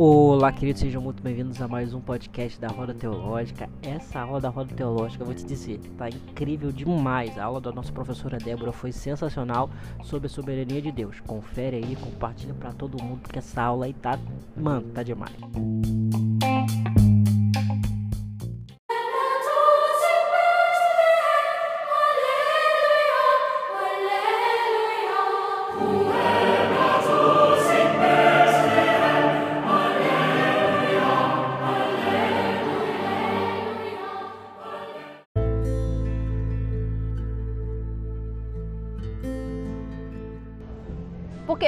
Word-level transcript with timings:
Olá, 0.00 0.52
queridos, 0.52 0.80
sejam 0.80 1.02
muito 1.02 1.20
bem-vindos 1.20 1.60
a 1.60 1.66
mais 1.66 1.92
um 1.92 2.00
podcast 2.00 2.60
da 2.60 2.68
Roda 2.68 2.94
Teológica. 2.94 3.68
Essa 3.82 4.20
aula 4.20 4.40
da 4.40 4.48
Roda 4.48 4.72
Teológica, 4.72 5.22
eu 5.22 5.26
vou 5.26 5.34
te 5.34 5.44
dizer, 5.44 5.80
tá 5.98 6.08
incrível 6.08 6.70
demais. 6.70 7.36
A 7.36 7.44
aula 7.44 7.60
da 7.60 7.72
nossa 7.72 7.92
professora 7.92 8.38
Débora 8.38 8.70
foi 8.70 8.92
sensacional 8.92 9.68
sobre 10.04 10.28
a 10.28 10.30
soberania 10.30 10.80
de 10.80 10.92
Deus. 10.92 11.18
Confere 11.18 11.78
aí, 11.78 11.96
compartilha 11.96 12.54
para 12.54 12.72
todo 12.72 13.02
mundo, 13.02 13.22
porque 13.22 13.40
essa 13.40 13.60
aula 13.60 13.86
aí 13.86 13.92
tá, 13.92 14.16
mano, 14.56 14.86
tá 14.90 15.02
demais. 15.02 15.34
Por 15.34 17.07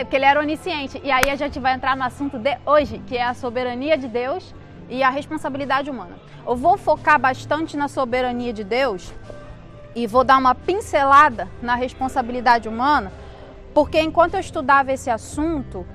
Porque 0.04 0.16
ele 0.16 0.24
era 0.24 0.40
onisciente. 0.40 1.00
E 1.04 1.10
aí 1.10 1.30
a 1.30 1.36
gente 1.36 1.58
vai 1.58 1.74
entrar 1.74 1.96
no 1.96 2.04
assunto 2.04 2.38
de 2.38 2.56
hoje, 2.66 3.02
que 3.06 3.16
é 3.16 3.24
a 3.24 3.34
soberania 3.34 3.96
de 3.96 4.08
Deus 4.08 4.54
e 4.88 5.02
a 5.02 5.10
responsabilidade 5.10 5.90
humana. 5.90 6.16
Eu 6.46 6.56
vou 6.56 6.76
focar 6.76 7.18
bastante 7.18 7.76
na 7.76 7.88
soberania 7.88 8.52
de 8.52 8.64
Deus 8.64 9.12
e 9.94 10.06
vou 10.06 10.24
dar 10.24 10.38
uma 10.38 10.54
pincelada 10.54 11.48
na 11.62 11.74
responsabilidade 11.74 12.68
humana, 12.68 13.12
porque 13.74 14.00
enquanto 14.00 14.34
eu 14.34 14.40
estudava 14.40 14.92
esse 14.92 15.10
assunto, 15.10 15.86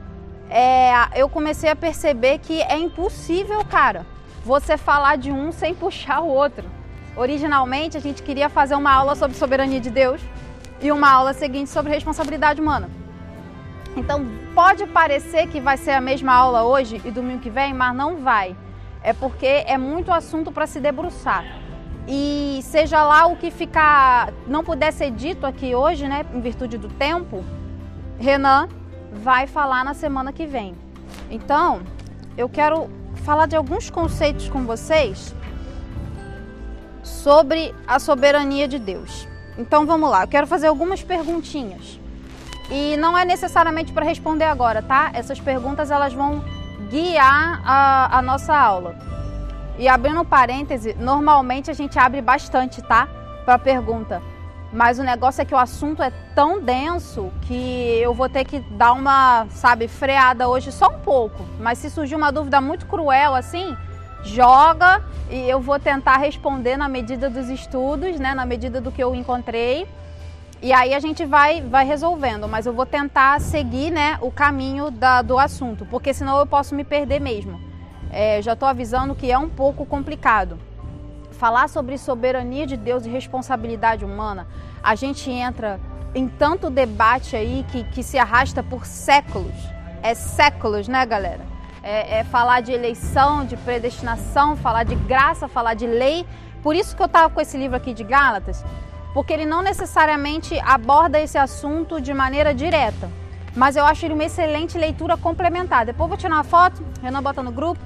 é, 0.50 0.92
eu 1.16 1.28
comecei 1.28 1.70
a 1.70 1.76
perceber 1.76 2.40
que 2.40 2.62
é 2.62 2.78
impossível, 2.78 3.64
cara, 3.66 4.06
você 4.44 4.78
falar 4.78 5.18
de 5.18 5.32
um 5.32 5.52
sem 5.52 5.74
puxar 5.74 6.22
o 6.22 6.28
outro. 6.28 6.70
Originalmente 7.18 7.98
a 7.98 8.02
gente 8.02 8.22
queria 8.22 8.50
fazer 8.50 8.76
uma 8.76 8.92
aula 8.92 9.16
sobre 9.16 9.38
soberania 9.38 9.80
de 9.80 9.90
Deus 9.90 10.22
e 10.82 10.92
uma 10.92 11.10
aula 11.10 11.34
seguinte 11.34 11.70
sobre 11.70 11.94
responsabilidade 11.94 12.62
humana. 12.62 12.90
Então 13.96 14.26
pode 14.54 14.86
parecer 14.88 15.48
que 15.48 15.60
vai 15.60 15.78
ser 15.78 15.92
a 15.92 16.02
mesma 16.02 16.34
aula 16.34 16.64
hoje 16.64 17.02
e 17.06 17.12
domingo 17.12 17.40
que 17.40 17.50
vem, 17.50 17.74
mas 17.74 17.96
não 17.96 18.18
vai. 18.18 18.56
É 19.02 19.14
porque 19.14 19.46
é 19.46 19.78
muito 19.78 20.12
assunto 20.12 20.52
para 20.52 20.68
se 20.68 20.80
debruçar. 20.80 21.46
E 22.08 22.60
seja 22.62 23.04
lá 23.04 23.26
o 23.26 23.36
que 23.36 23.50
ficar, 23.50 24.32
não 24.48 24.64
puder 24.64 24.92
ser 24.92 25.12
dito 25.12 25.46
aqui 25.46 25.74
hoje, 25.74 26.08
né, 26.08 26.26
em 26.34 26.40
virtude 26.40 26.78
do 26.78 26.88
tempo, 26.88 27.44
Renan 28.20 28.68
vai 29.12 29.48
falar 29.48 29.84
na 29.84 29.94
semana 29.94 30.32
que 30.32 30.46
vem. 30.46 30.76
Então, 31.32 31.82
eu 32.38 32.48
quero 32.48 32.90
falar 33.24 33.48
de 33.48 33.56
alguns 33.56 33.90
conceitos 33.90 34.50
com 34.50 34.66
vocês 34.66 35.34
sobre 37.02 37.74
a 37.88 37.98
soberania 37.98 38.68
de 38.68 38.78
Deus. 38.78 39.28
Então 39.58 39.86
vamos 39.86 40.10
lá, 40.10 40.24
eu 40.24 40.28
quero 40.28 40.46
fazer 40.46 40.68
algumas 40.68 41.02
perguntinhas. 41.02 42.00
E 42.70 42.98
não 42.98 43.18
é 43.18 43.24
necessariamente 43.24 43.94
para 43.94 44.06
responder 44.06 44.46
agora, 44.46 44.82
tá? 44.82 45.12
Essas 45.14 45.40
perguntas 45.40 45.92
elas 45.92 46.14
vão 46.14 46.44
guiar 46.90 47.62
a, 47.64 48.18
a 48.18 48.22
nossa 48.22 48.56
aula. 48.56 48.96
E 49.78 49.88
abrindo 49.88 50.24
parêntese, 50.24 50.96
normalmente 51.00 51.70
a 51.70 51.74
gente 51.74 52.00
abre 52.00 52.22
bastante, 52.22 52.82
tá? 52.82 53.08
Para 53.44 53.60
pergunta. 53.60 54.22
Mas 54.72 55.00
o 55.00 55.04
negócio 55.04 55.42
é 55.42 55.46
que 55.46 55.54
o 55.54 55.58
assunto 55.58 56.02
é 56.02 56.12
tão 56.34 56.60
denso 56.60 57.32
que 57.44 58.00
eu 58.02 58.14
vou 58.14 58.28
ter 58.28 58.44
que 58.44 58.60
dar 58.60 58.94
uma, 58.94 59.46
sabe, 59.50 59.88
freada 59.88 60.48
hoje 60.48 60.72
só 60.72 60.88
um 60.88 61.00
pouco. 61.00 61.46
Mas 61.60 61.78
se 61.78 61.90
surgir 61.90 62.16
uma 62.16 62.32
dúvida 62.32 62.60
muito 62.60 62.86
cruel 62.86 63.36
assim, 63.36 63.76
joga 64.24 65.02
e 65.30 65.50
eu 65.50 65.62
vou 65.62 65.80
tentar 65.80 66.18
responder 66.18 66.78
na 66.78 66.90
medida 66.90 67.30
dos 67.30 67.48
estudos, 67.50 68.20
né? 68.20 68.34
Na 68.34 68.46
medida 68.46 68.82
do 68.82 68.92
que 68.92 69.04
eu 69.04 69.14
encontrei. 69.14 69.88
E 70.62 70.74
aí 70.74 70.94
a 70.94 71.00
gente 71.00 71.26
vai, 71.26 71.62
vai 71.62 71.86
resolvendo, 71.86 72.48
mas 72.48 72.66
eu 72.66 72.74
vou 72.74 72.86
tentar 72.86 73.40
seguir 73.42 73.92
né, 73.92 74.18
o 74.22 74.32
caminho 74.32 74.90
da, 74.90 75.22
do 75.22 75.38
assunto, 75.38 75.86
porque 75.86 76.14
senão 76.14 76.40
eu 76.40 76.48
posso 76.48 76.74
me 76.74 76.84
perder 76.84 77.20
mesmo. 77.20 77.60
É, 78.10 78.42
já 78.42 78.54
estou 78.54 78.68
avisando 78.68 79.14
que 79.14 79.32
é 79.32 79.38
um 79.38 79.50
pouco 79.50 79.86
complicado. 79.86 80.58
Falar 81.32 81.68
sobre 81.68 81.98
soberania 81.98 82.66
de 82.66 82.78
Deus 82.78 83.06
e 83.06 83.10
responsabilidade 83.10 84.06
humana, 84.06 84.48
a 84.82 84.96
gente 84.96 85.30
entra 85.30 85.80
em 86.16 86.30
tanto 86.30 86.70
debate 86.70 87.36
aí 87.36 87.66
que, 87.72 87.84
que 87.84 88.02
se 88.02 88.18
arrasta 88.18 88.64
por 88.64 88.86
séculos. 88.86 89.54
É 90.02 90.14
séculos, 90.14 90.88
né, 90.88 91.06
galera? 91.06 91.42
É, 91.84 92.20
é 92.20 92.24
falar 92.24 92.62
de 92.62 92.72
eleição, 92.72 93.46
de 93.46 93.58
predestinação, 93.58 94.56
falar 94.56 94.84
de 94.84 94.96
graça, 94.96 95.48
falar 95.48 95.74
de 95.74 95.86
lei. 95.86 96.26
Por 96.64 96.74
isso 96.74 96.96
que 96.96 97.02
eu 97.02 97.06
estava 97.06 97.30
com 97.30 97.42
esse 97.42 97.58
livro 97.58 97.76
aqui 97.76 97.94
de 97.94 98.04
Gálatas, 98.04 98.64
porque 99.16 99.32
ele 99.32 99.46
não 99.46 99.62
necessariamente 99.62 100.60
aborda 100.60 101.18
esse 101.18 101.38
assunto 101.38 102.02
de 102.02 102.14
maneira 102.14 102.54
direta, 102.54 103.10
mas 103.56 103.78
eu 103.78 103.86
acho 103.86 104.06
ele 104.06 104.14
uma 104.14 104.26
excelente 104.26 104.78
leitura 104.78 105.16
complementar. 105.16 105.86
Depois 105.86 106.10
vou 106.10 106.18
tirar 106.18 106.36
uma 106.36 106.44
foto, 106.44 106.84
Renan 107.02 107.24
bota 107.24 107.42
no 107.42 107.50
grupo, 107.50 107.80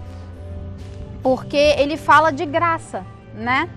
porque 1.22 1.76
ele 1.78 1.98
fala 1.98 2.32
de 2.32 2.48
graça, 2.48 3.06
né? 3.36 3.70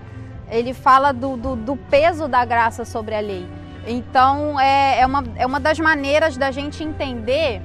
Ele 0.48 0.72
fala 0.72 1.12
do, 1.12 1.36
do, 1.36 1.54
do 1.54 1.76
peso 1.76 2.26
da 2.26 2.42
graça 2.42 2.86
sobre 2.86 3.14
a 3.14 3.20
lei. 3.20 3.46
Então 3.86 4.58
é, 4.58 5.00
é, 5.00 5.06
uma, 5.06 5.22
é 5.36 5.44
uma 5.44 5.60
das 5.60 5.78
maneiras 5.78 6.38
da 6.38 6.50
gente 6.50 6.82
entender 6.82 7.60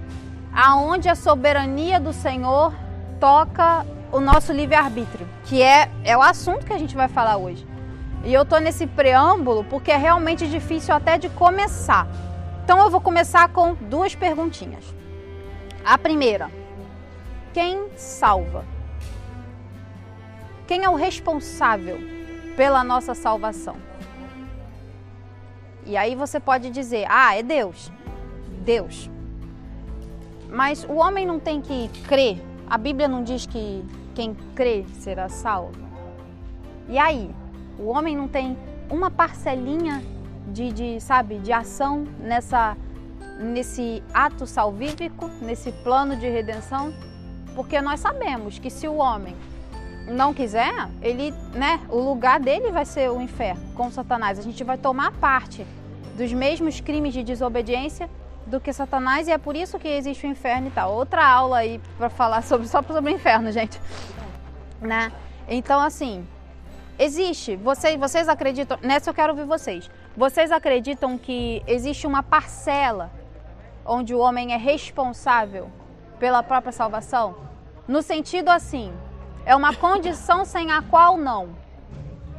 aonde 0.54 1.08
a 1.08 1.16
soberania 1.16 1.98
do 1.98 2.12
Senhor 2.12 2.74
toca 3.22 3.86
o 4.12 4.20
nosso 4.20 4.52
livre-arbítrio, 4.52 5.26
que 5.46 5.62
é, 5.62 5.90
é 6.04 6.18
o 6.18 6.22
assunto 6.22 6.66
que 6.66 6.74
a 6.74 6.78
gente 6.78 6.94
vai 6.94 7.08
falar 7.08 7.38
hoje. 7.38 7.77
E 8.24 8.34
eu 8.34 8.46
tô 8.46 8.58
nesse 8.58 8.88
preâmbulo 8.88 9.64
porque 9.64 9.92
é 9.92 9.98
realmente 9.98 10.48
difícil 10.48 10.94
até 10.94 11.18
de 11.18 11.30
começar. 11.30 12.08
Então 12.64 12.80
eu 12.80 12.90
vou 12.90 13.00
começar 13.00 13.48
com 13.50 13.76
duas 13.76 14.16
perguntinhas. 14.16 14.84
A 15.86 15.98
primeira: 15.98 16.52
quem 17.54 17.90
salva? 17.96 18.66
Quem 20.68 20.84
é 20.84 20.90
o 20.90 20.96
responsável 20.96 21.98
pela 22.56 22.84
nossa 22.84 23.16
salvação? 23.16 23.78
E 25.86 25.96
aí 25.96 26.16
você 26.16 26.40
pode 26.40 26.70
dizer: 26.70 27.06
"Ah, 27.10 27.36
é 27.36 27.42
Deus". 27.42 27.92
Deus. 28.66 29.10
Mas 30.50 30.84
o 30.84 30.96
homem 30.96 31.26
não 31.26 31.40
tem 31.40 31.62
que 31.62 31.88
crer. 32.08 32.42
A 32.70 32.78
Bíblia 32.78 33.08
não 33.08 33.24
diz 33.24 33.46
que 33.46 33.84
quem 34.14 34.36
crê 34.54 34.84
será 35.00 35.30
salvo. 35.30 35.88
E 36.90 36.98
aí? 36.98 37.34
O 37.80 37.88
homem 37.88 38.16
não 38.16 38.28
tem 38.28 38.58
uma 38.90 39.12
parcelinha 39.12 40.04
de, 40.48 40.72
de, 40.72 41.02
sabe, 41.02 41.38
de 41.40 41.52
ação 41.52 42.06
nessa, 42.20 42.78
nesse 43.40 44.04
ato 44.14 44.48
salvífico, 44.48 45.30
nesse 45.42 45.72
plano 45.72 46.16
de 46.16 46.28
redenção, 46.28 46.94
porque 47.56 47.82
nós 47.82 48.00
sabemos 48.00 48.60
que 48.60 48.70
se 48.70 48.88
o 48.88 48.96
homem 48.96 49.36
não 50.08 50.34
quiser, 50.34 50.90
ele, 51.02 51.32
né, 51.54 51.82
o 51.90 52.00
lugar 52.00 52.40
dele 52.40 52.72
vai 52.72 52.86
ser 52.86 53.10
o 53.12 53.22
inferno 53.22 53.62
com 53.76 53.92
Satanás. 53.92 54.40
A 54.40 54.42
gente 54.42 54.64
vai 54.64 54.78
tomar 54.78 55.12
parte 55.12 55.66
dos 56.16 56.32
mesmos 56.32 56.80
crimes 56.80 57.14
de 57.14 57.24
desobediência 57.24 58.10
do 58.46 58.60
que 58.60 58.72
Satanás 58.72 59.28
e 59.28 59.32
é 59.32 59.38
por 59.38 59.56
isso 59.56 59.78
que 59.78 59.88
existe 59.88 60.26
o 60.26 60.30
inferno 60.30 60.68
e 60.68 60.72
tal. 60.72 60.94
Outra 60.94 61.26
aula 61.26 61.58
aí 61.58 61.82
para 61.98 62.10
falar 62.10 62.42
sobre 62.42 62.68
só 62.68 62.82
sobre 62.82 63.12
o 63.12 63.14
inferno, 63.14 63.52
gente, 63.52 63.80
né? 64.82 65.12
Então 65.48 65.80
assim, 65.82 66.26
Existe. 67.00 67.56
Vocês, 67.56 67.98
vocês 68.00 68.28
acreditam? 68.28 68.80
Nessa 68.82 69.12
eu 69.12 69.14
quero 69.14 69.34
ouvir 69.34 69.46
vocês. 69.46 69.88
Vocês 70.16 70.52
acreditam 70.52 71.16
que 71.18 71.62
existe 71.68 72.08
uma 72.08 72.24
parcela 72.24 73.12
onde 73.86 74.16
o 74.16 74.20
homem 74.20 74.54
é 74.54 74.58
responsável 74.58 75.70
pela 76.20 76.42
própria 76.42 76.72
salvação? 76.72 77.36
No 77.88 78.02
sentido 78.02 78.50
assim, 78.50 78.92
é 79.46 79.56
uma 79.56 79.76
condição 79.76 80.44
sem 80.44 80.72
a 80.72 80.82
qual 80.82 81.18
não. 81.18 81.50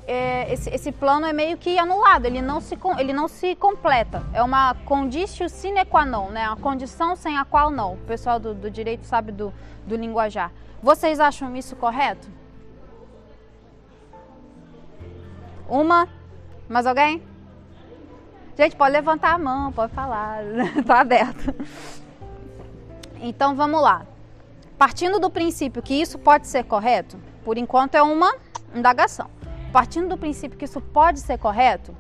é, 0.05 0.53
esse, 0.53 0.69
esse 0.69 0.91
plano 0.91 1.27
é 1.27 1.33
meio 1.33 1.57
que 1.57 1.79
anulado, 1.79 2.27
ele 2.27 2.43
não 2.43 2.61
se, 2.61 2.77
ele 2.99 3.13
não 3.13 3.29
se 3.29 3.55
completa. 3.55 4.25
É 4.33 4.43
uma 4.43 4.75
conditio 4.85 5.49
sine 5.49 5.85
qua 5.85 6.05
non, 6.05 6.31
né? 6.31 6.49
uma 6.49 6.57
condição 6.57 7.15
sem 7.15 7.39
a 7.39 7.45
qual 7.45 7.71
não. 7.71 7.93
O 7.95 7.99
pessoal 7.99 8.41
do, 8.41 8.53
do 8.53 8.69
direito 8.69 9.07
sabe 9.07 9.31
do, 9.31 9.55
do 9.87 9.95
linguajar. 9.95 10.51
Vocês 10.83 11.21
acham 11.21 11.55
isso 11.57 11.77
correto? 11.77 12.29
Uma? 15.69 16.09
Mais 16.69 16.85
alguém? 16.85 17.23
Gente, 18.59 18.75
pode 18.75 18.91
levantar 18.93 19.35
a 19.35 19.39
mão, 19.39 19.71
pode 19.73 19.93
falar, 19.93 20.41
tá 20.85 20.99
aberto. 21.01 21.55
Então 23.21 23.55
vamos 23.55 23.81
lá. 23.81 24.07
Partindo 24.79 25.19
do 25.19 25.31
princípio 25.31 25.83
que 25.83 25.95
isso 25.95 26.19
pode 26.19 26.47
ser 26.47 26.65
correto, 26.65 27.19
por 27.45 27.57
enquanto 27.57 27.95
é 27.95 28.03
uma 28.03 28.35
indagação. 28.75 29.31
Partindo 29.73 30.09
do 30.09 30.19
princípio 30.19 30.59
que 30.59 30.65
isso 30.65 30.81
pode 30.81 31.21
ser 31.21 31.39
correto, 31.39 31.97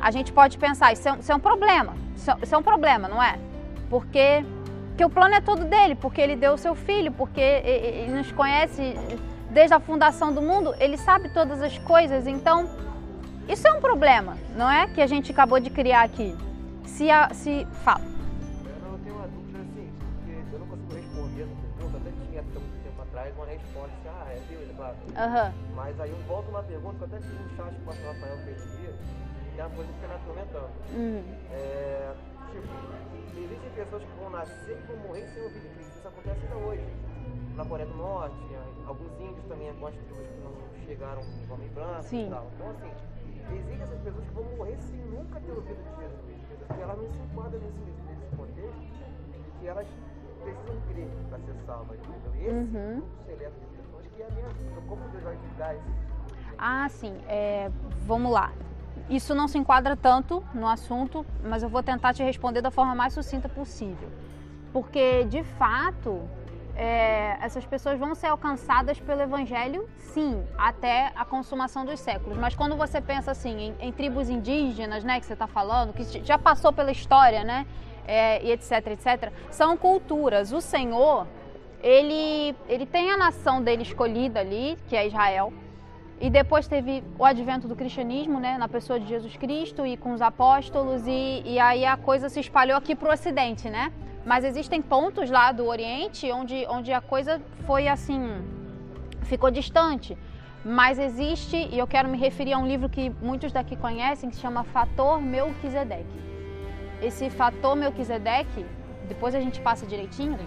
A 0.00 0.12
gente 0.12 0.32
pode 0.32 0.56
pensar, 0.58 0.92
isso 0.92 1.08
é, 1.08 1.18
isso 1.18 1.32
é 1.32 1.34
um 1.34 1.40
problema, 1.40 1.94
isso 2.14 2.30
é, 2.30 2.36
isso 2.40 2.54
é, 2.54 2.58
um 2.58 2.62
problema, 2.62 3.08
não 3.08 3.20
é? 3.20 3.38
Porque, 3.90 4.44
porque 4.90 5.04
o 5.04 5.10
plano 5.10 5.34
é 5.34 5.40
todo 5.40 5.64
dele, 5.64 5.96
porque 5.96 6.20
ele 6.20 6.36
deu 6.36 6.52
o 6.52 6.58
seu 6.58 6.76
filho, 6.76 7.10
porque 7.10 7.40
ele, 7.40 7.86
ele 7.98 8.12
nos 8.12 8.30
conhece 8.30 8.94
desde 9.50 9.74
a 9.74 9.80
fundação 9.80 10.32
do 10.32 10.40
mundo, 10.40 10.74
ele 10.78 10.96
sabe 10.96 11.28
todas 11.30 11.60
as 11.60 11.76
coisas, 11.78 12.24
então 12.24 12.70
isso 13.48 13.66
é 13.66 13.72
um 13.72 13.80
problema, 13.80 14.38
não 14.56 14.70
é? 14.70 14.86
Que 14.86 15.00
a 15.00 15.08
gente 15.08 15.32
acabou 15.32 15.58
de 15.58 15.70
criar 15.70 16.02
aqui. 16.02 16.36
Se, 16.84 17.10
a, 17.10 17.34
se 17.34 17.66
fala. 17.84 18.11
Uhum. 25.12 25.74
Mas 25.74 26.00
aí 26.00 26.10
eu 26.10 26.16
volto 26.26 26.48
uma 26.48 26.62
pergunta 26.62 26.96
que 26.96 27.02
eu 27.02 27.06
até 27.06 27.20
fiz 27.20 27.40
um 27.40 27.56
chat 27.56 27.74
com 27.74 27.82
o 27.82 27.84
pastor 27.84 28.06
Rafael 28.14 28.36
que 28.38 28.54
dia, 28.76 28.94
que 29.54 29.60
é 29.60 29.66
uma 29.66 29.76
coisa 29.76 29.92
que 29.92 29.98
fica 29.98 30.08
me 30.08 30.14
atormentando. 30.14 30.70
Uhum. 30.92 31.24
É, 31.52 32.14
tipo, 32.50 33.40
existem 33.40 33.70
pessoas 33.70 34.02
que 34.02 34.12
vão 34.18 34.30
nascer 34.30 34.78
e 34.78 34.86
vão 34.86 34.96
morrer 35.08 35.28
sem 35.28 35.42
ouvir 35.42 35.60
de 35.60 35.68
Cristo. 35.68 35.98
Isso 35.98 36.08
acontece 36.08 36.40
ainda 36.42 36.56
hoje. 36.56 36.86
Na 37.56 37.64
Coreia 37.66 37.88
do 37.88 37.96
Norte, 37.96 38.36
alguns 38.86 39.20
índios 39.20 39.44
também, 39.44 39.68
algumas 39.68 39.94
tribos 39.94 40.26
que 40.26 40.40
não 40.40 40.52
chegaram 40.86 41.22
com 41.46 41.54
homem 41.54 41.68
branco 41.68 42.02
Sim. 42.02 42.26
e 42.26 42.30
tal. 42.30 42.50
Então, 42.54 42.70
assim, 42.70 42.90
existem 43.52 43.82
essas 43.82 44.00
pessoas 44.00 44.24
que 44.24 44.34
vão 44.34 44.44
morrer 44.56 44.76
sem 44.80 44.98
nunca 44.98 45.40
ter 45.40 45.52
ouvido 45.52 45.76
de 45.76 46.02
Jesus. 46.02 46.66
Porque 46.66 46.82
elas 46.82 46.96
não 46.96 47.10
se 47.10 47.18
enquadram 47.18 47.60
nesse, 47.60 47.78
nesse 48.08 48.36
contexto 48.36 48.80
de 49.44 49.50
que 49.58 49.66
elas 49.66 49.86
precisam 50.42 50.80
crer 50.88 51.08
para 51.28 51.38
ser 51.38 51.54
salvas. 51.66 51.98
Entendeu? 52.00 52.32
E 52.34 52.46
esse 52.46 52.76
uhum. 52.76 52.94
grupo 52.96 53.24
seleto 53.26 53.71
que 54.16 54.22
a 54.22 54.28
minha 54.30 54.48
vida. 54.48 54.80
Como 54.88 55.02
Deus 55.08 55.22
vai 55.22 55.36
julgar 55.36 55.74
esse 55.74 55.84
Ah, 56.58 56.88
sim. 56.88 57.14
É, 57.28 57.70
vamos 58.06 58.32
lá. 58.32 58.52
Isso 59.08 59.34
não 59.34 59.48
se 59.48 59.58
enquadra 59.58 59.96
tanto 59.96 60.44
no 60.54 60.66
assunto, 60.66 61.26
mas 61.42 61.62
eu 61.62 61.68
vou 61.68 61.82
tentar 61.82 62.14
te 62.14 62.22
responder 62.22 62.60
da 62.62 62.70
forma 62.70 62.94
mais 62.94 63.12
sucinta 63.12 63.48
possível. 63.48 64.08
Porque, 64.72 65.24
de 65.24 65.42
fato, 65.42 66.22
é, 66.74 67.36
essas 67.40 67.66
pessoas 67.66 67.98
vão 67.98 68.14
ser 68.14 68.28
alcançadas 68.28 68.98
pelo 68.98 69.20
Evangelho, 69.20 69.88
sim, 69.98 70.42
até 70.56 71.12
a 71.14 71.24
consumação 71.24 71.84
dos 71.84 72.00
séculos. 72.00 72.38
Mas 72.38 72.54
quando 72.54 72.76
você 72.76 73.00
pensa 73.00 73.30
assim 73.32 73.74
em, 73.80 73.88
em 73.88 73.92
tribos 73.92 74.30
indígenas, 74.30 75.04
né, 75.04 75.20
que 75.20 75.26
você 75.26 75.34
está 75.34 75.46
falando, 75.46 75.92
que 75.92 76.04
já 76.24 76.38
passou 76.38 76.72
pela 76.72 76.90
história, 76.90 77.44
né, 77.44 77.66
é, 78.06 78.42
e 78.44 78.52
etc, 78.52 78.86
etc, 78.88 79.32
são 79.50 79.76
culturas. 79.76 80.52
O 80.52 80.60
Senhor 80.60 81.26
ele, 81.82 82.54
ele 82.68 82.86
tem 82.86 83.10
a 83.10 83.16
nação 83.16 83.60
dele 83.62 83.82
escolhida 83.82 84.40
ali, 84.40 84.78
que 84.88 84.96
é 84.96 85.06
Israel. 85.06 85.52
E 86.20 86.30
depois 86.30 86.68
teve 86.68 87.02
o 87.18 87.24
advento 87.24 87.66
do 87.66 87.74
cristianismo, 87.74 88.38
né, 88.38 88.56
na 88.56 88.68
pessoa 88.68 89.00
de 89.00 89.08
Jesus 89.08 89.36
Cristo 89.36 89.84
e 89.84 89.96
com 89.96 90.12
os 90.12 90.22
apóstolos, 90.22 91.04
e, 91.06 91.42
e 91.44 91.58
aí 91.58 91.84
a 91.84 91.96
coisa 91.96 92.28
se 92.28 92.38
espalhou 92.38 92.76
aqui 92.76 92.94
para 92.94 93.08
o 93.08 93.12
Ocidente, 93.12 93.68
né? 93.68 93.92
Mas 94.24 94.44
existem 94.44 94.80
pontos 94.80 95.28
lá 95.28 95.50
do 95.50 95.66
Oriente 95.66 96.30
onde, 96.30 96.64
onde 96.68 96.92
a 96.92 97.00
coisa 97.00 97.42
foi 97.66 97.88
assim, 97.88 98.40
ficou 99.22 99.50
distante. 99.50 100.16
Mas 100.64 100.96
existe, 100.96 101.56
e 101.56 101.76
eu 101.76 101.88
quero 101.88 102.08
me 102.08 102.16
referir 102.16 102.52
a 102.52 102.58
um 102.58 102.68
livro 102.68 102.88
que 102.88 103.10
muitos 103.20 103.50
daqui 103.50 103.74
conhecem, 103.74 104.30
que 104.30 104.36
se 104.36 104.42
chama 104.42 104.62
Fator 104.62 105.20
Melquisedeque. 105.20 106.20
Esse 107.02 107.28
Fator 107.30 107.74
Melquisedeque 107.74 108.64
depois 109.08 109.34
a 109.34 109.40
gente 109.40 109.60
passa 109.60 109.86
direitinho. 109.86 110.38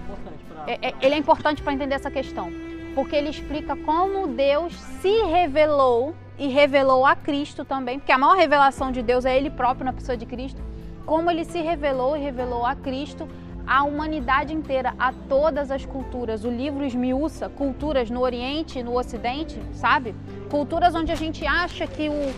É, 0.67 0.89
é, 0.89 0.93
ele 1.01 1.15
é 1.15 1.17
importante 1.17 1.61
para 1.61 1.73
entender 1.73 1.95
essa 1.95 2.11
questão, 2.11 2.51
porque 2.93 3.15
ele 3.15 3.29
explica 3.29 3.75
como 3.75 4.27
Deus 4.27 4.73
se 5.01 5.23
revelou 5.23 6.15
e 6.37 6.47
revelou 6.47 7.05
a 7.05 7.15
Cristo 7.15 7.63
também, 7.63 7.99
porque 7.99 8.11
a 8.11 8.17
maior 8.17 8.35
revelação 8.35 8.91
de 8.91 9.01
Deus 9.01 9.25
é 9.25 9.37
Ele 9.37 9.49
próprio 9.49 9.85
na 9.85 9.93
pessoa 9.93 10.17
de 10.17 10.25
Cristo, 10.25 10.61
como 11.05 11.29
Ele 11.31 11.45
se 11.45 11.61
revelou 11.61 12.17
e 12.17 12.19
revelou 12.19 12.65
a 12.65 12.75
Cristo 12.75 13.27
à 13.65 13.83
humanidade 13.83 14.53
inteira, 14.53 14.93
a 14.99 15.11
todas 15.11 15.71
as 15.71 15.85
culturas. 15.85 16.43
O 16.43 16.49
livro 16.49 16.85
esmiuça 16.85 17.49
culturas 17.49 18.09
no 18.09 18.21
Oriente 18.21 18.79
e 18.79 18.83
no 18.83 18.97
Ocidente, 18.97 19.59
sabe? 19.73 20.15
Culturas 20.49 20.93
onde 20.93 21.11
a 21.11 21.15
gente 21.15 21.45
acha 21.45 21.87
que, 21.87 22.09
o, 22.09 22.33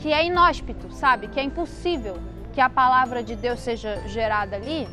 que 0.00 0.12
é 0.12 0.24
inóspito, 0.24 0.92
sabe? 0.92 1.28
Que 1.28 1.40
é 1.40 1.42
impossível 1.42 2.18
que 2.52 2.60
a 2.60 2.70
palavra 2.70 3.22
de 3.22 3.34
Deus 3.34 3.60
seja 3.60 4.02
gerada 4.06 4.56
ali 4.56 4.86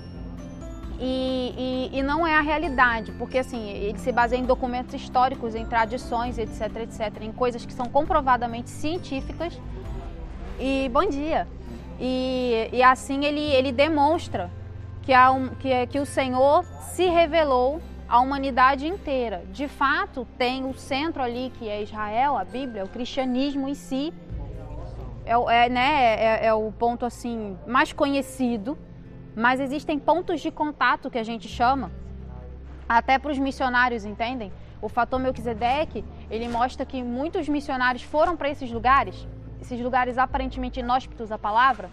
e, 1.00 1.90
e, 1.92 2.00
e, 2.00 2.04
não 2.04 2.26
é 2.26 2.36
a 2.36 2.42
realidade, 2.42 3.12
porque 3.14 3.38
assim, 3.38 3.70
ele 3.70 3.98
se 4.00 4.12
baseia 4.12 4.40
em 4.40 4.46
documentos 4.46 4.94
históricos, 4.94 5.54
em 5.54 5.66
tradições, 5.66 6.38
etc, 6.38 6.62
etc, 6.78 7.22
em 7.22 7.32
coisas 7.32 7.66
que 7.66 7.74
são 7.74 7.88
comprovadamente 7.88 8.70
científicas. 8.70 9.60
E 10.60 10.90
bom 10.94 11.08
dia. 11.08 11.48
E, 12.00 12.70
e 12.72 12.82
assim 12.82 13.26
ele, 13.26 13.42
ele 13.42 13.72
demonstra 13.74 14.50
que, 15.02 15.14
há 15.14 15.32
um, 15.32 15.50
que, 15.50 15.88
que 15.88 16.00
o 16.00 16.06
Senhor 16.06 16.64
se 16.94 17.06
revelou 17.08 17.82
à 18.08 18.22
humanidade 18.22 18.88
inteira. 18.88 19.44
De 19.52 19.68
fato, 19.68 20.26
tem 20.38 20.66
o 20.66 20.74
centro 20.74 21.22
ali 21.22 21.52
que 21.60 21.68
é 21.68 21.84
Israel, 21.84 22.38
a 22.38 22.46
Bíblia, 22.46 22.86
o 22.86 22.90
cristianismo 22.90 23.68
em 23.68 23.76
si. 23.76 24.14
É, 25.26 25.34
é, 25.34 25.70
né, 25.70 26.16
é, 26.16 26.46
é 26.46 26.54
o 26.54 26.72
ponto 26.72 27.06
assim 27.06 27.58
mais 27.66 27.92
conhecido 27.92 28.78
mas 29.36 29.60
existem 29.60 30.00
pontos 30.00 30.42
de 30.42 30.50
contato 30.50 31.10
que 31.10 31.18
a 31.18 31.24
gente 31.24 31.48
chama, 31.48 31.92
até 32.88 33.18
para 33.18 33.32
os 33.32 33.38
missionários, 33.38 34.06
entendem? 34.06 34.52
O 34.82 34.88
fator 34.88 35.20
Melquisedeque, 35.20 36.06
ele 36.30 36.48
mostra 36.48 36.86
que 36.86 37.02
muitos 37.02 37.50
missionários 37.50 38.04
foram 38.04 38.38
para 38.38 38.50
esses 38.50 38.72
lugares, 38.72 39.28
esses 39.62 39.80
lugares 39.82 40.18
aparentemente 40.18 40.80
inóspitos 40.80 41.32
à 41.32 41.38
palavra, 41.38 41.90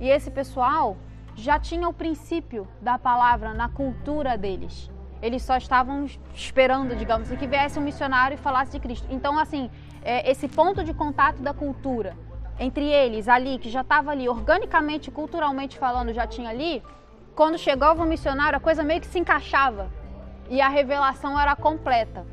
e 0.00 0.08
esse 0.08 0.30
pessoal 0.30 0.96
já 1.34 1.58
tinha 1.58 1.88
o 1.88 1.92
princípio 1.92 2.68
da 2.80 2.98
palavra 2.98 3.52
na 3.54 3.68
cultura 3.68 4.36
deles. 4.36 4.90
Eles 5.22 5.42
só 5.42 5.56
estavam 5.56 6.06
esperando, 6.34 6.94
digamos 6.94 7.28
assim, 7.28 7.36
que 7.36 7.46
viesse 7.46 7.78
um 7.78 7.82
missionário 7.82 8.34
e 8.34 8.38
falasse 8.38 8.72
de 8.72 8.80
Cristo. 8.80 9.06
Então, 9.10 9.38
assim, 9.38 9.70
é, 10.02 10.30
esse 10.30 10.46
ponto 10.46 10.84
de 10.84 10.92
contato 10.92 11.40
da 11.40 11.54
cultura, 11.54 12.14
entre 12.58 12.84
eles 12.84 13.28
ali, 13.28 13.58
que 13.58 13.68
já 13.68 13.80
estava 13.80 14.10
ali, 14.10 14.28
organicamente, 14.28 15.10
culturalmente 15.10 15.78
falando, 15.78 16.12
já 16.12 16.26
tinha 16.26 16.50
ali, 16.50 16.82
quando 17.34 17.58
chegava 17.58 18.02
o 18.02 18.06
missionário, 18.06 18.56
a 18.56 18.60
coisa 18.60 18.82
meio 18.82 19.00
que 19.00 19.06
se 19.06 19.18
encaixava 19.18 19.90
e 20.48 20.60
a 20.60 20.68
revelação 20.68 21.38
era 21.38 21.54
completa. 21.56 22.24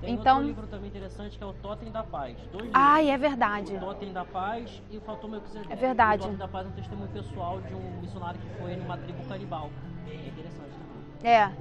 Tem 0.00 0.14
então, 0.14 0.38
outro 0.38 0.48
livro 0.48 0.66
também 0.66 0.88
interessante 0.88 1.38
que 1.38 1.44
é 1.44 1.46
o 1.46 1.52
Totem 1.52 1.90
da 1.90 2.02
Paz. 2.02 2.36
Dois 2.50 2.68
Ai, 2.74 3.08
é 3.08 3.16
verdade. 3.16 3.76
O 3.76 3.80
Totem 3.80 4.12
da 4.12 4.24
Paz 4.24 4.82
e 4.90 4.98
o 4.98 5.00
Fator 5.00 5.30
Melquisedeque. 5.30 5.72
É 5.72 5.76
verdade. 5.76 6.22
O 6.22 6.24
Totem 6.24 6.38
da 6.38 6.48
Paz 6.48 6.66
é 6.66 6.68
um 6.68 6.72
testemunho 6.72 7.10
pessoal 7.10 7.60
de 7.60 7.74
um 7.74 8.00
missionário 8.00 8.40
que 8.40 8.48
foi 8.60 8.74
numa 8.74 8.98
tribo 8.98 9.24
canibal. 9.28 9.70
É 10.08 10.14
interessante 10.28 10.72
também. 11.22 11.32
É. 11.32 11.52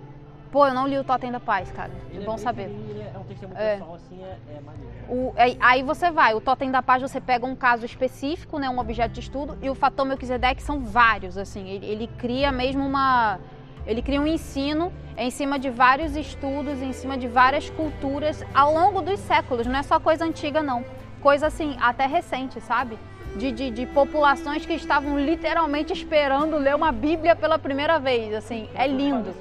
Pô, 0.52 0.68
eu 0.68 0.74
não 0.74 0.86
li 0.86 0.98
o 0.98 1.04
Totem 1.04 1.32
da 1.32 1.40
Paz, 1.40 1.72
cara. 1.72 1.92
Ele 2.10 2.24
é 2.24 2.26
bom 2.26 2.36
é 2.36 2.38
saber. 2.38 2.64
é 2.64 3.18
um 3.18 3.24
testemunho 3.24 3.58
é. 3.58 3.78
pessoal, 3.78 3.96
assim, 3.96 4.22
é, 4.22 4.38
é 4.58 4.62
maneiro. 4.62 4.92
O, 5.08 5.34
é, 5.38 5.56
aí 5.62 5.82
você 5.82 6.12
vai, 6.12 6.34
o 6.34 6.42
Totem 6.42 6.70
da 6.70 6.82
Paz 6.82 7.02
você 7.02 7.22
pega 7.22 7.46
um 7.46 7.56
caso 7.56 7.86
específico, 7.86 8.60
né, 8.60 8.70
um 8.70 8.78
objeto 8.78 9.14
de 9.14 9.22
estudo, 9.22 9.58
e 9.62 9.70
o 9.70 9.76
Fator 9.76 10.06
Melquisedeque 10.06 10.62
são 10.62 10.82
vários, 10.82 11.38
assim. 11.38 11.70
Ele, 11.70 11.86
ele 11.86 12.08
cria 12.18 12.52
mesmo 12.52 12.86
uma... 12.86 13.40
Ele 13.88 14.02
cria 14.02 14.22
um 14.22 14.28
ensino 14.28 14.92
em 15.18 15.32
cima 15.32 15.58
de 15.58 15.70
vários 15.70 16.16
estudos, 16.16 16.82
em 16.82 16.94
cima 16.94 17.18
de 17.18 17.28
várias 17.28 17.70
culturas 17.70 18.44
ao 18.54 18.74
longo 18.74 19.02
dos 19.02 19.20
séculos. 19.22 19.66
Não 19.66 19.80
é 19.80 19.84
só 19.84 20.00
coisa 20.00 20.26
antiga, 20.26 20.62
não. 20.62 20.86
Coisa 21.22 21.48
assim, 21.48 21.78
até 21.80 22.06
recente, 22.06 22.60
sabe? 22.62 23.00
De, 23.36 23.50
de, 23.52 23.72
de, 23.72 23.86
populações 23.86 24.66
que 24.66 24.74
estavam 24.74 25.18
literalmente 25.18 25.94
esperando 25.94 26.58
ler 26.58 26.76
uma 26.76 26.92
Bíblia 26.92 27.34
pela 27.34 27.58
primeira 27.58 27.98
vez. 27.98 28.34
Assim, 28.34 28.70
é 28.76 28.86
lindo 28.86 29.34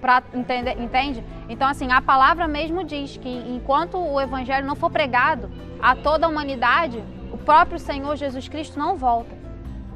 para 0.00 0.22
entender, 0.34 0.80
entende? 0.80 1.24
Então 1.48 1.68
assim, 1.68 1.90
a 1.90 2.00
palavra 2.00 2.46
mesmo 2.46 2.84
diz 2.84 3.16
que 3.16 3.28
enquanto 3.28 3.98
o 3.98 4.20
evangelho 4.20 4.66
não 4.66 4.76
for 4.76 4.90
pregado 4.90 5.50
a 5.80 5.94
toda 5.96 6.26
a 6.26 6.28
humanidade, 6.28 7.02
o 7.32 7.38
próprio 7.38 7.78
Senhor 7.78 8.16
Jesus 8.16 8.48
Cristo 8.48 8.78
não 8.78 8.96
volta. 8.96 9.36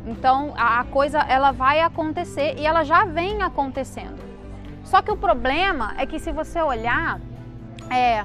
Então 0.07 0.55
a 0.57 0.85
coisa 0.85 1.21
ela 1.21 1.53
vai 1.53 1.81
acontecer 1.81 2.57
e 2.59 2.67
ela 2.67 2.85
já 2.85 3.05
vem 3.05 3.43
acontecendo. 3.43 4.21
Só 4.85 5.01
que 5.01 5.11
o 5.11 5.17
problema 5.17 5.95
é 5.97 6.07
que 6.07 6.19
se 6.19 6.33
você 6.33 6.61
olhar, 6.61 7.21
é, 7.89 8.25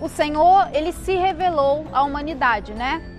o 0.00 0.08
Senhor 0.08 0.68
ele 0.72 0.92
se 0.92 1.14
revelou 1.16 1.86
à 1.92 2.02
humanidade, 2.02 2.72
né? 2.72 3.15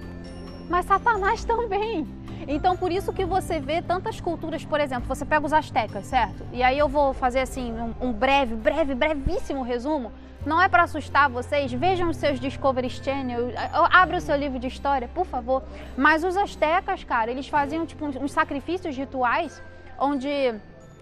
Mas 0.70 0.86
Satanás 0.86 1.44
também. 1.44 2.08
Então 2.48 2.78
por 2.78 2.92
isso 2.92 3.12
que 3.12 3.26
você 3.26 3.60
vê 3.60 3.82
tantas 3.82 4.22
culturas, 4.22 4.64
por 4.64 4.80
exemplo, 4.80 5.08
você 5.08 5.26
pega 5.26 5.46
os 5.46 5.54
astecas, 5.54 6.06
certo? 6.06 6.46
E 6.54 6.64
aí 6.64 6.78
eu 6.78 6.88
vou 6.88 7.14
fazer 7.14 7.42
assim 7.42 7.74
um, 7.74 8.08
um 8.08 8.14
breve, 8.14 8.56
breve, 8.56 8.96
brevíssimo 8.96 9.64
resumo. 9.64 10.12
Não 10.46 10.62
é 10.62 10.70
para 10.70 10.84
assustar 10.84 11.30
vocês, 11.30 11.74
vejam 11.74 12.10
os 12.10 12.16
seus 12.16 12.40
Discovery 12.40 12.90
Channel, 12.90 13.52
abra 13.92 14.18
o 14.18 14.22
seu 14.22 14.36
livro 14.38 14.58
de 14.58 14.68
história, 14.68 15.10
por 15.14 15.26
favor. 15.26 15.62
Mas 15.98 16.24
os 16.24 16.38
astecas, 16.38 17.04
cara, 17.04 17.30
eles 17.30 17.50
faziam 17.50 17.86
tipo 17.86 18.06
uns 18.06 18.32
sacrifícios 18.32 18.96
rituais 18.96 19.62
onde 20.00 20.56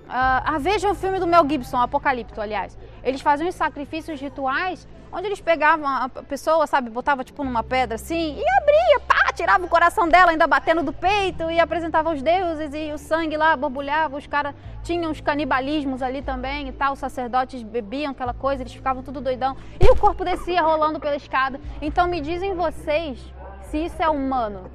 Uh, 0.06 0.10
ah, 0.10 0.58
vejam 0.60 0.92
o 0.92 0.96
filme 0.96 1.20
do 1.20 1.26
Mel 1.26 1.44
Gibson, 1.50 1.78
Apocalipto, 1.78 2.40
aliás. 2.40 2.78
Eles 3.04 3.22
faziam 3.22 3.50
os 3.50 3.56
sacrifícios 3.56 4.22
rituais 4.22 4.88
onde 5.12 5.28
eles 5.28 5.42
pegavam 5.42 5.88
a 5.88 6.10
pessoa, 6.10 6.68
sabe, 6.68 6.90
botava 6.90 7.24
tipo 7.24 7.44
numa 7.44 7.64
pedra 7.64 7.96
assim 7.96 8.38
e 8.38 8.44
abria, 8.62 9.00
pá, 9.08 9.25
tirava 9.36 9.66
o 9.66 9.70
coração 9.70 10.08
dela 10.08 10.32
ainda 10.32 10.48
batendo 10.48 10.82
do 10.82 10.94
peito 10.94 11.52
e 11.52 11.60
apresentava 11.60 12.12
os 12.12 12.22
deuses 12.22 12.74
e 12.74 12.92
o 12.94 12.98
sangue 12.98 13.36
lá 13.36 13.56
borbulhava, 13.56 14.18
os 14.18 14.26
caras 14.26 14.56
tinham 14.82 15.12
os 15.12 15.20
canibalismos 15.20 16.02
ali 16.02 16.22
também 16.22 16.70
e 16.70 16.72
tal, 16.72 16.94
os 16.94 17.00
sacerdotes 17.00 17.62
bebiam 17.62 18.12
aquela 18.12 18.34
coisa, 18.34 18.64
eles 18.64 18.74
ficavam 18.74 19.04
tudo 19.04 19.20
doidão. 19.20 19.56
E 19.80 19.92
o 19.92 19.96
corpo 19.96 20.24
descia 20.24 20.62
rolando 20.62 21.00
pela 21.00 21.16
escada. 21.16 21.60
Então 21.82 22.08
me 22.08 22.22
dizem 22.22 22.56
vocês 22.56 23.20
se 23.62 23.86
isso 23.86 24.02
é 24.02 24.10
humano 24.10 24.72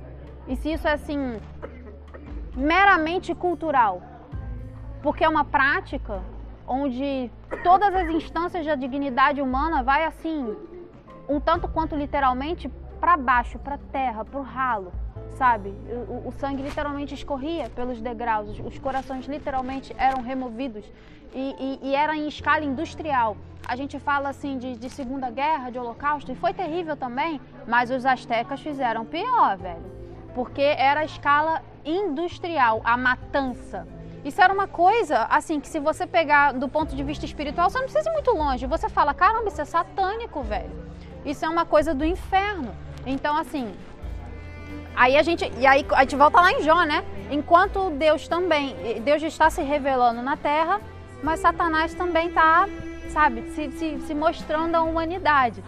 e 0.46 0.54
se 0.56 0.72
isso 0.72 0.86
é 0.86 0.92
assim 0.92 1.40
meramente 2.54 3.34
cultural, 3.34 4.02
porque 5.02 5.24
é 5.24 5.28
uma 5.28 5.44
prática 5.44 6.20
onde 6.66 7.30
todas 7.64 7.94
as 7.94 8.08
instâncias 8.08 8.66
da 8.66 8.74
dignidade 8.74 9.40
humana 9.40 9.82
vai 9.82 10.04
assim, 10.04 10.54
um 11.28 11.40
tanto 11.40 11.66
quanto 11.68 11.96
literalmente 11.96 12.68
para 13.00 13.16
baixo, 13.16 13.59
para 13.59 13.78
terra, 13.78 14.25
para 14.25 14.38
o 14.38 14.42
ralo, 14.42 14.92
sabe? 15.38 15.71
O, 16.09 16.28
o, 16.28 16.33
sangue 16.33 16.62
literalmente 16.62 17.14
escorria 17.14 17.71
pelos 17.71 18.00
degraus, 18.00 18.50
os, 18.50 18.59
os 18.61 18.78
corações 18.78 19.26
literalmente 19.26 19.95
eram 19.97 20.23
removidos 20.23 20.85
e, 21.33 21.78
e, 21.83 21.88
e, 21.88 21.95
era 21.95 22.14
em 22.14 22.28
escala 22.28 22.64
industrial. 22.64 23.37
A 23.66 23.75
gente 23.76 23.99
fala 23.99 24.28
assim 24.28 24.59
de, 24.59 24.76
de 24.76 24.90
Segunda 24.90 25.30
Guerra, 25.30 25.71
de 25.71 25.78
Holocausto, 25.78 26.30
e 26.30 26.35
foi 26.35 26.52
terrível 26.52 26.97
também, 26.97 27.40
mas 27.66 27.90
os 27.90 28.04
astecas 28.04 28.61
fizeram 28.61 29.04
pior, 29.04 29.57
velho, 29.57 29.85
porque 30.35 30.62
era 30.62 31.00
a 31.00 31.04
escala 31.04 31.62
industrial, 31.85 32.80
a 32.85 32.97
matança 32.97 33.87
isso 34.25 34.40
era 34.40 34.52
uma 34.52 34.66
coisa, 34.66 35.26
assim, 35.30 35.61
que 35.61 35.69
se 35.69 35.80
você 35.80 36.07
pegar 36.07 36.52
do 36.52 36.69
ponto 36.69 36.95
de 36.95 37.02
vista 37.02 37.25
espiritual, 37.25 37.71
você 37.71 37.78
não 37.78 37.87
precisa 37.87 38.11
ir 38.11 38.12
muito 38.12 38.30
longe. 38.33 38.66
Você 38.66 38.88
fala, 38.88 39.14
caramba, 39.14 39.49
isso 39.49 39.61
é 39.61 39.64
satânico, 39.64 40.42
velho. 40.42 40.71
Isso 41.25 41.45
é 41.45 41.49
uma 41.49 41.64
coisa 41.64 41.95
do 41.95 42.04
inferno. 42.04 42.75
Então, 43.07 43.37
assim, 43.37 43.73
aí 44.95 45.16
a 45.16 45.23
gente, 45.23 45.50
e 45.59 45.66
aí 45.66 45.85
a 45.92 46.00
gente 46.02 46.16
volta 46.16 46.40
lá 46.40 46.52
em 46.52 46.62
Jó, 46.62 46.83
né? 46.85 47.04
Enquanto 47.30 47.90
Deus 47.90 48.28
também, 48.28 48.75
Deus 49.02 49.23
está 49.23 49.49
se 49.50 49.62
revelando 49.62 50.23
na 50.23 50.37
terra, 50.37 50.80
mas 51.23 51.40
Satanás 51.40 51.95
também 51.95 52.28
está, 52.28 52.69
sabe, 53.09 53.42
se, 53.50 53.71
se, 53.73 54.00
se 54.00 54.14
mostrando 54.14 54.75
à 54.75 54.83
humanidade. 54.83 55.62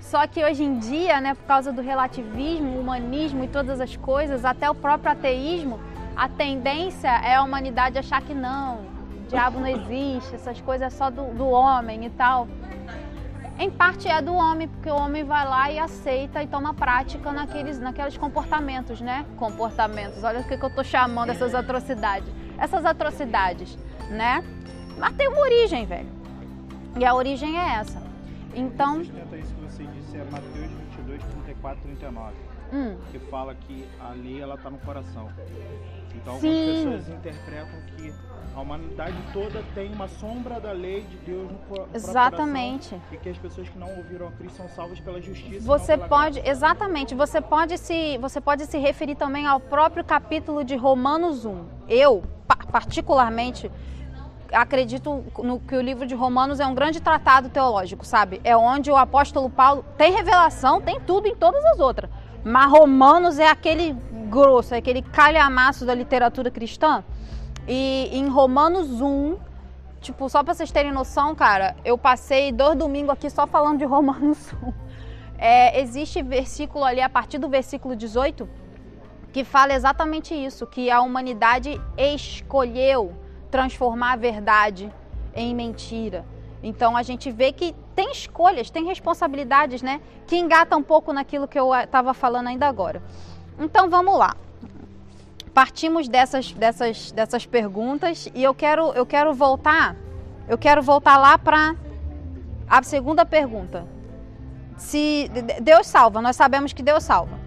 Só 0.00 0.26
que 0.26 0.42
hoje 0.42 0.62
em 0.62 0.78
dia, 0.78 1.20
né, 1.20 1.34
por 1.34 1.44
causa 1.44 1.72
do 1.72 1.82
relativismo, 1.82 2.78
humanismo 2.78 3.44
e 3.44 3.48
todas 3.48 3.80
as 3.80 3.96
coisas, 3.96 4.44
até 4.44 4.70
o 4.70 4.74
próprio 4.74 5.12
ateísmo, 5.12 5.80
a 6.16 6.28
tendência 6.28 7.08
é 7.08 7.34
a 7.34 7.42
humanidade 7.42 7.98
achar 7.98 8.22
que 8.22 8.34
não, 8.34 8.76
o 8.76 9.28
diabo 9.28 9.60
não 9.60 9.66
existe, 9.66 10.34
essas 10.34 10.60
coisas 10.60 10.92
é 10.92 10.96
só 10.96 11.10
do, 11.10 11.34
do 11.34 11.48
homem 11.48 12.06
e 12.06 12.10
tal. 12.10 12.48
Em 13.58 13.70
parte 13.70 14.06
é 14.06 14.22
do 14.22 14.32
homem, 14.34 14.68
porque 14.68 14.88
o 14.88 14.94
homem 14.94 15.24
vai 15.24 15.44
lá 15.44 15.68
e 15.68 15.80
aceita 15.80 16.40
e 16.40 16.46
toma 16.46 16.72
prática 16.72 17.32
naqueles, 17.32 17.80
naqueles 17.80 18.16
comportamentos, 18.16 19.00
né? 19.00 19.26
Comportamentos, 19.36 20.22
olha 20.22 20.40
o 20.40 20.44
que, 20.44 20.56
que 20.56 20.64
eu 20.64 20.68
estou 20.68 20.84
chamando 20.84 21.30
essas 21.30 21.56
atrocidades. 21.56 22.32
Essas 22.56 22.84
atrocidades, 22.84 23.76
né? 24.10 24.44
Mas 24.96 25.12
tem 25.16 25.26
uma 25.26 25.40
origem, 25.40 25.84
velho. 25.86 26.08
E 26.96 27.04
a 27.04 27.12
origem 27.12 27.58
é 27.58 27.74
essa. 27.80 28.00
Então. 28.54 29.04
Sustenta 29.04 29.36
isso 29.36 29.52
que 29.52 29.60
você 29.60 29.84
disse, 29.86 30.16
é 30.16 30.24
Mateus 30.30 30.70
22, 30.96 31.22
34, 31.24 31.82
39. 31.82 32.32
Hum. 32.72 32.96
Que 33.10 33.18
fala 33.18 33.54
que 33.54 33.86
a 34.00 34.10
lei 34.10 34.40
ela 34.40 34.54
está 34.54 34.70
no 34.70 34.78
coração. 34.78 35.28
Então 36.14 36.38
Sim. 36.40 36.48
algumas 36.48 37.00
pessoas 37.00 37.18
interpretam 37.18 37.80
que 37.96 38.12
a 38.54 38.60
humanidade 38.60 39.16
toda 39.32 39.62
tem 39.74 39.92
uma 39.92 40.08
sombra 40.08 40.60
da 40.60 40.72
lei 40.72 41.02
de 41.02 41.16
Deus 41.18 41.50
no 41.50 41.58
coração. 41.58 41.94
Exatamente. 41.94 43.00
E 43.12 43.16
que 43.16 43.28
as 43.28 43.38
pessoas 43.38 43.68
que 43.68 43.78
não 43.78 43.88
ouviram 43.96 44.28
a 44.28 44.32
Cristo 44.32 44.56
são 44.56 44.68
salvas 44.68 45.00
pela 45.00 45.20
justiça. 45.20 45.64
Você 45.64 45.96
pode, 45.96 46.40
graça. 46.40 46.50
exatamente, 46.50 47.14
você 47.14 47.40
pode 47.40 47.78
se, 47.78 48.18
você 48.18 48.40
pode 48.40 48.66
se 48.66 48.78
referir 48.78 49.14
também 49.14 49.46
ao 49.46 49.60
próprio 49.60 50.04
capítulo 50.04 50.64
de 50.64 50.76
Romanos 50.76 51.44
1. 51.44 51.64
Eu, 51.88 52.24
particularmente, 52.72 53.70
acredito 54.52 55.24
no 55.38 55.60
que 55.60 55.76
o 55.76 55.80
livro 55.80 56.06
de 56.06 56.14
Romanos 56.14 56.60
é 56.60 56.66
um 56.66 56.74
grande 56.74 57.00
tratado 57.00 57.48
teológico, 57.48 58.04
sabe? 58.04 58.40
É 58.44 58.56
onde 58.56 58.90
o 58.90 58.96
apóstolo 58.96 59.48
Paulo 59.48 59.84
tem 59.96 60.12
revelação, 60.12 60.80
tem 60.80 61.00
tudo 61.00 61.28
em 61.28 61.34
todas 61.36 61.64
as 61.66 61.78
outras. 61.78 62.10
Mas 62.48 62.70
Romanos 62.70 63.38
é 63.38 63.46
aquele 63.46 63.92
grosso, 64.30 64.74
é 64.74 64.78
aquele 64.78 65.02
calhamaço 65.02 65.84
da 65.84 65.94
literatura 65.94 66.50
cristã. 66.50 67.04
E 67.66 68.08
em 68.10 68.26
Romanos 68.26 69.02
1, 69.02 69.36
tipo, 70.00 70.30
só 70.30 70.42
pra 70.42 70.54
vocês 70.54 70.72
terem 70.72 70.90
noção, 70.90 71.34
cara, 71.34 71.76
eu 71.84 71.98
passei 71.98 72.50
dois 72.50 72.74
domingos 72.74 73.10
aqui 73.10 73.28
só 73.28 73.46
falando 73.46 73.76
de 73.76 73.84
Romanos 73.84 74.54
1. 74.62 74.72
É, 75.36 75.78
existe 75.82 76.22
versículo 76.22 76.84
ali, 76.84 77.02
a 77.02 77.08
partir 77.10 77.36
do 77.36 77.50
versículo 77.50 77.94
18, 77.94 78.48
que 79.30 79.44
fala 79.44 79.74
exatamente 79.74 80.34
isso: 80.34 80.66
que 80.66 80.90
a 80.90 81.02
humanidade 81.02 81.78
escolheu 81.98 83.12
transformar 83.50 84.12
a 84.12 84.16
verdade 84.16 84.90
em 85.34 85.54
mentira. 85.54 86.24
Então 86.62 86.96
a 86.96 87.02
gente 87.02 87.30
vê 87.30 87.52
que 87.52 87.74
tem 87.94 88.10
escolhas, 88.10 88.70
tem 88.70 88.84
responsabilidades, 88.84 89.82
né? 89.82 90.00
Que 90.26 90.36
engata 90.36 90.76
um 90.76 90.82
pouco 90.82 91.12
naquilo 91.12 91.46
que 91.46 91.58
eu 91.58 91.74
estava 91.74 92.12
falando 92.12 92.48
ainda 92.48 92.66
agora. 92.66 93.02
Então 93.58 93.88
vamos 93.88 94.16
lá. 94.18 94.36
Partimos 95.54 96.08
dessas, 96.08 96.52
dessas, 96.52 97.12
dessas 97.12 97.46
perguntas 97.46 98.30
e 98.34 98.42
eu 98.42 98.54
quero, 98.54 98.92
eu 98.92 99.04
quero 99.04 99.34
voltar, 99.34 99.96
eu 100.48 100.56
quero 100.56 100.82
voltar 100.82 101.16
lá 101.16 101.36
para 101.38 101.74
a 102.68 102.82
segunda 102.82 103.24
pergunta. 103.24 103.86
Se 104.76 105.28
Deus 105.60 105.86
salva, 105.86 106.22
nós 106.22 106.36
sabemos 106.36 106.72
que 106.72 106.82
Deus 106.82 107.02
salva. 107.02 107.38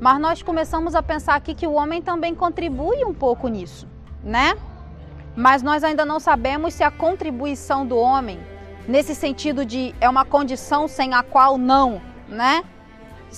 Mas 0.00 0.20
nós 0.20 0.42
começamos 0.42 0.94
a 0.94 1.02
pensar 1.02 1.34
aqui 1.34 1.54
que 1.54 1.66
o 1.66 1.72
homem 1.72 2.00
também 2.00 2.34
contribui 2.34 3.04
um 3.04 3.12
pouco 3.12 3.48
nisso, 3.48 3.86
né? 4.22 4.56
Mas 5.36 5.62
nós 5.62 5.84
ainda 5.84 6.04
não 6.04 6.18
sabemos 6.18 6.74
se 6.74 6.82
a 6.82 6.90
contribuição 6.90 7.86
do 7.86 7.96
homem, 7.96 8.40
nesse 8.88 9.14
sentido 9.14 9.66
de 9.66 9.94
é 10.00 10.08
uma 10.08 10.24
condição 10.24 10.88
sem 10.88 11.12
a 11.12 11.22
qual 11.22 11.58
não, 11.58 12.00
né? 12.26 12.64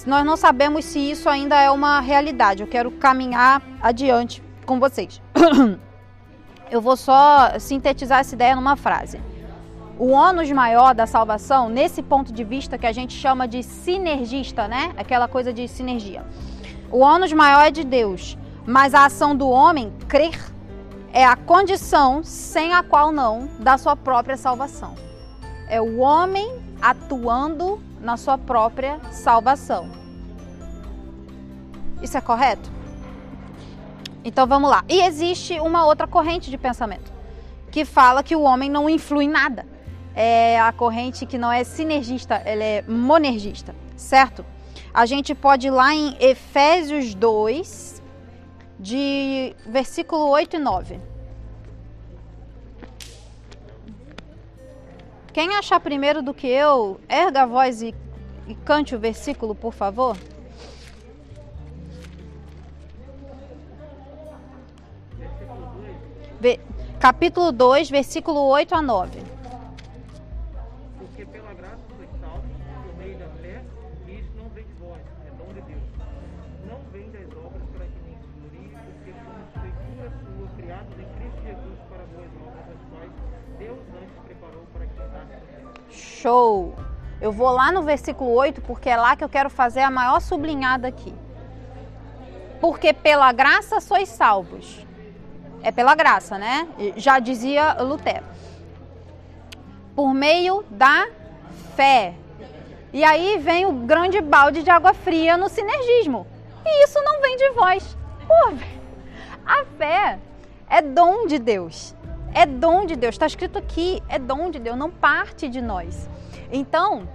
Nós 0.07 0.25
não 0.25 0.37
sabemos 0.37 0.85
se 0.85 1.01
isso 1.01 1.29
ainda 1.29 1.61
é 1.61 1.69
uma 1.69 2.01
realidade. 2.01 2.63
Eu 2.63 2.69
quero 2.69 2.93
caminhar 2.93 3.61
adiante 3.83 4.41
com 4.65 4.79
vocês. 4.79 5.21
Eu 6.71 6.81
vou 6.81 6.97
só 6.97 7.59
sintetizar 7.59 8.21
essa 8.21 8.33
ideia 8.33 8.55
numa 8.55 8.77
frase. 8.77 9.21
O 9.99 10.13
ônus 10.13 10.49
maior 10.53 10.95
da 10.95 11.05
salvação, 11.05 11.69
nesse 11.69 12.01
ponto 12.01 12.33
de 12.33 12.45
vista 12.45 12.79
que 12.79 12.87
a 12.87 12.93
gente 12.93 13.13
chama 13.13 13.49
de 13.49 13.65
sinergista, 13.65 14.69
né? 14.69 14.93
Aquela 14.97 15.27
coisa 15.27 15.53
de 15.53 15.67
sinergia. 15.67 16.25
O 16.93 17.01
ônus 17.01 17.33
maior 17.33 17.67
é 17.67 17.73
de 17.73 17.83
Deus, 17.83 18.39
mas 18.65 18.95
a 18.95 19.05
ação 19.05 19.35
do 19.35 19.49
homem, 19.49 19.93
crer, 20.07 20.39
é 21.13 21.25
a 21.25 21.35
condição 21.35 22.23
sem 22.23 22.73
a 22.73 22.85
qual 22.85 23.11
não 23.11 23.49
da 23.59 23.77
sua 23.77 23.97
própria 23.97 24.37
salvação. 24.37 25.10
É 25.71 25.81
o 25.81 25.99
homem 25.99 26.53
atuando 26.83 27.81
na 28.01 28.17
sua 28.17 28.37
própria 28.37 29.01
salvação. 29.13 29.89
Isso 32.03 32.19
é 32.19 32.21
correto? 32.21 32.69
Então 34.25 34.49
vamos 34.49 34.69
lá. 34.69 34.85
E 34.89 35.01
existe 35.01 35.61
uma 35.61 35.87
outra 35.87 36.09
corrente 36.09 36.51
de 36.51 36.59
pensamento 36.59 37.13
que 37.71 37.85
fala 37.85 38.25
que 38.25 38.35
o 38.35 38.43
homem 38.43 38.69
não 38.69 38.91
influi 38.91 39.27
em 39.27 39.29
nada. 39.29 39.65
É 40.13 40.59
a 40.59 40.73
corrente 40.73 41.25
que 41.25 41.39
não 41.39 41.53
é 41.53 41.63
sinergista, 41.63 42.35
ela 42.35 42.65
é 42.65 42.83
monergista, 42.83 43.73
certo? 43.97 44.45
A 44.93 45.07
gente 45.07 45.37
pode 45.37 45.69
ir 45.69 45.71
lá 45.71 45.95
em 45.95 46.17
Efésios 46.19 47.15
2, 47.15 48.03
de 48.77 49.55
versículo 49.65 50.29
8 50.31 50.57
e 50.57 50.59
9. 50.59 51.10
Quem 55.33 55.55
achar 55.55 55.81
primeiro 55.81 56.23
do 56.23 56.35
que 56.35 56.47
eu, 56.47 57.01
erga 57.09 57.43
a 57.43 57.47
voz 57.47 57.83
e, 57.83 57.95
e 58.47 58.55
cante 58.55 58.95
o 58.95 58.99
versículo, 58.99 59.55
por 59.55 59.73
favor. 59.73 60.17
Capítulo 67.01 67.51
2, 67.51 67.89
versículo 67.89 68.41
8 68.49 68.75
a 68.75 68.83
9. 68.83 69.23
Porque 70.99 71.25
pela 71.25 71.55
graça 71.55 71.81
sois 71.97 72.11
salvos 72.21 72.51
por 72.85 72.95
meio 72.99 73.17
da 73.17 73.25
e 74.07 74.21
isso 74.21 74.29
não 74.37 74.51
vem 74.51 74.65
de 74.65 74.75
vós, 74.75 75.01
é 75.25 75.31
dom 75.39 75.49
de 75.55 75.63
Deus. 75.63 75.81
Não 76.69 76.79
vem 76.93 77.11
das 77.11 77.25
obras 77.35 77.63
para 77.73 77.87
que 77.87 78.01
se 78.05 78.21
glorie, 78.37 78.69
porque 78.85 79.15
somos 79.17 79.49
feitura 79.65 80.13
sua, 80.21 80.45
em 81.01 81.09
Cristo 81.17 81.41
Jesus 81.41 81.79
para 81.89 82.05
boas 82.05 82.33
obras, 82.37 82.69
as 82.69 82.83
quais 82.93 83.13
Deus 83.59 83.81
antes 83.97 84.10
Show! 86.21 86.75
Eu 87.21 87.33
vou 87.33 87.51
lá 87.51 87.73
no 87.73 87.83
versículo 87.83 88.31
8, 88.31 88.61
porque 88.63 88.89
é 88.89 88.97
lá 88.97 89.17
que 89.17 89.25
eu 89.25 89.29
quero 89.29 89.51
fazer 89.51 89.81
a 89.81 89.91
maior 89.91 90.21
sublinhada 90.21 90.89
aqui. 90.89 91.15
Porque 92.61 92.93
pela 92.93 93.33
graça 93.33 93.81
sois 93.81 94.09
salvos 94.09 94.87
é 95.63 95.71
pela 95.71 95.95
graça, 95.95 96.39
né? 96.39 96.69
Já 96.97 97.19
dizia 97.19 97.75
Lutero. 97.83 98.25
Por 99.95 100.15
meio 100.15 100.65
da 100.71 101.09
fé. 101.77 102.15
E 102.93 103.05
aí 103.05 103.39
vem 103.39 103.67
o 103.67 103.73
grande 103.73 104.21
balde 104.21 104.63
de 104.63 104.71
água 104.71 104.95
fria 104.95 105.37
no 105.37 105.49
sinergismo. 105.49 106.27
E 106.65 106.85
isso 106.85 107.01
não 107.03 107.21
vem 107.21 107.37
de 107.37 107.51
vós. 107.51 107.97
Pô, 108.27 108.55
a 109.45 109.65
fé 109.77 110.19
é 110.69 110.83
dom 110.83 111.27
de 111.27 111.39
Deus. 111.39 111.95
É 112.33 112.47
dom 112.47 112.87
de 112.87 112.97
Deus. 112.97 113.15
Está 113.15 113.27
escrito 113.27 113.59
aqui, 113.59 114.03
é 114.09 114.19
dom 114.19 114.51
de 114.51 114.59
Deus, 114.59 114.77
não 114.77 114.91
parte 114.91 115.49
de 115.49 115.61
nós. 115.61 116.09
Então, 116.53 117.09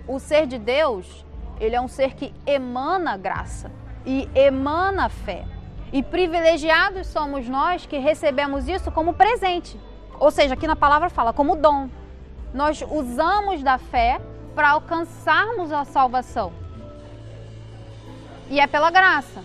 O 0.07 0.19
ser 0.19 0.47
de 0.47 0.59
Deus 0.59 1.25
ele 1.61 1.75
é 1.75 1.81
um 1.81 1.89
ser 1.89 2.15
que 2.15 2.33
emana 2.47 3.17
graça 3.17 3.71
e 4.07 4.29
emana 4.35 5.09
fé. 5.09 5.45
E 5.93 6.03
privilegiados 6.03 7.07
somos 7.07 7.49
nós 7.49 7.87
que 7.87 7.99
recebemos 7.99 8.69
isso 8.69 8.91
como 8.91 9.15
presente. 9.15 9.79
Ou 10.21 10.31
seja, 10.31 10.55
aqui 10.55 10.67
na 10.67 10.77
palavra 10.77 11.09
fala 11.09 11.33
como 11.33 11.57
dom. 11.57 11.89
Nós 12.53 12.83
usamos 12.89 13.63
da 13.63 13.79
fé 13.79 14.21
para 14.55 14.71
alcançarmos 14.71 15.73
a 15.73 15.85
salvação. 15.85 16.53
E 18.51 18.61
é 18.61 18.67
pela 18.67 18.91
graça. 18.91 19.43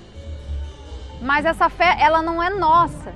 Mas 1.22 1.46
essa 1.46 1.70
fé, 1.70 1.98
ela 2.00 2.22
não 2.22 2.42
é 2.42 2.50
nossa. 2.50 3.14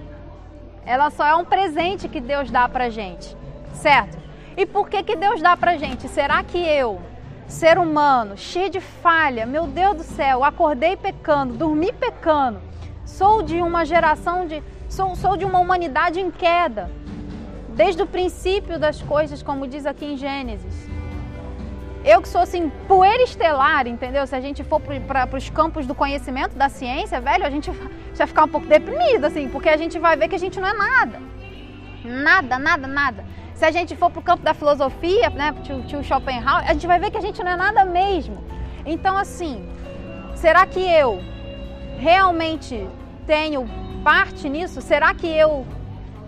Ela 0.85 1.09
só 1.09 1.25
é 1.25 1.35
um 1.35 1.45
presente 1.45 2.07
que 2.07 2.21
Deus 2.21 2.49
dá 2.49 2.67
pra 2.69 2.89
gente. 2.89 3.35
Certo? 3.73 4.17
E 4.55 4.65
por 4.65 4.89
que 4.89 5.03
que 5.03 5.15
Deus 5.15 5.41
dá 5.41 5.55
pra 5.55 5.77
gente? 5.77 6.07
Será 6.07 6.41
que 6.43 6.57
eu 6.57 7.01
ser 7.47 7.77
humano, 7.77 8.37
cheio 8.37 8.69
de 8.69 8.79
falha, 8.79 9.45
meu 9.45 9.67
Deus 9.67 9.97
do 9.97 10.03
céu, 10.03 10.43
acordei 10.43 10.97
pecando, 10.97 11.53
dormi 11.53 11.93
pecando, 11.93 12.59
sou 13.05 13.41
de 13.41 13.61
uma 13.61 13.85
geração 13.85 14.45
de. 14.45 14.61
Sou, 14.89 15.15
sou 15.15 15.35
de 15.35 15.43
uma 15.43 15.59
humanidade 15.59 16.19
em 16.19 16.31
queda, 16.31 16.89
desde 17.75 18.01
o 18.01 18.07
princípio 18.07 18.79
das 18.79 19.01
coisas, 19.01 19.43
como 19.43 19.67
diz 19.67 19.85
aqui 19.85 20.05
em 20.05 20.17
Gênesis. 20.17 20.89
Eu 22.07 22.21
que 22.21 22.29
sou 22.29 22.39
assim, 22.39 22.69
poeira 22.87 23.21
estelar, 23.21 23.85
entendeu? 23.85 24.25
Se 24.25 24.33
a 24.33 24.39
gente 24.39 24.63
for 24.63 24.79
para 24.79 25.37
os 25.37 25.49
campos 25.49 25.85
do 25.85 25.93
conhecimento, 25.93 26.55
da 26.55 26.69
ciência, 26.69 27.19
velho, 27.19 27.45
a 27.45 27.49
gente 27.49 27.69
vai 28.15 28.25
ficar 28.25 28.45
um 28.45 28.47
pouco 28.47 28.65
deprimido, 28.65 29.25
assim, 29.25 29.49
porque 29.49 29.67
a 29.67 29.75
gente 29.75 29.99
vai 29.99 30.15
ver 30.15 30.29
que 30.29 30.35
a 30.35 30.39
gente 30.39 30.57
não 30.57 30.69
é 30.69 30.73
nada. 30.73 31.21
Nada, 32.05 32.57
nada, 32.57 32.87
nada. 32.87 33.25
Se 33.53 33.65
a 33.65 33.71
gente 33.71 33.93
for 33.97 34.09
para 34.09 34.21
o 34.21 34.23
campo 34.23 34.41
da 34.41 34.53
filosofia, 34.53 35.29
né, 35.31 35.53
tio, 35.63 35.83
tio 35.83 36.01
Schopenhauer, 36.01 36.63
a 36.69 36.71
gente 36.71 36.87
vai 36.87 36.97
ver 36.97 37.11
que 37.11 37.17
a 37.17 37.21
gente 37.21 37.43
não 37.43 37.51
é 37.51 37.57
nada 37.57 37.83
mesmo. 37.83 38.41
Então, 38.85 39.17
assim, 39.17 39.67
será 40.33 40.65
que 40.65 40.79
eu 40.79 41.21
realmente 41.97 42.87
tenho 43.25 43.67
parte 44.01 44.47
nisso? 44.47 44.81
Será 44.81 45.13
que 45.13 45.27
eu 45.27 45.67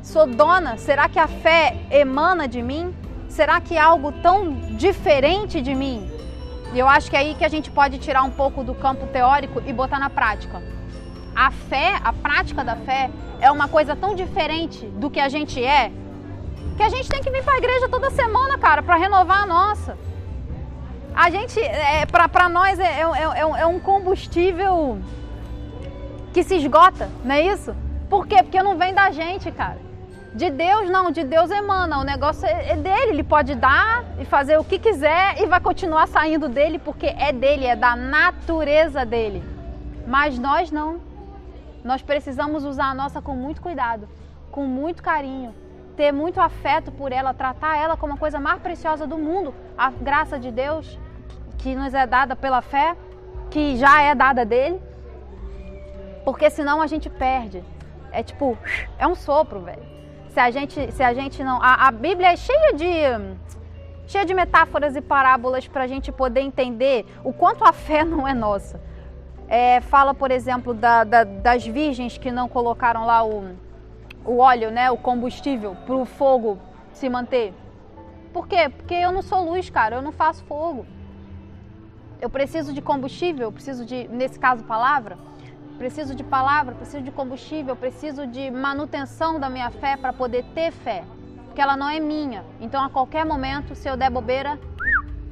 sou 0.04 0.28
dona? 0.28 0.76
Será 0.76 1.08
que 1.08 1.20
a 1.20 1.28
fé 1.28 1.78
emana 1.90 2.50
de 2.50 2.62
mim? 2.62 2.94
Será 3.30 3.62
que 3.62 3.78
é 3.78 3.80
algo 3.80 4.12
tão 4.12 4.52
diferente 4.76 5.62
de 5.62 5.74
mim? 5.74 6.12
E 6.74 6.80
eu 6.80 6.88
acho 6.88 7.10
que 7.10 7.16
é 7.16 7.20
aí 7.20 7.36
que 7.36 7.46
a 7.46 7.50
gente 7.50 7.72
pode 7.72 7.98
tirar 8.00 8.24
um 8.24 8.32
pouco 8.32 8.64
do 8.64 8.76
campo 8.76 9.08
teórico 9.08 9.62
e 9.66 9.72
botar 9.72 10.00
na 10.00 10.10
prática. 10.10 10.62
A 11.36 11.52
fé, 11.52 12.00
a 12.04 12.12
prática 12.12 12.64
da 12.64 12.76
fé, 12.76 13.10
é 13.40 13.50
uma 13.50 13.68
coisa 13.68 13.96
tão 13.96 14.14
diferente 14.14 14.86
do 14.86 15.10
que 15.10 15.20
a 15.20 15.30
gente 15.30 15.64
é 15.64 15.92
que 16.76 16.84
a 16.84 16.90
gente 16.90 17.10
tem 17.10 17.22
que 17.22 17.30
vir 17.30 17.44
para 17.44 17.56
a 17.56 17.58
igreja 17.58 17.90
toda 17.90 18.10
semana, 18.10 18.58
cara, 18.58 18.82
para 18.82 18.96
renovar 18.96 19.44
a 19.44 19.46
nossa. 19.46 19.98
A 21.14 21.30
gente, 21.30 21.60
é, 21.60 22.06
para 22.06 22.48
nós, 22.48 22.80
é, 22.80 23.02
é, 23.02 23.04
é, 23.04 23.62
é, 23.62 23.66
um 23.66 23.80
combustível 23.80 25.00
que 26.34 26.42
se 26.42 26.56
esgota, 26.56 27.10
não 27.24 27.36
é 27.36 27.42
isso? 27.42 27.76
Por 28.10 28.26
quê? 28.26 28.42
Porque 28.42 28.64
não 28.64 28.78
vem 28.78 28.94
da 28.94 29.12
gente, 29.12 29.52
cara. 29.52 29.89
De 30.34 30.50
Deus 30.50 30.90
não, 30.90 31.12
de 31.12 31.24
Deus 31.24 31.50
emana. 31.50 32.00
O 32.00 32.04
negócio 32.04 32.46
é, 32.46 32.72
é 32.72 32.76
dele, 32.76 33.12
ele 33.12 33.24
pode 33.24 33.56
dar 33.56 34.04
e 34.20 34.26
fazer 34.26 34.58
o 34.58 34.64
que 34.64 34.78
quiser 34.78 35.42
e 35.42 35.48
vai 35.48 35.60
continuar 35.60 36.08
saindo 36.08 36.48
dele 36.48 36.78
porque 36.78 37.08
é 37.08 37.32
dele, 37.32 37.66
é 37.66 37.76
da 37.76 37.96
natureza 37.96 39.06
dele. 39.06 39.44
Mas 40.06 40.38
nós 40.38 40.72
não. 40.72 41.02
Nós 41.84 42.02
precisamos 42.02 42.64
usar 42.66 42.92
a 42.92 42.94
nossa 42.94 43.22
com 43.22 43.36
muito 43.36 43.62
cuidado, 43.62 44.08
com 44.52 44.66
muito 44.66 45.02
carinho, 45.02 45.56
ter 45.96 46.12
muito 46.12 46.40
afeto 46.40 46.92
por 46.92 47.12
ela, 47.12 47.34
tratar 47.34 47.78
ela 47.78 47.98
como 47.98 48.14
a 48.14 48.18
coisa 48.18 48.40
mais 48.40 48.62
preciosa 48.62 49.08
do 49.08 49.18
mundo, 49.18 49.54
a 49.78 49.90
graça 49.90 50.38
de 50.38 50.52
Deus 50.52 51.00
que 51.58 51.76
nos 51.76 51.94
é 51.94 52.06
dada 52.08 52.36
pela 52.36 52.62
fé, 52.62 52.96
que 53.50 53.78
já 53.78 54.02
é 54.02 54.16
dada 54.16 54.46
dele. 54.46 54.82
Porque 56.24 56.50
senão 56.50 56.82
a 56.82 56.88
gente 56.88 57.10
perde. 57.10 57.64
É 58.12 58.24
tipo, 58.24 58.58
é 58.98 59.08
um 59.08 59.16
sopro, 59.16 59.60
velho. 59.62 59.99
Se 60.30 60.40
a 60.40 60.52
gente, 60.52 60.92
se 60.92 61.04
a 61.04 61.14
gente 61.14 61.44
não, 61.44 61.62
a, 61.62 61.88
a 61.88 61.92
Bíblia 61.92 62.32
é 62.32 62.36
cheia 62.36 62.74
de 62.74 62.86
cheia 64.08 64.26
de 64.26 64.34
metáforas 64.34 64.96
e 64.96 65.02
parábolas 65.02 65.68
para 65.68 65.84
a 65.84 65.88
gente 65.88 66.12
poder 66.12 66.42
entender 66.42 67.06
o 67.24 67.32
quanto 67.32 67.64
a 67.64 67.72
fé 67.72 68.04
não 68.06 68.28
é 68.28 68.34
nossa. 68.34 68.82
É, 69.48 69.82
fala, 69.82 70.14
por 70.14 70.32
exemplo, 70.32 70.74
da, 70.74 71.04
da, 71.04 71.24
das 71.24 71.66
virgens 71.66 72.18
que 72.18 72.32
não 72.32 72.48
colocaram 72.48 73.06
lá 73.06 73.24
o, 73.26 73.56
o 74.26 74.38
óleo, 74.38 74.70
né, 74.70 74.92
o 74.92 74.98
combustível 74.98 75.76
para 75.86 75.96
o 75.96 76.06
fogo 76.06 76.60
se 76.94 77.10
manter? 77.10 77.54
Por 78.32 78.48
quê? 78.48 78.70
Porque 78.70 78.94
eu 78.94 79.12
não 79.12 79.24
sou 79.24 79.44
luz, 79.44 79.70
cara, 79.70 79.96
eu 79.96 80.02
não 80.02 80.12
faço 80.12 80.44
fogo. 80.46 80.86
Eu 82.22 82.30
preciso 82.30 82.74
de 82.74 82.82
combustível, 82.82 83.52
preciso 83.52 83.86
de, 83.86 84.08
nesse 84.08 84.38
caso, 84.38 84.64
palavra. 84.64 85.18
Preciso 85.80 86.14
de 86.14 86.26
palavra, 86.26 86.76
preciso 86.76 87.02
de 87.02 87.10
combustível, 87.10 87.74
preciso 87.74 88.28
de 88.28 88.52
manutenção 88.52 89.40
da 89.40 89.50
minha 89.50 89.72
fé 89.72 89.96
para 89.96 90.12
poder 90.12 90.44
ter 90.54 90.72
fé. 90.72 91.04
porque 91.46 91.62
ela 91.62 91.76
não 91.76 91.90
é 91.90 92.00
minha. 92.00 92.44
Então 92.60 92.84
a 92.84 92.90
qualquer 92.90 93.26
momento, 93.26 93.74
se 93.74 93.90
eu 93.90 93.98
der 93.98 94.10
bobeira, 94.12 94.60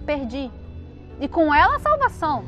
perdi. 0.05 0.49
E 1.19 1.27
com 1.27 1.53
ela 1.53 1.75
a 1.75 1.79
salvação. 1.79 2.45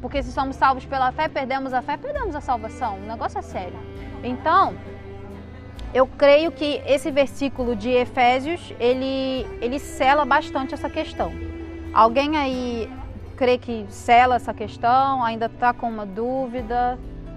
Porque 0.00 0.22
se 0.22 0.32
somos 0.32 0.56
salvos 0.56 0.84
pela 0.84 1.10
fé, 1.12 1.28
perdemos 1.28 1.72
a 1.72 1.80
fé, 1.80 1.96
perdemos 1.96 2.34
a 2.34 2.40
salvação. 2.40 2.96
O 2.96 3.06
negócio 3.06 3.38
é 3.38 3.42
sério. 3.42 3.78
Então, 4.22 4.74
eu 5.94 6.06
creio 6.06 6.52
que 6.52 6.82
esse 6.84 7.10
versículo 7.10 7.74
de 7.74 7.90
Efésios, 7.90 8.74
ele, 8.78 9.46
ele 9.62 9.78
sela 9.78 10.24
bastante 10.24 10.74
essa 10.74 10.90
questão. 10.90 11.32
Alguém 11.94 12.36
aí 12.36 12.92
crê 13.36 13.56
que 13.56 13.86
sela 13.88 14.36
essa 14.36 14.52
questão? 14.52 15.24
Ainda 15.24 15.46
está 15.46 15.72
com 15.72 15.88
uma 15.88 16.04
dúvida? 16.04 16.98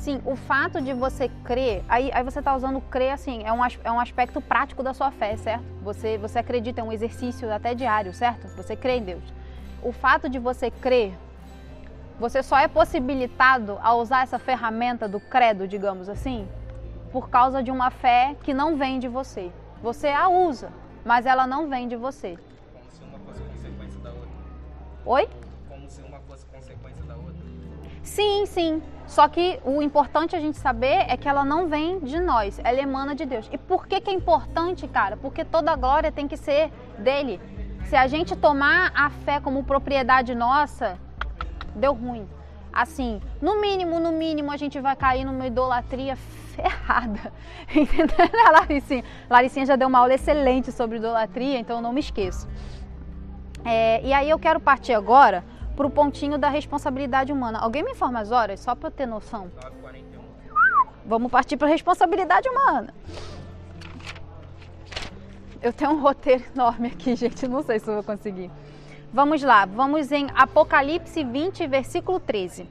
Sim, 0.00 0.22
o 0.24 0.34
fato 0.34 0.80
de 0.80 0.94
você 0.94 1.28
crer, 1.44 1.84
aí, 1.86 2.10
aí 2.14 2.24
você 2.24 2.38
está 2.38 2.56
usando 2.56 2.80
crer 2.80 3.12
assim, 3.12 3.42
é 3.44 3.52
um, 3.52 3.60
é 3.84 3.92
um 3.92 4.00
aspecto 4.00 4.40
prático 4.40 4.82
da 4.82 4.94
sua 4.94 5.10
fé, 5.10 5.36
certo? 5.36 5.62
Você, 5.82 6.16
você 6.16 6.38
acredita, 6.38 6.80
é 6.80 6.84
um 6.84 6.90
exercício 6.90 7.52
até 7.52 7.74
diário, 7.74 8.14
certo? 8.14 8.48
Você 8.56 8.74
crê 8.74 8.96
em 8.96 9.04
Deus. 9.04 9.22
O 9.82 9.92
fato 9.92 10.26
de 10.30 10.38
você 10.38 10.70
crer, 10.70 11.12
você 12.18 12.42
só 12.42 12.56
é 12.56 12.66
possibilitado 12.66 13.78
a 13.82 13.94
usar 13.94 14.22
essa 14.22 14.38
ferramenta 14.38 15.06
do 15.06 15.20
credo, 15.20 15.68
digamos 15.68 16.08
assim, 16.08 16.48
por 17.12 17.28
causa 17.28 17.62
de 17.62 17.70
uma 17.70 17.90
fé 17.90 18.34
que 18.42 18.54
não 18.54 18.78
vem 18.78 18.98
de 18.98 19.06
você. 19.06 19.52
Você 19.82 20.08
a 20.08 20.30
usa, 20.30 20.72
mas 21.04 21.26
ela 21.26 21.46
não 21.46 21.68
vem 21.68 21.86
de 21.86 21.96
você. 21.96 22.38
Oi? 25.04 25.28
Como 25.68 25.90
se 25.90 26.00
uma 26.00 26.20
fosse 26.20 26.46
consequência 26.46 27.04
da 27.04 27.16
outra. 27.16 27.34
Sim, 28.02 28.46
sim. 28.46 28.82
Só 29.10 29.26
que 29.26 29.58
o 29.64 29.82
importante 29.82 30.36
a 30.36 30.40
gente 30.40 30.56
saber 30.56 31.04
é 31.08 31.16
que 31.16 31.28
ela 31.28 31.44
não 31.44 31.66
vem 31.66 31.98
de 31.98 32.20
nós, 32.20 32.60
ela 32.62 32.80
emana 32.80 33.12
de 33.12 33.26
Deus. 33.26 33.50
E 33.50 33.58
por 33.58 33.88
que, 33.88 34.00
que 34.00 34.08
é 34.08 34.12
importante, 34.12 34.86
cara? 34.86 35.16
Porque 35.16 35.44
toda 35.44 35.74
glória 35.74 36.12
tem 36.12 36.28
que 36.28 36.36
ser 36.36 36.70
dele. 36.96 37.40
Se 37.86 37.96
a 37.96 38.06
gente 38.06 38.36
tomar 38.36 38.92
a 38.94 39.10
fé 39.10 39.40
como 39.40 39.64
propriedade 39.64 40.32
nossa, 40.32 40.96
deu 41.74 41.92
ruim. 41.92 42.24
Assim, 42.72 43.20
no 43.42 43.60
mínimo, 43.60 43.98
no 43.98 44.12
mínimo, 44.12 44.52
a 44.52 44.56
gente 44.56 44.78
vai 44.78 44.94
cair 44.94 45.24
numa 45.24 45.44
idolatria 45.44 46.14
ferrada. 46.14 47.32
Entendeu, 47.74 48.30
Laricinha? 48.52 49.02
Laricinha 49.28 49.66
já 49.66 49.74
deu 49.74 49.88
uma 49.88 49.98
aula 49.98 50.14
excelente 50.14 50.70
sobre 50.70 50.98
idolatria, 50.98 51.58
então 51.58 51.78
eu 51.78 51.82
não 51.82 51.92
me 51.92 51.98
esqueço. 51.98 52.48
É, 53.64 54.00
e 54.06 54.12
aí 54.12 54.30
eu 54.30 54.38
quero 54.38 54.60
partir 54.60 54.92
agora 54.92 55.42
para 55.80 55.86
o 55.86 55.90
pontinho 55.90 56.36
da 56.36 56.50
responsabilidade 56.50 57.32
humana. 57.32 57.58
Alguém 57.58 57.82
me 57.82 57.92
informa 57.92 58.20
as 58.20 58.30
horas, 58.30 58.60
só 58.60 58.74
para 58.74 58.88
eu 58.88 58.92
ter 58.92 59.06
noção? 59.06 59.50
Vamos 61.06 61.32
partir 61.32 61.56
para 61.56 61.68
responsabilidade 61.68 62.46
humana. 62.50 62.92
Eu 65.62 65.72
tenho 65.72 65.92
um 65.92 66.00
roteiro 66.02 66.44
enorme 66.54 66.88
aqui, 66.88 67.16
gente, 67.16 67.48
não 67.48 67.62
sei 67.62 67.78
se 67.78 67.88
eu 67.88 67.94
vou 67.94 68.04
conseguir. 68.04 68.50
Vamos 69.10 69.42
lá, 69.42 69.64
vamos 69.64 70.12
em 70.12 70.26
Apocalipse 70.34 71.24
20, 71.24 71.66
versículo 71.66 72.20
13. 72.20 72.68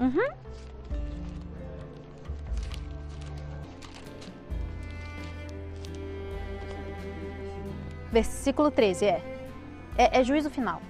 Uhum. 0.00 0.40
Versículo 8.12 8.70
13, 8.70 9.04
é. 9.04 9.22
É, 9.96 10.20
é 10.20 10.24
juízo 10.24 10.50
final. 10.50 10.80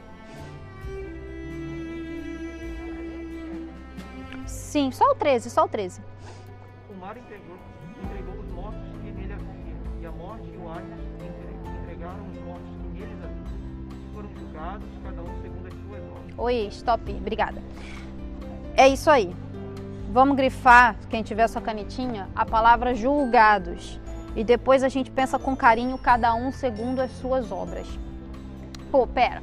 Sim, 4.47 4.91
só 4.93 5.11
o 5.11 5.15
13, 5.15 5.51
só 5.51 5.65
o 5.65 5.69
13. 5.69 6.01
O 6.89 6.95
mar 6.95 7.17
entregou, 7.17 7.57
entregou 8.05 8.35
os 8.35 8.49
mortos 8.53 8.89
que 9.03 9.11
nele 9.11 9.33
havia, 9.33 9.77
e 10.01 10.07
a 10.07 10.13
morte 10.13 10.49
e 10.49 10.57
o 10.57 10.69
ar 10.69 10.83
entregaram 11.83 12.29
os 12.29 12.39
mortos 12.43 12.71
que 12.81 13.01
neles 13.01 13.19
havia. 13.25 14.15
Foram 14.15 14.31
julgados, 14.39 14.89
cada 15.03 15.23
um 15.23 15.43
segundo 15.43 15.67
as 15.67 15.75
suas 15.75 16.03
obras. 16.11 16.39
Oi, 16.39 16.69
stop, 16.71 17.13
obrigada. 17.13 17.63
É 18.77 18.89
isso 18.89 19.11
aí. 19.11 19.35
Vamos 20.13 20.37
grifar, 20.37 20.97
quem 21.09 21.23
tiver 21.23 21.47
sua 21.49 21.61
canetinha, 21.61 22.29
a 22.35 22.47
palavra 22.47 22.95
julgados 22.95 24.01
e 24.37 24.45
depois 24.45 24.83
a 24.83 24.89
gente 24.89 25.11
pensa 25.11 25.39
com 25.39 25.57
carinho 25.57 25.99
cada 25.99 26.35
um 26.35 26.53
segundo 26.53 27.01
as 27.01 27.11
suas 27.13 27.51
obras. 27.51 27.87
Pô, 28.91 29.07
pera. 29.07 29.43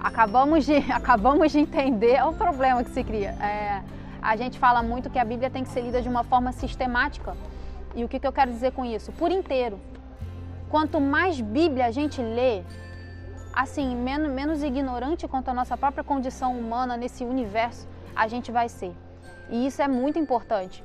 Acabamos 0.00 0.64
de, 0.64 0.76
acabamos 0.92 1.52
de 1.52 1.58
entender 1.58 2.24
o 2.24 2.32
problema 2.32 2.84
que 2.84 2.90
se 2.90 3.02
cria. 3.02 3.30
É, 3.40 3.82
a 4.22 4.36
gente 4.36 4.58
fala 4.58 4.82
muito 4.82 5.10
que 5.10 5.18
a 5.18 5.24
Bíblia 5.24 5.50
tem 5.50 5.64
que 5.64 5.70
ser 5.70 5.80
lida 5.80 6.00
de 6.00 6.08
uma 6.08 6.24
forma 6.24 6.52
sistemática. 6.52 7.36
E 7.94 8.04
o 8.04 8.08
que, 8.08 8.18
que 8.20 8.26
eu 8.26 8.32
quero 8.32 8.50
dizer 8.50 8.72
com 8.72 8.84
isso? 8.84 9.10
Por 9.12 9.30
inteiro. 9.30 9.80
Quanto 10.68 11.00
mais 11.00 11.40
Bíblia 11.40 11.86
a 11.86 11.90
gente 11.90 12.20
lê, 12.20 12.62
assim, 13.52 13.96
menos, 13.96 14.30
menos 14.30 14.62
ignorante 14.62 15.26
quanto 15.26 15.48
a 15.48 15.54
nossa 15.54 15.76
própria 15.76 16.04
condição 16.04 16.56
humana 16.58 16.96
nesse 16.96 17.24
universo, 17.24 17.88
a 18.14 18.28
gente 18.28 18.52
vai 18.52 18.68
ser. 18.68 18.94
E 19.48 19.66
isso 19.66 19.80
é 19.80 19.88
muito 19.88 20.18
importante. 20.18 20.84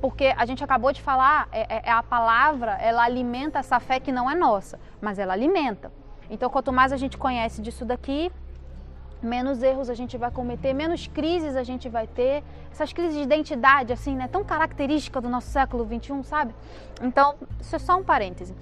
Porque 0.00 0.34
a 0.36 0.46
gente 0.46 0.64
acabou 0.64 0.92
de 0.92 1.02
falar, 1.02 1.48
é, 1.52 1.60
é, 1.60 1.82
é, 1.84 1.90
a 1.90 2.02
palavra, 2.02 2.72
ela 2.72 3.02
alimenta 3.02 3.58
essa 3.58 3.78
fé 3.78 4.00
que 4.00 4.10
não 4.10 4.30
é 4.30 4.34
nossa, 4.34 4.78
mas 5.00 5.18
ela 5.18 5.32
alimenta. 5.32 5.92
Então, 6.30 6.48
quanto 6.48 6.72
mais 6.72 6.92
a 6.92 6.96
gente 6.96 7.18
conhece 7.18 7.60
disso 7.60 7.84
daqui, 7.84 8.32
menos 9.22 9.62
erros 9.62 9.90
a 9.90 9.94
gente 9.94 10.16
vai 10.16 10.30
cometer, 10.30 10.72
menos 10.72 11.06
crises 11.06 11.54
a 11.56 11.62
gente 11.62 11.88
vai 11.88 12.06
ter. 12.06 12.42
Essas 12.70 12.92
crises 12.92 13.14
de 13.14 13.22
identidade, 13.22 13.92
assim, 13.92 14.16
né? 14.16 14.28
Tão 14.28 14.42
característica 14.42 15.20
do 15.20 15.28
nosso 15.28 15.48
século 15.48 15.84
XXI, 15.84 16.22
sabe? 16.24 16.54
Então, 17.02 17.34
isso 17.60 17.76
é 17.76 17.78
só 17.78 17.98
um 17.98 18.04
parêntese. 18.04 18.54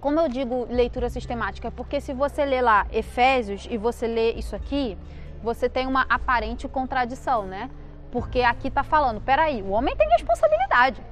Como 0.00 0.18
eu 0.20 0.28
digo 0.28 0.66
leitura 0.70 1.08
sistemática? 1.08 1.70
Porque 1.70 2.00
se 2.00 2.12
você 2.12 2.44
lê 2.44 2.60
lá 2.60 2.86
Efésios 2.92 3.66
e 3.70 3.76
você 3.76 4.06
lê 4.06 4.32
isso 4.32 4.54
aqui, 4.56 4.96
você 5.42 5.68
tem 5.68 5.86
uma 5.86 6.02
aparente 6.08 6.66
contradição, 6.68 7.44
né? 7.44 7.70
Porque 8.10 8.40
aqui 8.42 8.68
está 8.68 8.82
falando, 8.82 9.20
peraí, 9.20 9.62
o 9.62 9.70
homem 9.70 9.96
tem 9.96 10.08
responsabilidade. 10.10 11.02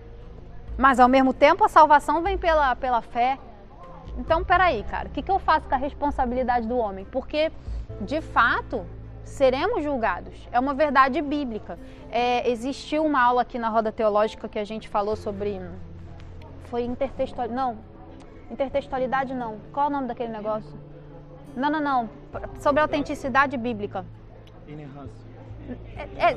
Mas 0.77 0.99
ao 0.99 1.09
mesmo 1.09 1.33
tempo 1.33 1.65
a 1.65 1.69
salvação 1.69 2.23
vem 2.23 2.37
pela, 2.37 2.75
pela 2.77 3.01
fé. 3.01 3.39
Então, 4.19 4.45
peraí, 4.45 4.83
cara, 4.85 5.09
o 5.09 5.11
que, 5.11 5.23
que 5.23 5.31
eu 5.31 5.39
faço 5.39 5.69
com 5.69 5.75
a 5.75 5.79
responsabilidade 5.79 6.67
do 6.67 6.77
homem? 6.77 7.05
Porque, 7.05 7.51
de 8.01 8.21
fato, 8.21 8.85
seremos 9.25 9.83
julgados. 9.83 10.49
É 10.53 10.61
uma 10.61 10.75
verdade 10.75 11.21
bíblica. 11.21 11.79
É, 12.11 12.49
existiu 12.49 13.05
uma 13.05 13.21
aula 13.21 13.43
aqui 13.43 13.59
na 13.59 13.69
Roda 13.69 13.91
Teológica 13.91 14.49
que 14.49 14.59
a 14.59 14.65
gente 14.65 14.89
falou 14.89 15.17
sobre. 15.17 15.61
Foi 16.65 16.85
intertextualidade. 16.85 17.55
Não, 17.55 17.79
intertextualidade 18.51 19.35
não. 19.35 19.59
Qual 19.73 19.87
é 19.87 19.89
o 19.89 19.93
nome 19.93 20.09
daquele 20.09 20.33
negócio? 20.33 20.73
Não, 21.57 21.71
não, 21.71 21.81
não. 21.81 22.11
Sobre 22.61 22.81
autenticidade 22.81 23.57
bíblica. 23.57 24.05
Inerrância. 24.67 25.25
É, 25.97 26.33
é, 26.33 26.37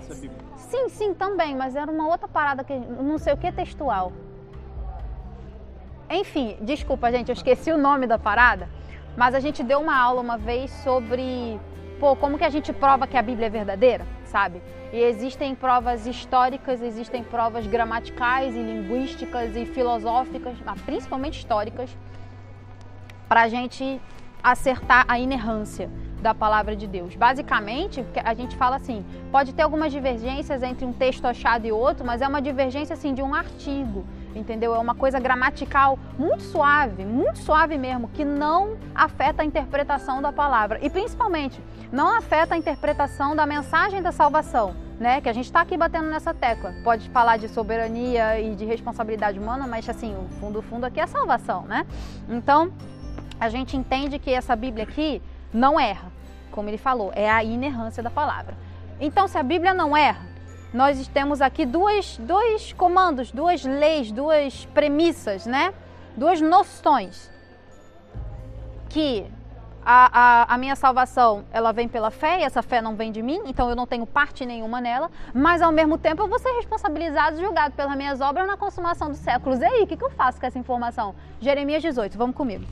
sim, 0.70 0.90
sim, 0.90 1.14
também, 1.14 1.56
mas 1.56 1.76
era 1.76 1.92
uma 1.92 2.08
outra 2.08 2.28
parada 2.28 2.64
que 2.64 2.74
não 2.76 3.18
sei 3.18 3.34
o 3.34 3.38
que 3.38 3.52
textual. 3.52 4.12
Enfim, 6.10 6.58
desculpa, 6.62 7.12
gente, 7.12 7.30
eu 7.30 7.34
esqueci 7.34 7.72
o 7.72 7.78
nome 7.78 8.08
da 8.08 8.18
parada, 8.18 8.70
mas 9.16 9.36
a 9.36 9.40
gente 9.40 9.64
deu 9.64 9.80
uma 9.80 9.98
aula 9.98 10.22
uma 10.22 10.38
vez 10.38 10.72
sobre 10.84 11.60
pô, 12.00 12.16
como 12.16 12.38
que 12.38 12.44
a 12.44 12.50
gente 12.50 12.72
prova 12.72 13.08
que 13.08 13.18
a 13.18 13.22
Bíblia 13.22 13.48
é 13.48 13.50
verdadeira, 13.50 14.06
sabe? 14.26 14.62
E 14.94 15.00
existem 15.00 15.54
provas 15.56 16.06
históricas, 16.06 16.82
existem 16.82 17.24
provas 17.24 17.66
gramaticais 17.68 18.56
e 18.56 18.62
linguísticas 18.62 19.56
e 19.56 19.66
filosóficas, 19.66 20.56
principalmente 20.86 21.40
históricas, 21.40 21.90
para 23.28 23.42
a 23.42 23.48
gente 23.48 24.00
acertar 24.42 25.06
a 25.08 25.20
inerrância 25.20 25.90
da 26.22 26.34
palavra 26.34 26.76
de 26.76 26.88
Deus. 26.88 27.16
Basicamente, 27.16 28.06
a 28.24 28.34
gente 28.34 28.56
fala 28.56 28.78
assim, 28.78 29.06
pode 29.32 29.54
ter 29.54 29.62
algumas 29.62 29.92
divergências 29.92 30.64
entre 30.64 30.86
um 30.86 30.94
texto 30.94 31.26
achado 31.26 31.66
e 31.66 31.72
outro, 31.72 32.06
mas 32.06 32.22
é 32.22 32.28
uma 32.28 32.42
divergência 32.42 32.94
assim 32.94 33.14
de 33.14 33.22
um 33.22 33.34
artigo, 33.34 34.06
entendeu? 34.36 34.74
É 34.74 34.80
uma 34.80 34.96
coisa 34.96 35.20
gramatical 35.20 35.98
muito 36.18 36.44
suave, 36.44 37.06
muito 37.06 37.40
suave 37.40 37.78
mesmo, 37.78 38.10
que 38.10 38.26
não 38.26 38.78
afeta 38.96 39.42
a 39.42 39.46
interpretação 39.46 40.22
da 40.22 40.32
palavra 40.32 40.80
e 40.82 40.90
principalmente 40.90 41.62
não 41.92 42.16
afeta 42.16 42.56
a 42.56 42.58
interpretação 42.58 43.36
da 43.36 43.46
mensagem 43.46 44.02
da 44.02 44.12
salvação, 44.12 44.76
né? 45.00 45.22
Que 45.22 45.30
a 45.30 45.34
gente 45.34 45.46
está 45.46 45.62
aqui 45.62 45.78
batendo 45.78 46.10
nessa 46.10 46.34
tecla. 46.34 46.74
Pode 46.84 47.10
falar 47.10 47.38
de 47.38 47.48
soberania 47.48 48.40
e 48.40 48.56
de 48.56 48.66
responsabilidade 48.66 49.40
humana, 49.40 49.68
mas 49.68 49.88
assim, 49.88 50.16
o 50.16 50.28
fundo, 50.40 50.62
fundo 50.62 50.86
aqui 50.86 51.00
é 51.00 51.08
salvação, 51.08 51.64
né? 51.64 51.86
Então, 52.28 52.72
a 53.40 53.50
gente 53.50 53.78
entende 53.78 54.18
que 54.18 54.32
essa 54.32 54.56
Bíblia 54.56 54.84
aqui 54.84 55.22
não 55.54 55.80
erra, 55.80 56.12
como 56.52 56.70
ele 56.70 56.78
falou, 56.78 57.12
é 57.16 57.30
a 57.30 57.44
inerrância 57.44 58.02
da 58.02 58.10
palavra. 58.10 58.56
Então, 59.00 59.28
se 59.28 59.38
a 59.38 59.44
Bíblia 59.44 59.74
não 59.74 59.96
erra, 59.96 60.26
nós 60.74 61.08
temos 61.08 61.42
aqui 61.42 61.66
duas, 61.66 62.18
dois 62.18 62.74
comandos, 62.74 63.32
duas 63.32 63.64
leis, 63.64 64.12
duas 64.12 64.66
premissas, 64.74 65.46
né? 65.46 65.74
Duas 66.16 66.42
noções 66.42 67.32
que 68.90 69.26
a, 69.86 70.44
a, 70.50 70.54
a, 70.56 70.58
minha 70.58 70.76
salvação 70.76 71.46
ela 71.52 71.72
vem 71.72 71.88
pela 71.88 72.12
fé 72.12 72.40
e 72.40 72.44
essa 72.44 72.62
fé 72.62 72.82
não 72.82 72.96
vem 72.96 73.12
de 73.12 73.22
mim, 73.22 73.42
então 73.46 73.70
eu 73.70 73.76
não 73.76 73.88
tenho 73.88 74.06
parte 74.06 74.46
nenhuma 74.46 74.82
nela, 74.82 75.10
mas 75.34 75.62
ao 75.62 75.72
mesmo 75.72 75.98
tempo 75.98 76.24
eu 76.24 76.28
vou 76.28 76.40
ser 76.40 76.52
responsabilizado 76.52 77.38
e 77.38 77.42
julgado 77.42 77.74
pelas 77.74 77.96
minhas 77.96 78.20
obras 78.20 78.46
na 78.46 78.58
consumação 78.58 79.10
dos 79.10 79.20
séculos. 79.20 79.60
E 79.60 79.66
aí, 79.66 79.84
o 79.84 79.88
que, 79.88 79.96
que 79.96 80.04
eu 80.04 80.10
faço 80.10 80.40
com 80.40 80.46
essa 80.46 80.60
informação? 80.60 81.16
Jeremias 81.40 81.82
18, 81.82 82.18
vamos 82.18 82.36
comigo. 82.36 82.66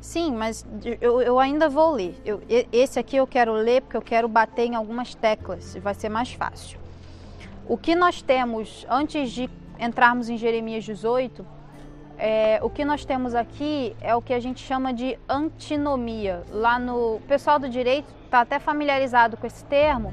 Sim, 0.00 0.32
mas 0.32 0.66
eu, 1.00 1.22
eu 1.22 1.38
ainda 1.38 1.68
vou 1.68 1.92
ler. 1.92 2.20
Eu, 2.24 2.42
esse 2.72 2.98
aqui 2.98 3.16
eu 3.16 3.28
quero 3.28 3.52
ler 3.52 3.82
porque 3.82 3.96
eu 3.96 4.02
quero 4.02 4.26
bater 4.26 4.64
em 4.64 4.74
algumas 4.74 5.14
teclas, 5.14 5.76
vai 5.76 5.94
ser 5.94 6.08
mais 6.08 6.32
fácil. 6.32 6.80
O 7.68 7.76
que 7.76 7.94
nós 7.94 8.20
temos, 8.20 8.84
antes 8.90 9.30
de 9.30 9.48
entrarmos 9.78 10.28
em 10.28 10.36
Jeremias 10.36 10.82
18, 10.82 11.46
é, 12.18 12.58
o 12.60 12.68
que 12.68 12.84
nós 12.84 13.04
temos 13.04 13.36
aqui 13.36 13.96
é 14.00 14.12
o 14.16 14.20
que 14.20 14.34
a 14.34 14.40
gente 14.40 14.60
chama 14.60 14.92
de 14.92 15.16
antinomia. 15.28 16.42
Lá 16.50 16.76
no 16.76 17.14
o 17.14 17.20
pessoal 17.28 17.60
do 17.60 17.68
direito 17.68 18.12
está 18.24 18.40
até 18.40 18.58
familiarizado 18.58 19.36
com 19.36 19.46
esse 19.46 19.64
termo. 19.64 20.12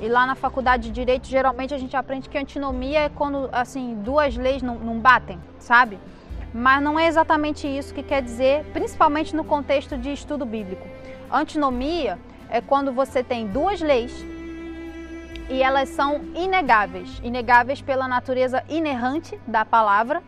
E 0.00 0.08
lá 0.08 0.26
na 0.26 0.34
faculdade 0.34 0.84
de 0.84 0.92
direito, 0.92 1.26
geralmente 1.26 1.72
a 1.72 1.78
gente 1.78 1.96
aprende 1.96 2.28
que 2.28 2.36
antinomia 2.36 3.00
é 3.00 3.08
quando 3.08 3.48
assim 3.52 3.94
duas 4.02 4.36
leis 4.36 4.62
não, 4.62 4.76
não 4.76 4.98
batem, 4.98 5.38
sabe? 5.58 5.98
mas 6.56 6.82
não 6.82 6.98
é 6.98 7.06
exatamente 7.06 7.66
isso 7.66 7.92
que 7.92 8.02
quer 8.02 8.22
dizer, 8.22 8.64
principalmente 8.72 9.36
no 9.36 9.44
contexto 9.44 9.98
de 9.98 10.10
estudo 10.10 10.46
bíblico. 10.46 10.86
Antinomia 11.30 12.18
é 12.48 12.62
quando 12.62 12.92
você 12.92 13.22
tem 13.22 13.46
duas 13.46 13.80
leis 13.80 14.24
e 15.50 15.62
elas 15.62 15.90
são 15.90 16.22
inegáveis 16.34 17.20
inegáveis 17.22 17.82
pela 17.82 18.08
natureza 18.08 18.64
inerrante 18.70 19.38
da 19.46 19.66
palavra. 19.66 20.22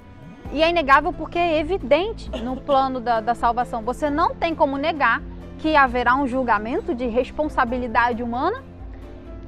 E 0.53 0.63
é 0.63 0.69
inegável 0.69 1.13
porque 1.13 1.39
é 1.39 1.59
evidente 1.59 2.31
no 2.43 2.61
plano 2.61 3.01
da, 3.01 3.21
da 3.21 3.35
salvação. 3.35 3.83
Você 3.83 4.09
não 4.11 4.35
tem 4.35 4.55
como 4.55 4.77
negar 4.77 5.23
que 5.59 5.77
haverá 5.77 6.15
um 6.15 6.27
julgamento 6.27 6.95
de 6.95 7.07
responsabilidade 7.07 8.23
humana, 8.23 8.63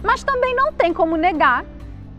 mas 0.03 0.23
também 0.23 0.55
não 0.55 0.73
tem 0.73 0.93
como 0.93 1.17
negar 1.17 1.65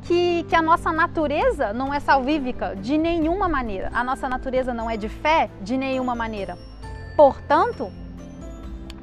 que, 0.04 0.44
que 0.44 0.56
a 0.56 0.62
nossa 0.62 0.92
natureza 0.92 1.74
não 1.74 1.94
é 1.94 2.00
salvífica 2.00 2.76
de 2.76 2.98
nenhuma 2.98 3.48
maneira. 3.48 3.90
A 3.94 4.04
nossa 4.04 4.28
natureza 4.28 4.74
não 4.74 4.90
é 4.90 4.98
de 4.98 5.10
fé 5.10 5.50
de 5.62 5.78
nenhuma 5.78 6.16
maneira. 6.16 6.58
Portanto, 7.16 7.92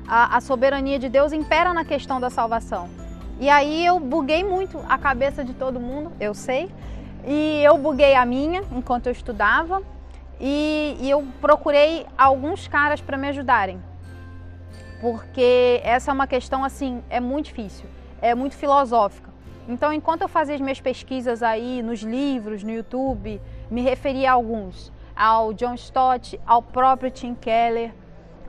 a, 0.07 0.37
a 0.37 0.41
soberania 0.41 0.99
de 0.99 1.09
Deus 1.09 1.33
impera 1.33 1.73
na 1.73 1.85
questão 1.85 2.21
da 2.21 2.31
salvação. 2.31 2.89
E 3.41 3.49
aí 3.49 3.87
eu 3.87 4.01
buguei 4.01 4.43
muito 4.43 4.79
a 4.89 4.99
cabeça 4.99 5.45
de 5.45 5.55
todo 5.55 5.79
mundo, 5.79 6.13
eu 6.19 6.35
sei. 6.35 6.69
E 7.27 7.63
eu 7.63 7.79
buguei 7.79 8.15
a 8.15 8.25
minha 8.25 8.63
enquanto 8.73 9.07
eu 9.07 9.13
estudava. 9.13 9.83
E, 10.41 10.97
e 11.01 11.11
eu 11.11 11.27
procurei 11.41 12.07
alguns 12.17 12.67
caras 12.67 13.01
para 13.01 13.17
me 13.17 13.29
ajudarem. 13.29 13.81
Porque 15.01 15.81
essa 15.85 16.11
é 16.11 16.15
uma 16.15 16.27
questão 16.27 16.65
assim, 16.65 17.03
é 17.09 17.21
muito 17.21 17.47
difícil, 17.47 17.87
é 18.21 18.35
muito 18.35 18.57
filosófica. 18.57 19.29
Então, 19.69 19.93
enquanto 19.93 20.23
eu 20.23 20.29
fazia 20.29 20.55
as 20.55 20.61
minhas 20.61 20.81
pesquisas 20.81 21.43
aí 21.43 21.83
nos 21.83 22.01
livros, 22.01 22.63
no 22.63 22.71
YouTube, 22.71 23.41
me 23.71 23.83
referia 23.83 24.31
a 24.31 24.33
alguns, 24.33 24.91
ao 25.15 25.53
John 25.53 25.75
Stott, 25.75 26.41
ao 26.47 26.63
próprio 26.63 27.11
Tim 27.11 27.35
Keller, 27.35 27.93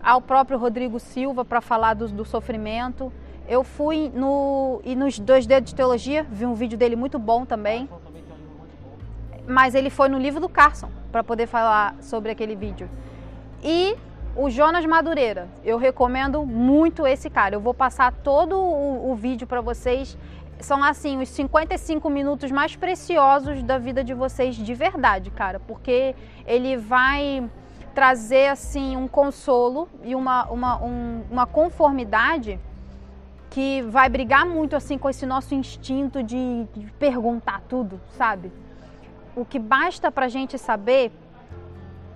ao 0.01 0.21
próprio 0.21 0.57
Rodrigo 0.57 0.97
Silva 0.97 1.43
para 1.43 1.59
falar 1.59 1.93
do, 1.93 2.07
do, 2.07 2.23
sofrimento. 2.23 3.11
Eu 3.47 3.65
fui 3.65 4.09
no 4.13 4.79
e 4.85 4.95
nos 4.95 5.19
dois 5.19 5.45
dedos 5.45 5.71
de 5.71 5.75
teologia, 5.75 6.23
vi 6.23 6.45
um 6.45 6.53
vídeo 6.53 6.77
dele 6.77 6.95
muito 6.95 7.19
bom 7.19 7.45
também. 7.45 7.89
Mas 9.45 9.75
ele 9.75 9.89
foi 9.89 10.07
no 10.07 10.17
livro 10.17 10.39
do 10.39 10.47
Carson 10.47 10.89
para 11.11 11.23
poder 11.23 11.47
falar 11.47 11.95
sobre 12.01 12.31
aquele 12.31 12.55
vídeo. 12.55 12.89
E 13.61 13.97
o 14.39 14.49
Jonas 14.49 14.85
Madureira, 14.85 15.49
eu 15.65 15.77
recomendo 15.77 16.45
muito 16.45 17.05
esse 17.05 17.29
cara. 17.29 17.55
Eu 17.55 17.59
vou 17.59 17.73
passar 17.73 18.13
todo 18.23 18.55
o, 18.55 19.11
o 19.11 19.15
vídeo 19.15 19.45
para 19.45 19.59
vocês 19.59 20.17
são 20.61 20.81
assim 20.83 21.21
os 21.21 21.29
55 21.29 22.09
minutos 22.09 22.49
mais 22.51 22.75
preciosos 22.75 23.61
da 23.63 23.77
vida 23.77 24.01
de 24.03 24.13
vocês 24.13 24.55
de 24.55 24.73
verdade, 24.73 25.29
cara, 25.29 25.59
porque 25.59 26.15
ele 26.45 26.77
vai 26.77 27.49
trazer 27.93 28.47
assim 28.47 28.95
um 28.95 29.07
consolo 29.07 29.89
e 30.03 30.15
uma, 30.15 30.45
uma, 30.45 30.83
um, 30.83 31.23
uma 31.29 31.45
conformidade 31.45 32.59
que 33.49 33.81
vai 33.83 34.07
brigar 34.09 34.45
muito 34.45 34.75
assim 34.75 34.97
com 34.97 35.09
esse 35.09 35.25
nosso 35.25 35.53
instinto 35.53 36.23
de, 36.23 36.65
de 36.75 36.91
perguntar 36.93 37.61
tudo, 37.67 37.99
sabe? 38.17 38.51
O 39.35 39.43
que 39.43 39.59
basta 39.59 40.11
pra 40.11 40.27
gente 40.27 40.57
saber 40.57 41.11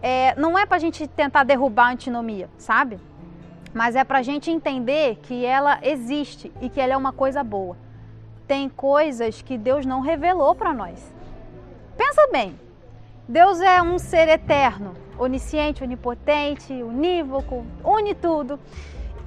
é, 0.03 0.35
não 0.39 0.59
é 0.59 0.67
pra 0.67 0.77
gente 0.77 1.07
tentar 1.07 1.43
derrubar 1.43 1.87
a 1.87 1.91
antinomia, 1.93 2.47
sabe? 2.59 2.99
Mas 3.73 3.95
é 3.95 4.03
pra 4.03 4.21
gente 4.21 4.51
entender 4.51 5.15
que 5.23 5.43
ela 5.43 5.79
existe 5.81 6.51
e 6.61 6.69
que 6.69 6.79
ela 6.79 6.93
é 6.93 6.97
uma 6.97 7.11
coisa 7.11 7.43
boa 7.43 7.75
tem 8.47 8.69
coisas 8.69 9.41
que 9.41 9.57
Deus 9.57 9.85
não 9.85 10.01
revelou 10.01 10.53
para 10.55 10.73
nós. 10.73 11.13
Pensa 11.97 12.27
bem, 12.31 12.59
Deus 13.27 13.59
é 13.61 13.81
um 13.81 13.97
ser 13.97 14.27
eterno, 14.27 14.93
onisciente, 15.17 15.83
onipotente, 15.83 16.73
unívoco, 16.73 17.65
une 17.83 18.13
tudo. 18.13 18.59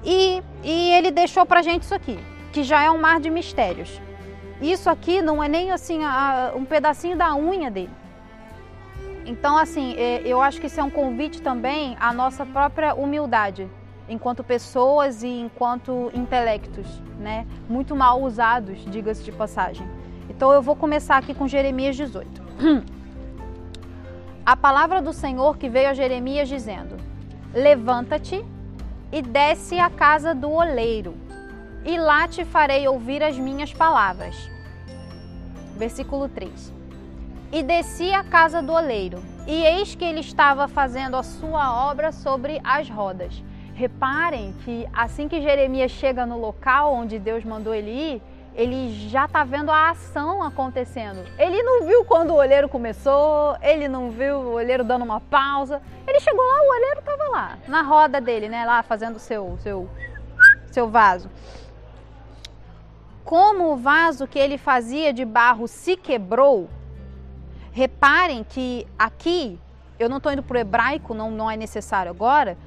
E, 0.03 0.41
e 0.63 0.91
ele 0.91 1.11
deixou 1.11 1.45
para 1.45 1.61
gente 1.61 1.83
isso 1.83 1.95
aqui, 1.95 2.19
que 2.53 2.63
já 2.63 2.83
é 2.83 2.91
um 2.91 2.99
mar 2.99 3.19
de 3.19 3.29
mistérios. 3.29 3.99
Isso 4.61 4.89
aqui 4.89 5.21
não 5.21 5.43
é 5.43 5.47
nem 5.47 5.71
assim 5.71 6.03
a, 6.03 6.53
um 6.55 6.65
pedacinho 6.65 7.17
da 7.17 7.35
unha 7.35 7.69
dele. 7.69 7.89
Então, 9.27 9.57
assim, 9.57 9.93
é, 9.97 10.21
eu 10.25 10.41
acho 10.41 10.59
que 10.61 10.67
isso 10.67 10.79
é 10.79 10.83
um 10.83 10.89
convite 10.89 11.41
também 11.41 11.97
à 11.99 12.13
nossa 12.13 12.45
própria 12.45 12.95
humildade 12.95 13.69
enquanto 14.07 14.41
pessoas 14.41 15.21
e 15.21 15.27
enquanto 15.27 16.09
intelectos, 16.13 16.87
né? 17.19 17.45
Muito 17.67 17.93
mal 17.93 18.21
usados, 18.23 18.79
diga-se 18.85 19.21
de 19.23 19.33
passagem. 19.33 19.85
Então 20.29 20.51
eu 20.53 20.61
vou 20.61 20.77
começar 20.77 21.17
aqui 21.17 21.33
com 21.33 21.45
Jeremias 21.45 21.97
18. 21.97 22.41
A 24.45 24.55
palavra 24.55 25.01
do 25.01 25.11
Senhor 25.11 25.57
que 25.57 25.67
veio 25.67 25.89
a 25.89 25.93
Jeremias 25.93 26.47
dizendo: 26.47 26.95
Levanta-te 27.53 28.45
e 29.11 29.21
desce 29.21 29.77
à 29.77 29.89
casa 29.89 30.33
do 30.33 30.49
oleiro, 30.49 31.15
e 31.83 31.97
lá 31.97 32.29
te 32.29 32.45
farei 32.45 32.87
ouvir 32.87 33.21
as 33.21 33.37
minhas 33.37 33.73
palavras. 33.73 34.49
Versículo 35.75 36.29
3. 36.29 36.76
E 37.51 37.63
desci 37.63 38.13
à 38.13 38.23
casa 38.23 38.61
do 38.61 38.73
oleiro, 38.73 39.23
e 39.45 39.63
eis 39.63 39.95
que 39.95 40.03
ele 40.03 40.19
estava 40.19 40.67
fazendo 40.67 41.15
a 41.15 41.23
sua 41.23 41.89
obra 41.89 42.11
sobre 42.11 42.59
as 42.63 42.89
rodas 42.89 43.41
Reparem 43.77 44.55
que 44.65 44.89
assim 44.91 45.27
que 45.27 45.39
Jeremias 45.39 45.91
chega 45.91 46.25
no 46.25 46.35
local 46.39 46.95
onde 46.95 47.19
Deus 47.19 47.45
mandou 47.45 47.75
ele 47.75 47.91
ir, 47.91 48.21
ele 48.55 48.89
já 49.07 49.25
está 49.25 49.43
vendo 49.43 49.69
a 49.69 49.91
ação 49.91 50.41
acontecendo. 50.41 51.23
Ele 51.37 51.61
não 51.61 51.85
viu 51.85 52.03
quando 52.03 52.31
o 52.31 52.37
olheiro 52.37 52.67
começou, 52.67 53.55
ele 53.61 53.87
não 53.87 54.09
viu 54.09 54.37
o 54.37 54.53
olheiro 54.53 54.83
dando 54.83 55.05
uma 55.05 55.21
pausa. 55.21 55.79
Ele 56.07 56.19
chegou 56.19 56.43
lá, 56.43 56.63
o 56.63 56.69
olheiro 56.71 56.99
estava 57.01 57.23
lá, 57.25 57.59
na 57.67 57.83
roda 57.83 58.19
dele, 58.19 58.49
né, 58.49 58.65
lá 58.65 58.81
fazendo 58.81 59.19
seu 59.19 59.59
seu 59.59 59.87
seu 60.71 60.89
vaso. 60.89 61.29
Como 63.23 63.73
o 63.73 63.75
vaso 63.75 64.25
que 64.25 64.39
ele 64.39 64.57
fazia 64.57 65.13
de 65.13 65.23
barro 65.23 65.67
se 65.67 65.95
quebrou, 65.95 66.67
reparem 67.77 68.43
que 68.43 68.87
aqui, 68.97 69.59
eu 69.99 70.09
não 70.09 70.17
estou 70.17 70.31
indo 70.31 70.41
para 70.41 70.57
o 70.57 70.59
hebraico, 70.59 71.13
não, 71.13 71.29
não 71.29 71.49
é 71.49 71.55
necessário 71.55 72.09
agora, 72.09 72.57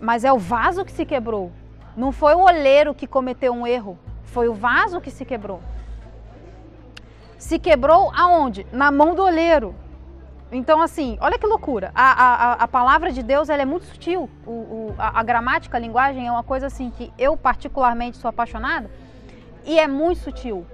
mas 0.00 0.24
é 0.24 0.32
o 0.32 0.38
vaso 0.38 0.86
que 0.86 0.92
se 0.92 1.04
quebrou. 1.04 1.52
Não 1.94 2.10
foi 2.12 2.34
o 2.34 2.40
olheiro 2.40 2.94
que 2.94 3.06
cometeu 3.06 3.52
um 3.52 3.66
erro, 3.66 3.98
foi 4.24 4.48
o 4.48 4.54
vaso 4.54 5.02
que 5.02 5.10
se 5.10 5.26
quebrou. 5.26 5.60
Se 7.36 7.58
quebrou 7.58 8.10
aonde? 8.16 8.66
Na 8.72 8.90
mão 8.90 9.14
do 9.14 9.22
olheiro. 9.22 9.74
Então, 10.50 10.80
assim, 10.80 11.18
olha 11.20 11.38
que 11.38 11.46
loucura. 11.46 11.90
A, 11.94 12.06
a, 12.24 12.52
a 12.64 12.68
palavra 12.68 13.12
de 13.12 13.22
Deus 13.22 13.50
ela 13.50 13.60
é 13.60 13.66
muito 13.66 13.84
sutil. 13.84 14.30
O, 14.46 14.50
o, 14.50 14.94
a, 14.96 15.20
a, 15.20 15.22
gramática, 15.22 15.76
a 15.76 15.80
linguagem 15.80 16.26
é 16.26 16.32
uma 16.32 16.42
coisa 16.42 16.68
assim 16.68 16.88
que 16.88 17.12
eu 17.18 17.36
particularmente 17.36 18.16
sou 18.16 18.30
apaixonada 18.30 18.90
e 19.66 19.78
é 19.78 19.86
muito 19.86 20.20
sutil. 20.20 20.66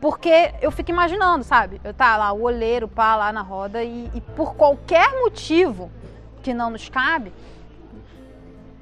Porque 0.00 0.54
eu 0.60 0.70
fico 0.70 0.90
imaginando, 0.90 1.42
sabe? 1.42 1.80
Eu 1.82 1.92
tá 1.92 2.16
lá, 2.16 2.32
o 2.32 2.42
oleiro, 2.42 2.86
pá, 2.86 3.16
lá 3.16 3.32
na 3.32 3.42
roda 3.42 3.82
e, 3.82 4.10
e 4.14 4.20
por 4.20 4.54
qualquer 4.54 5.10
motivo 5.20 5.90
que 6.42 6.54
não 6.54 6.70
nos 6.70 6.88
cabe, 6.88 7.32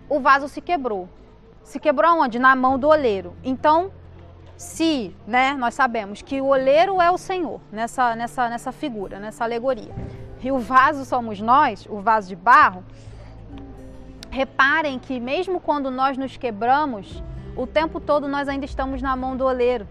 o 0.09 0.21
vaso 0.21 0.49
se 0.49 0.61
quebrou. 0.61 1.09
Se 1.65 1.81
quebrou 1.81 2.21
onde? 2.21 2.39
Na 2.39 2.55
mão 2.55 2.79
do 2.79 2.89
oleiro. 2.89 3.35
Então, 3.43 3.91
se, 4.57 5.15
né, 5.27 5.55
nós 5.55 5.75
sabemos 5.75 6.23
que 6.23 6.41
o 6.41 6.47
oleiro 6.47 7.01
é 7.01 7.11
o 7.11 7.19
Senhor 7.19 7.61
nessa, 7.73 8.15
nessa, 8.15 8.49
nessa 8.49 8.73
figura, 8.73 9.19
nessa 9.19 9.45
alegoria, 9.45 9.95
e 10.43 10.53
o 10.53 10.59
vaso 10.59 11.05
somos 11.05 11.41
nós, 11.41 11.87
o 11.91 12.01
vaso 12.01 12.29
de 12.29 12.37
barro, 12.37 12.85
reparem 14.31 14.99
que 14.99 15.19
mesmo 15.19 15.59
quando 15.59 15.91
nós 15.91 16.17
nos 16.17 16.37
quebramos, 16.37 17.21
o 17.57 17.67
tempo 17.67 17.99
todo 17.99 18.29
nós 18.29 18.49
ainda 18.49 18.65
estamos 18.65 19.03
na 19.03 19.17
mão 19.17 19.37
do 19.37 19.45
oleiro, 19.45 19.89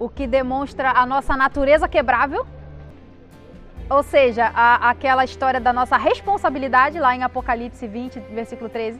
o 0.00 0.08
que 0.08 0.26
demonstra 0.26 0.92
a 0.92 1.04
nossa 1.04 1.36
natureza 1.36 1.86
quebrável, 1.86 2.46
ou 3.88 4.02
seja, 4.02 4.50
a, 4.54 4.88
aquela 4.88 5.24
história 5.24 5.60
da 5.60 5.74
nossa 5.74 5.98
responsabilidade 5.98 6.98
lá 6.98 7.14
em 7.14 7.22
Apocalipse 7.22 7.86
20, 7.86 8.18
versículo 8.32 8.70
13, 8.70 8.98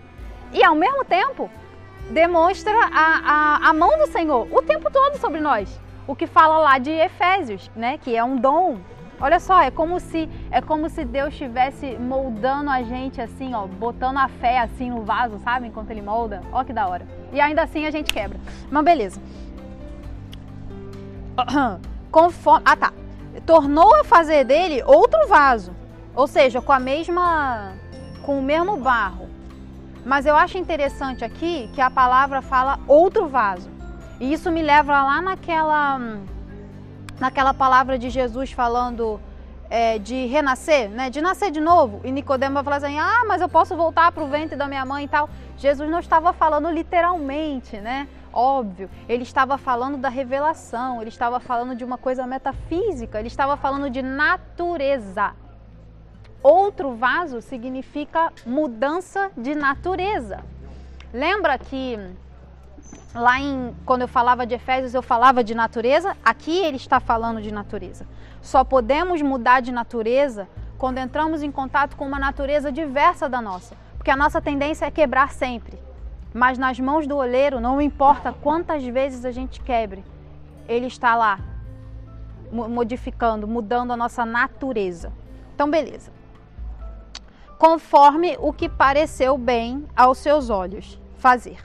e 0.53 0.63
ao 0.63 0.75
mesmo 0.75 1.03
tempo 1.05 1.51
demonstra 2.11 2.75
a, 2.93 3.61
a, 3.65 3.71
a 3.71 3.73
mão 3.73 3.99
do 3.99 4.09
Senhor 4.09 4.47
o 4.53 4.61
tempo 4.61 4.91
todo 4.93 5.17
sobre 5.17 5.41
nós. 5.41 5.81
O 6.07 6.15
que 6.15 6.27
fala 6.27 6.59
lá 6.59 6.77
de 6.77 6.91
Efésios, 6.91 7.71
né? 7.75 7.97
Que 7.97 8.17
é 8.17 8.23
um 8.23 8.37
dom. 8.37 8.79
Olha 9.21 9.39
só, 9.39 9.61
é 9.61 9.71
como 9.71 10.01
se 10.01 10.29
é 10.51 10.61
como 10.61 10.89
se 10.89 11.05
Deus 11.05 11.29
estivesse 11.29 11.97
moldando 11.99 12.71
a 12.71 12.83
gente 12.83 13.21
assim, 13.21 13.55
ó, 13.55 13.67
botando 13.67 14.17
a 14.17 14.27
fé 14.27 14.59
assim 14.59 14.91
no 14.91 15.03
vaso, 15.03 15.39
sabe? 15.39 15.69
Enquanto 15.69 15.91
ele 15.91 16.03
molda. 16.03 16.43
Ó 16.51 16.65
que 16.65 16.73
da 16.73 16.89
hora. 16.89 17.07
E 17.33 17.41
ainda 17.41 17.63
assim 17.63 17.87
a 17.87 17.91
gente 17.91 18.13
quebra. 18.13 18.41
Mas 18.71 18.85
beleza. 18.85 19.21
Conforme, 22.11 22.63
ah 22.65 22.77
tá. 22.77 22.93
Tornou 23.47 23.95
a 23.97 24.05
fazer 24.05 24.45
dele 24.45 24.83
outro 24.85 25.29
vaso. 25.29 25.73
Ou 26.15 26.27
seja, 26.27 26.61
com 26.61 26.73
a 26.73 26.81
mesma 26.81 27.73
com 28.23 28.39
o 28.39 28.43
mesmo 28.43 28.77
barro 28.77 29.31
mas 30.05 30.25
eu 30.27 30.35
acho 30.35 30.57
interessante 30.57 31.25
aqui 31.25 31.71
que 31.75 31.81
a 31.81 31.91
palavra 31.91 32.41
fala 32.41 32.79
outro 32.87 33.29
vaso. 33.29 33.71
E 34.19 34.33
isso 34.33 34.51
me 34.51 34.63
leva 34.63 35.03
lá 35.03 35.21
naquela, 35.21 35.99
naquela 37.19 37.55
palavra 37.55 37.99
de 37.99 38.11
Jesus 38.11 38.53
falando 38.53 39.21
é, 39.69 39.99
de 39.99 40.27
renascer, 40.27 40.89
né? 40.89 41.11
de 41.11 41.21
nascer 41.21 41.51
de 41.51 41.61
novo. 41.61 42.01
E 42.05 42.11
Nicodemo 42.11 42.55
vai 42.55 42.65
falar 42.65 42.77
assim: 42.77 42.99
ah, 42.99 43.25
mas 43.27 43.41
eu 43.41 43.49
posso 43.49 43.77
voltar 43.77 44.11
para 44.13 44.23
o 44.23 44.29
ventre 44.29 44.57
da 44.57 44.67
minha 44.67 44.85
mãe 44.85 45.05
e 45.05 45.09
tal. 45.09 45.29
Jesus 45.57 45.89
não 45.91 46.01
estava 46.01 46.33
falando 46.33 46.71
literalmente, 46.71 47.77
né? 47.79 48.09
Óbvio, 48.33 48.89
ele 49.09 49.25
estava 49.25 49.59
falando 49.59 49.97
da 49.97 50.09
revelação, 50.09 51.01
ele 51.01 51.09
estava 51.09 51.41
falando 51.41 51.75
de 51.75 51.85
uma 51.85 51.99
coisa 51.99 52.27
metafísica, 52.27 53.19
ele 53.19 53.29
estava 53.29 53.57
falando 53.57 53.91
de 53.91 54.03
natureza. 54.03 55.35
Outro 56.43 56.95
vaso 56.95 57.43
significa 57.43 58.33
mudança 58.47 59.31
de 59.37 59.55
natureza. 59.55 60.45
Lembra 61.13 61.59
que 61.59 61.99
lá 63.15 63.41
em 63.41 63.75
quando 63.85 64.03
eu 64.03 64.09
falava 64.09 64.47
de 64.47 64.55
Efésios 64.55 64.95
eu 64.95 65.03
falava 65.03 65.43
de 65.43 65.55
natureza? 65.55 66.17
Aqui 66.25 66.57
ele 66.59 66.77
está 66.77 67.01
falando 67.01 67.43
de 67.43 67.53
natureza. 67.53 68.07
Só 68.41 68.63
podemos 68.65 69.21
mudar 69.21 69.61
de 69.61 69.73
natureza 69.73 70.49
quando 70.79 70.99
entramos 70.99 71.43
em 71.43 71.51
contato 71.51 71.97
com 71.97 72.07
uma 72.07 72.19
natureza 72.19 72.73
diversa 72.73 73.29
da 73.29 73.41
nossa, 73.41 73.77
porque 73.99 74.11
a 74.11 74.17
nossa 74.17 74.41
tendência 74.41 74.87
é 74.87 74.91
quebrar 74.91 75.31
sempre. 75.33 75.79
Mas 76.33 76.59
nas 76.59 76.79
mãos 76.79 77.07
do 77.07 77.17
oleiro, 77.17 77.61
não 77.61 77.81
importa 77.81 78.33
quantas 78.33 78.85
vezes 78.85 79.25
a 79.25 79.31
gente 79.31 79.61
quebre, 79.61 80.05
ele 80.69 80.87
está 80.87 81.15
lá 81.15 81.41
modificando, 82.53 83.47
mudando 83.47 83.93
a 83.93 83.97
nossa 83.97 84.25
natureza. 84.25 85.13
Então, 85.55 85.71
beleza 85.71 86.21
conforme 87.61 88.39
o 88.41 88.55
que 88.55 88.71
pareceu 88.71 89.37
bem 89.37 89.87
aos 89.95 90.17
seus 90.17 90.49
olhos 90.49 90.99
fazer. 91.19 91.59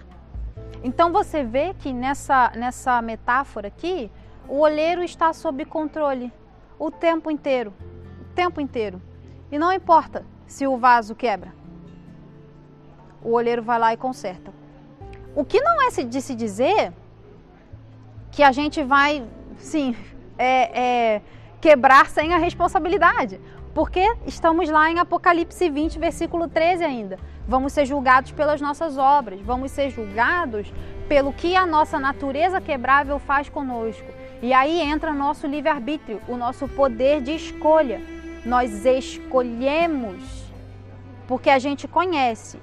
Então 0.84 1.10
você 1.10 1.42
vê 1.42 1.74
que 1.74 1.94
nessa, 1.94 2.52
nessa 2.54 3.02
metáfora 3.02 3.70
aqui, 3.70 4.12
o 4.46 4.60
olheiro 4.60 5.02
está 5.02 5.32
sob 5.32 5.64
controle 5.64 6.34
o 6.78 6.92
tempo 6.92 7.32
inteiro, 7.32 7.74
o 8.20 8.36
tempo 8.36 8.60
inteiro. 8.60 9.02
E 9.50 9.58
não 9.58 9.72
importa 9.72 10.26
se 10.46 10.68
o 10.68 10.76
vaso 10.76 11.16
quebra. 11.16 11.54
O 13.26 13.32
olheiro 13.32 13.64
vai 13.64 13.80
lá 13.80 13.92
e 13.92 13.98
conserta. 13.98 14.54
O 15.36 15.44
que 15.44 15.60
não 15.60 15.82
é 15.82 15.90
de 15.90 16.22
se 16.22 16.36
dizer 16.36 16.94
que 18.32 18.44
a 18.44 18.52
gente 18.52 18.84
vai, 18.84 19.26
sim, 19.58 19.96
é, 20.38 20.82
é, 21.16 21.22
quebrar 21.60 22.08
sem 22.08 22.34
a 22.34 22.38
responsabilidade. 22.38 23.42
Porque 23.74 24.06
estamos 24.28 24.70
lá 24.70 24.92
em 24.92 25.00
Apocalipse 25.00 25.70
20, 25.70 25.98
versículo 25.98 26.48
13 26.48 26.84
ainda. 26.84 27.18
Vamos 27.48 27.74
ser 27.74 27.86
julgados 27.86 28.32
pelas 28.32 28.62
nossas 28.62 28.98
obras, 28.98 29.42
vamos 29.42 29.72
ser 29.72 29.90
julgados 29.90 30.72
pelo 31.10 31.34
que 31.34 31.56
a 31.56 31.66
nossa 31.66 32.00
natureza 32.00 32.62
quebrável 32.62 33.18
faz 33.18 33.50
conosco. 33.50 34.08
E 34.42 34.54
aí 34.54 34.80
entra 34.80 35.12
nosso 35.12 35.48
livre-arbítrio, 35.48 36.22
o 36.28 36.38
nosso 36.38 36.68
poder 36.68 37.22
de 37.22 37.36
escolha. 37.36 38.00
Nós 38.46 38.86
escolhemos 38.86 40.46
porque 41.28 41.50
a 41.50 41.58
gente 41.58 41.88
conhece. 41.88 42.60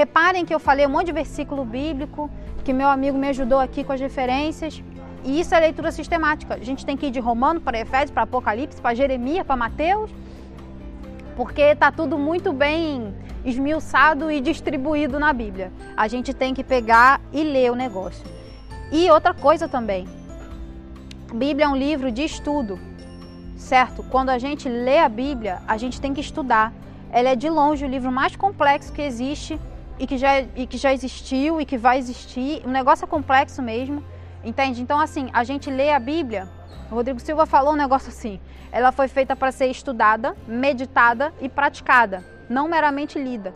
Reparem 0.00 0.44
que 0.44 0.54
eu 0.54 0.60
falei 0.68 0.84
um 0.86 0.90
monte 0.96 1.06
de 1.06 1.12
versículo 1.12 1.64
bíblico, 1.64 2.30
que 2.64 2.72
meu 2.80 2.88
amigo 2.88 3.16
me 3.16 3.28
ajudou 3.28 3.60
aqui 3.60 3.84
com 3.84 3.92
as 3.92 4.00
referências. 4.00 4.82
E 5.22 5.40
isso 5.40 5.54
é 5.54 5.60
leitura 5.60 5.90
sistemática. 5.92 6.54
A 6.54 6.64
gente 6.68 6.84
tem 6.84 6.96
que 6.96 7.06
ir 7.06 7.12
de 7.16 7.20
Romano 7.20 7.60
para 7.60 7.78
Efésios, 7.84 8.10
para 8.10 8.24
Apocalipse, 8.24 8.80
para 8.80 8.94
Jeremias, 8.94 9.46
para 9.46 9.56
Mateus 9.56 10.10
porque 11.36 11.62
está 11.62 11.90
tudo 11.90 12.16
muito 12.16 12.52
bem 12.52 13.14
esmiuçado 13.44 14.30
e 14.30 14.40
distribuído 14.40 15.18
na 15.18 15.32
Bíblia. 15.32 15.72
A 15.96 16.08
gente 16.08 16.32
tem 16.32 16.54
que 16.54 16.64
pegar 16.64 17.20
e 17.32 17.42
ler 17.42 17.70
o 17.70 17.74
negócio. 17.74 18.24
E 18.92 19.10
outra 19.10 19.34
coisa 19.34 19.68
também, 19.68 20.06
Bíblia 21.32 21.66
é 21.66 21.68
um 21.68 21.76
livro 21.76 22.12
de 22.12 22.24
estudo, 22.24 22.78
certo? 23.56 24.02
Quando 24.04 24.30
a 24.30 24.38
gente 24.38 24.68
lê 24.68 24.98
a 24.98 25.08
Bíblia, 25.08 25.60
a 25.66 25.76
gente 25.76 26.00
tem 26.00 26.14
que 26.14 26.20
estudar. 26.20 26.72
Ela 27.10 27.30
é 27.30 27.36
de 27.36 27.48
longe 27.48 27.84
o 27.84 27.88
livro 27.88 28.10
mais 28.10 28.36
complexo 28.36 28.92
que 28.92 29.02
existe 29.02 29.58
e 29.98 30.06
que 30.06 30.18
já, 30.18 30.40
e 30.40 30.66
que 30.66 30.76
já 30.76 30.92
existiu 30.92 31.60
e 31.60 31.64
que 31.64 31.78
vai 31.78 31.98
existir. 31.98 32.62
O 32.64 32.70
negócio 32.70 33.04
é 33.04 33.08
complexo 33.08 33.62
mesmo, 33.62 34.04
entende? 34.42 34.82
Então, 34.82 34.98
assim, 34.98 35.30
a 35.32 35.44
gente 35.44 35.70
lê 35.70 35.92
a 35.92 35.98
Bíblia 35.98 36.48
o 36.90 36.94
Rodrigo 36.94 37.18
Silva 37.18 37.46
falou 37.46 37.72
um 37.72 37.76
negócio 37.76 38.08
assim: 38.08 38.40
ela 38.70 38.92
foi 38.92 39.08
feita 39.08 39.34
para 39.34 39.50
ser 39.50 39.66
estudada, 39.66 40.36
meditada 40.46 41.32
e 41.40 41.48
praticada, 41.48 42.24
não 42.48 42.68
meramente 42.68 43.18
lida. 43.18 43.54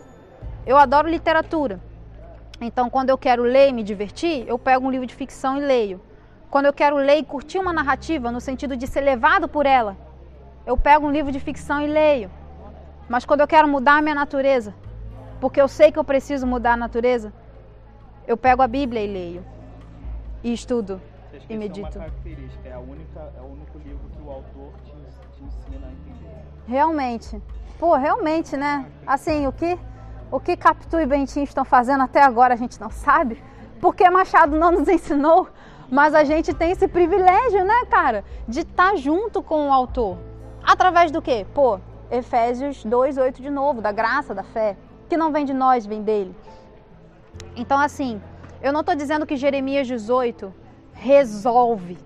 Eu 0.67 0.77
adoro 0.77 1.09
literatura. 1.09 1.81
Então, 2.61 2.91
quando 2.91 3.11
eu 3.11 3.19
quero 3.19 3.43
ler 3.43 3.69
e 3.69 3.73
me 3.73 3.85
divertir, 3.85 4.45
eu 4.49 4.59
pego 4.59 4.87
um 4.87 4.91
livro 4.91 5.07
de 5.07 5.15
ficção 5.15 5.57
e 5.57 5.61
leio. 5.61 6.01
Quando 6.51 6.67
eu 6.67 6.73
quero 6.73 6.97
ler 6.97 7.19
e 7.19 7.23
curtir 7.23 7.59
uma 7.59 7.73
narrativa, 7.73 8.33
no 8.33 8.41
sentido 8.41 8.77
de 8.77 8.87
ser 8.87 9.03
levado 9.03 9.47
por 9.47 9.67
ela, 9.67 9.97
eu 10.67 10.77
pego 10.77 11.07
um 11.07 11.13
livro 11.13 11.31
de 11.31 11.39
ficção 11.39 11.81
e 11.81 11.87
leio. 11.87 12.31
Mas 13.09 13.25
quando 13.25 13.41
eu 13.43 13.47
quero 13.47 13.69
mudar 13.69 13.99
a 13.99 14.03
minha 14.03 14.15
natureza, 14.15 14.75
porque 15.41 15.61
eu 15.61 15.69
sei 15.69 15.93
que 15.93 15.99
eu 15.99 16.05
preciso 16.05 16.47
mudar 16.47 16.73
a 16.73 16.77
natureza, 16.77 17.33
eu 18.27 18.37
pego 18.37 18.63
a 18.63 18.69
Bíblia 18.69 19.03
e 19.03 19.07
leio. 19.07 19.45
E 20.43 20.53
estudo 20.53 21.01
e 21.49 21.57
medito. 21.57 21.87
É 21.87 21.91
uma 21.91 22.07
característica, 22.07 22.69
é, 22.69 22.73
a 22.73 22.79
única, 22.79 23.33
é 23.37 23.41
o 23.41 23.47
único 23.47 23.79
livro 23.79 24.09
que 24.15 24.23
o 24.23 24.31
autor 24.31 24.73
te, 24.85 24.93
te 25.37 25.45
ensina 25.45 25.87
a 25.87 25.91
entender. 25.91 26.45
Realmente. 26.67 27.43
Pô, 27.79 27.95
realmente, 27.95 28.57
né? 28.57 28.87
Assim, 29.07 29.47
o 29.47 29.53
que, 29.53 29.79
o 30.31 30.41
que 30.41 30.57
Capitu 30.57 30.99
e 30.99 31.07
Bentinho 31.07 31.45
estão 31.45 31.65
fazendo 31.65 32.03
até 32.03 32.23
agora 32.23 32.55
a 32.55 32.57
gente 32.57 32.81
não 32.81 32.91
sabe, 32.91 33.43
porque 33.81 34.09
Machado 34.11 34.57
não 34.57 34.73
nos 34.73 34.89
ensinou, 34.89 35.49
mas 35.91 36.15
a 36.15 36.25
gente 36.25 36.53
tem 36.53 36.73
esse 36.73 36.89
privilégio, 36.89 37.65
né, 37.65 37.87
cara, 37.89 38.25
de 38.47 38.61
estar 38.61 38.91
tá 38.91 38.97
junto 38.97 39.43
com 39.43 39.69
o 39.69 39.73
autor. 39.73 40.19
Através 40.63 41.11
do 41.11 41.23
quê? 41.23 41.47
Pô, 41.55 41.81
Efésios 42.11 42.85
2:8 42.85 43.41
de 43.41 43.49
novo, 43.49 43.81
da 43.81 43.93
graça, 43.93 44.35
da 44.35 44.43
fé, 44.43 44.77
que 45.09 45.17
não 45.17 45.33
vem 45.33 45.45
de 45.45 45.55
nós, 45.55 45.87
vem 45.87 46.03
dele. 46.03 46.35
Então, 47.57 47.79
assim, 47.79 48.21
eu 48.63 48.73
não 48.73 48.81
estou 48.81 48.95
dizendo 48.95 49.27
que 49.27 49.37
Jeremias 49.37 49.87
18 49.87 50.53
resolve 50.93 51.99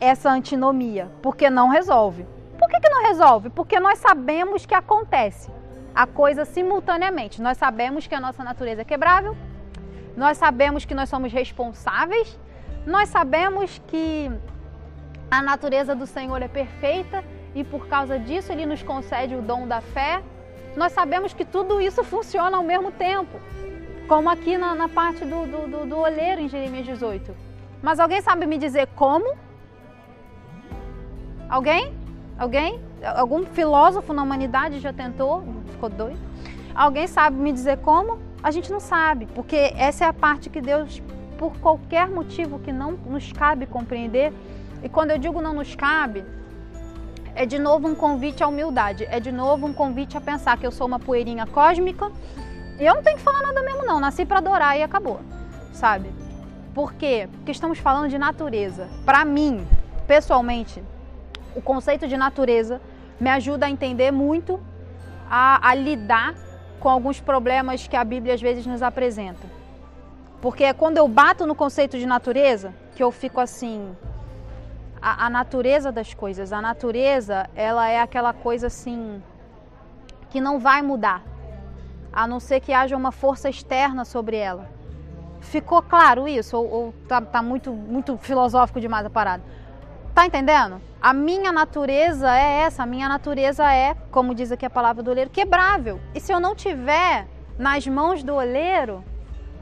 essa 0.00 0.30
antinomia, 0.30 1.10
porque 1.22 1.50
não 1.50 1.68
resolve. 1.68 2.26
Por 2.58 2.68
que, 2.68 2.80
que 2.80 2.88
não 2.90 3.02
resolve? 3.02 3.50
Porque 3.50 3.80
nós 3.80 3.98
sabemos 3.98 4.66
que 4.66 4.74
acontece 4.74 5.50
a 5.94 6.06
coisa 6.06 6.44
simultaneamente. 6.44 7.40
Nós 7.40 7.56
sabemos 7.58 8.06
que 8.06 8.14
a 8.14 8.20
nossa 8.20 8.44
natureza 8.44 8.82
é 8.82 8.84
quebrável, 8.84 9.36
nós 10.16 10.36
sabemos 10.36 10.84
que 10.84 10.94
nós 10.94 11.08
somos 11.08 11.32
responsáveis, 11.32 12.38
nós 12.86 13.08
sabemos 13.08 13.80
que 13.86 14.30
a 15.30 15.42
natureza 15.42 15.94
do 15.94 16.06
Senhor 16.06 16.40
é 16.42 16.48
perfeita 16.48 17.24
e 17.54 17.62
por 17.62 17.86
causa 17.86 18.18
disso 18.18 18.52
ele 18.52 18.66
nos 18.66 18.82
concede 18.82 19.34
o 19.34 19.42
dom 19.42 19.66
da 19.66 19.80
fé, 19.80 20.22
nós 20.78 20.92
sabemos 20.92 21.34
que 21.34 21.44
tudo 21.44 21.80
isso 21.80 22.04
funciona 22.04 22.56
ao 22.56 22.62
mesmo 22.62 22.90
tempo. 22.92 23.38
Como 24.06 24.30
aqui 24.30 24.56
na, 24.56 24.74
na 24.74 24.88
parte 24.88 25.24
do, 25.24 25.44
do, 25.44 25.86
do 25.86 25.98
olheiro 25.98 26.40
em 26.40 26.48
Jeremias 26.48 26.86
18. 26.86 27.34
Mas 27.82 28.00
alguém 28.00 28.22
sabe 28.22 28.46
me 28.46 28.56
dizer 28.56 28.86
como? 28.94 29.36
Alguém? 31.48 31.92
Alguém? 32.38 32.80
Algum 33.16 33.44
filósofo 33.44 34.12
na 34.12 34.22
humanidade 34.22 34.78
já 34.78 34.92
tentou? 34.92 35.44
Ficou 35.72 35.88
doido? 35.88 36.18
Alguém 36.74 37.06
sabe 37.06 37.36
me 37.36 37.52
dizer 37.52 37.78
como? 37.78 38.18
A 38.40 38.52
gente 38.52 38.70
não 38.70 38.78
sabe, 38.78 39.26
porque 39.34 39.72
essa 39.76 40.04
é 40.04 40.08
a 40.08 40.12
parte 40.12 40.48
que 40.48 40.60
Deus, 40.60 41.02
por 41.36 41.56
qualquer 41.58 42.08
motivo 42.08 42.60
que 42.60 42.72
não 42.72 42.92
nos 42.92 43.32
cabe 43.32 43.66
compreender, 43.66 44.32
e 44.82 44.88
quando 44.88 45.10
eu 45.10 45.18
digo 45.18 45.42
não 45.42 45.52
nos 45.52 45.74
cabe, 45.74 46.24
é 47.38 47.46
de 47.46 47.56
novo 47.56 47.86
um 47.86 47.94
convite 47.94 48.42
à 48.42 48.48
humildade, 48.48 49.06
é 49.08 49.20
de 49.20 49.30
novo 49.30 49.64
um 49.64 49.72
convite 49.72 50.16
a 50.16 50.20
pensar 50.20 50.58
que 50.58 50.66
eu 50.66 50.72
sou 50.72 50.88
uma 50.88 50.98
poeirinha 50.98 51.46
cósmica 51.46 52.10
e 52.80 52.84
eu 52.84 52.96
não 52.96 53.02
tenho 53.02 53.16
que 53.16 53.22
falar 53.22 53.40
nada 53.42 53.62
mesmo 53.62 53.86
não, 53.86 54.00
nasci 54.00 54.26
para 54.26 54.38
adorar 54.38 54.76
e 54.76 54.82
acabou, 54.82 55.20
sabe? 55.72 56.10
Por 56.74 56.94
quê? 56.94 57.28
Porque 57.30 57.52
estamos 57.52 57.78
falando 57.78 58.10
de 58.10 58.18
natureza. 58.18 58.88
Para 59.06 59.24
mim, 59.24 59.64
pessoalmente, 60.04 60.82
o 61.54 61.62
conceito 61.62 62.08
de 62.08 62.16
natureza 62.16 62.80
me 63.20 63.30
ajuda 63.30 63.66
a 63.66 63.70
entender 63.70 64.10
muito, 64.10 64.60
a, 65.30 65.70
a 65.70 65.74
lidar 65.76 66.34
com 66.80 66.88
alguns 66.88 67.20
problemas 67.20 67.86
que 67.86 67.96
a 67.96 68.02
Bíblia 68.02 68.34
às 68.34 68.42
vezes 68.42 68.66
nos 68.66 68.82
apresenta. 68.82 69.46
Porque 70.42 70.64
é 70.64 70.72
quando 70.72 70.96
eu 70.98 71.06
bato 71.06 71.46
no 71.46 71.54
conceito 71.54 71.96
de 71.96 72.04
natureza 72.04 72.74
que 72.96 73.02
eu 73.02 73.12
fico 73.12 73.40
assim. 73.40 73.94
A, 75.00 75.26
a, 75.26 75.30
natureza 75.30 75.92
das 75.92 76.12
coisas. 76.14 76.52
A 76.52 76.60
natureza, 76.60 77.48
ela 77.54 77.88
é 77.88 78.00
aquela 78.00 78.32
coisa 78.32 78.66
assim. 78.66 79.22
que 80.30 80.40
não 80.40 80.58
vai 80.58 80.82
mudar. 80.82 81.22
A 82.12 82.26
não 82.26 82.40
ser 82.40 82.60
que 82.60 82.72
haja 82.72 82.96
uma 82.96 83.12
força 83.12 83.48
externa 83.48 84.04
sobre 84.04 84.36
ela. 84.36 84.68
Ficou 85.40 85.80
claro 85.82 86.26
isso? 86.26 86.56
Ou, 86.56 86.70
ou 86.70 86.94
tá, 87.06 87.20
tá 87.20 87.42
muito, 87.42 87.72
muito 87.72 88.16
filosófico 88.18 88.80
demais 88.80 89.06
a 89.06 89.10
parada? 89.10 89.42
Tá 90.14 90.26
entendendo? 90.26 90.80
A 91.00 91.12
minha 91.12 91.52
natureza 91.52 92.36
é 92.36 92.62
essa, 92.62 92.82
a 92.82 92.86
minha 92.86 93.08
natureza 93.08 93.72
é, 93.72 93.94
como 94.10 94.34
diz 94.34 94.50
aqui 94.50 94.66
a 94.66 94.70
palavra 94.70 95.00
do 95.00 95.10
oleiro, 95.12 95.30
quebrável. 95.30 96.00
E 96.12 96.18
se 96.18 96.32
eu 96.32 96.40
não 96.40 96.56
tiver 96.56 97.28
nas 97.56 97.86
mãos 97.86 98.24
do 98.24 98.34
oleiro, 98.34 99.04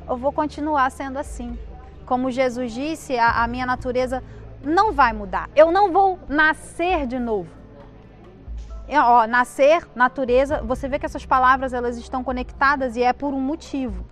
eu 0.09 0.17
vou 0.17 0.33
continuar 0.33 0.91
sendo 0.91 1.19
assim. 1.19 1.59
Como 2.07 2.31
Jesus 2.31 2.73
disse, 2.73 3.19
a, 3.19 3.43
a 3.43 3.47
minha 3.47 3.67
natureza 3.67 4.23
não 4.67 4.93
vai 4.93 5.13
mudar. 5.13 5.49
Eu 5.55 5.71
não 5.71 5.93
vou 5.93 6.19
nascer 6.29 7.07
de 7.07 7.19
novo. 7.19 7.49
Eu, 8.89 9.03
ó, 9.03 9.27
nascer, 9.27 9.87
natureza, 9.95 10.63
você 10.63 10.89
vê 10.89 10.99
que 10.99 11.07
essas 11.07 11.25
palavras 11.25 11.73
elas 11.73 11.97
estão 11.97 12.23
conectadas 12.23 12.97
e 12.97 13.03
é 13.03 13.13
por 13.13 13.33
um 13.33 13.41
motivo. 13.41 14.05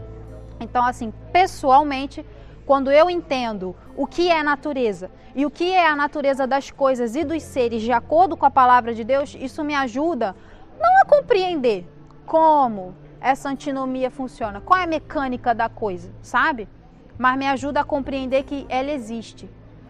Então, 0.60 0.84
assim, 0.84 1.12
pessoalmente, 1.32 2.24
quando 2.64 2.90
eu 2.90 3.10
entendo 3.10 3.76
o 3.96 4.06
que 4.06 4.30
é 4.30 4.42
natureza 4.42 5.10
e 5.34 5.44
o 5.44 5.50
que 5.50 5.72
é 5.72 5.86
a 5.86 5.94
natureza 5.94 6.46
das 6.46 6.70
coisas 6.70 7.14
e 7.14 7.24
dos 7.24 7.42
seres 7.42 7.82
de 7.82 7.92
acordo 7.92 8.36
com 8.36 8.46
a 8.46 8.50
palavra 8.50 8.94
de 8.94 9.04
Deus, 9.04 9.36
isso 9.38 9.62
me 9.62 9.74
ajuda 9.74 10.34
não 10.80 11.02
a 11.02 11.04
compreender 11.04 11.86
como 12.26 12.94
essa 13.20 13.48
antinomia 13.48 14.10
funciona, 14.10 14.60
qual 14.60 14.80
é 14.80 14.84
a 14.84 14.86
mecânica 14.86 15.54
da 15.54 15.68
coisa, 15.68 16.12
sabe? 16.22 16.68
Mas 17.16 17.38
me 17.38 17.46
ajuda 17.46 17.80
a 17.80 17.84
compreender 17.84 18.42
que 18.44 18.66
ela 18.68 18.90
existe, 18.90 19.48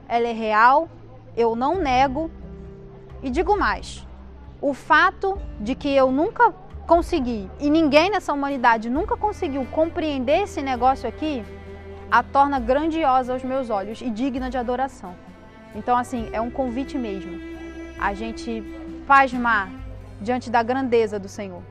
ela 0.09 0.29
é 0.29 0.33
real, 0.33 0.89
eu 1.37 1.55
não 1.55 1.77
nego. 1.77 2.31
E 3.23 3.31
digo 3.31 3.59
mais: 3.59 4.07
o 4.61 4.73
fato 4.75 5.39
de 5.61 5.75
que 5.75 5.89
eu 5.89 6.11
nunca 6.11 6.53
consegui 6.87 7.51
e 7.59 7.71
ninguém 7.71 8.11
nessa 8.11 8.33
humanidade 8.33 8.91
nunca 8.91 9.17
conseguiu 9.17 9.65
compreender 9.67 10.43
esse 10.43 10.61
negócio 10.61 11.09
aqui 11.09 11.45
a 12.11 12.23
torna 12.23 12.61
grandiosa 12.61 13.33
aos 13.33 13.43
meus 13.43 13.71
olhos 13.71 14.01
e 14.01 14.11
digna 14.11 14.51
de 14.51 14.59
adoração. 14.59 15.15
Então, 15.75 15.97
assim, 15.97 16.29
é 16.33 16.41
um 16.41 16.51
convite 16.51 16.97
mesmo 16.97 17.41
a 17.99 18.15
gente 18.15 18.63
pasmar 19.07 19.71
diante 20.21 20.51
da 20.51 20.63
grandeza 20.63 21.19
do 21.19 21.29
Senhor. 21.29 21.63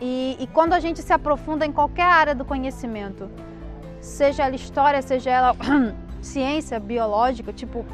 E, 0.00 0.36
e, 0.38 0.46
quando 0.46 0.72
a 0.72 0.80
gente 0.80 1.00
se 1.02 1.12
aprofunda 1.12 1.64
em 1.64 1.72
qualquer 1.72 2.06
área 2.06 2.34
do 2.34 2.44
conhecimento, 2.44 3.30
seja 4.00 4.44
ela 4.44 4.54
história, 4.54 5.00
seja 5.00 5.30
ela 5.30 5.56
ciência 6.22 6.80
biológica, 6.80 7.52
tipo 7.52 7.84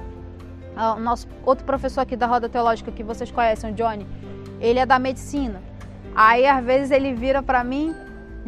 o 0.97 1.01
nosso 1.01 1.27
outro 1.45 1.65
professor 1.65 2.03
aqui 2.03 2.15
da 2.15 2.27
roda 2.27 2.49
teológica 2.49 2.93
que 2.93 3.03
vocês 3.03 3.33
conhecem, 3.33 3.73
o 3.73 3.75
Johnny, 3.75 4.07
ele 4.61 4.79
é 4.79 4.87
da 4.87 4.97
medicina. 4.99 5.61
Aí 6.15 6.47
às 6.47 6.65
vezes 6.65 6.93
ele 6.93 7.13
vira 7.15 7.43
para 7.43 7.65
mim 7.65 7.93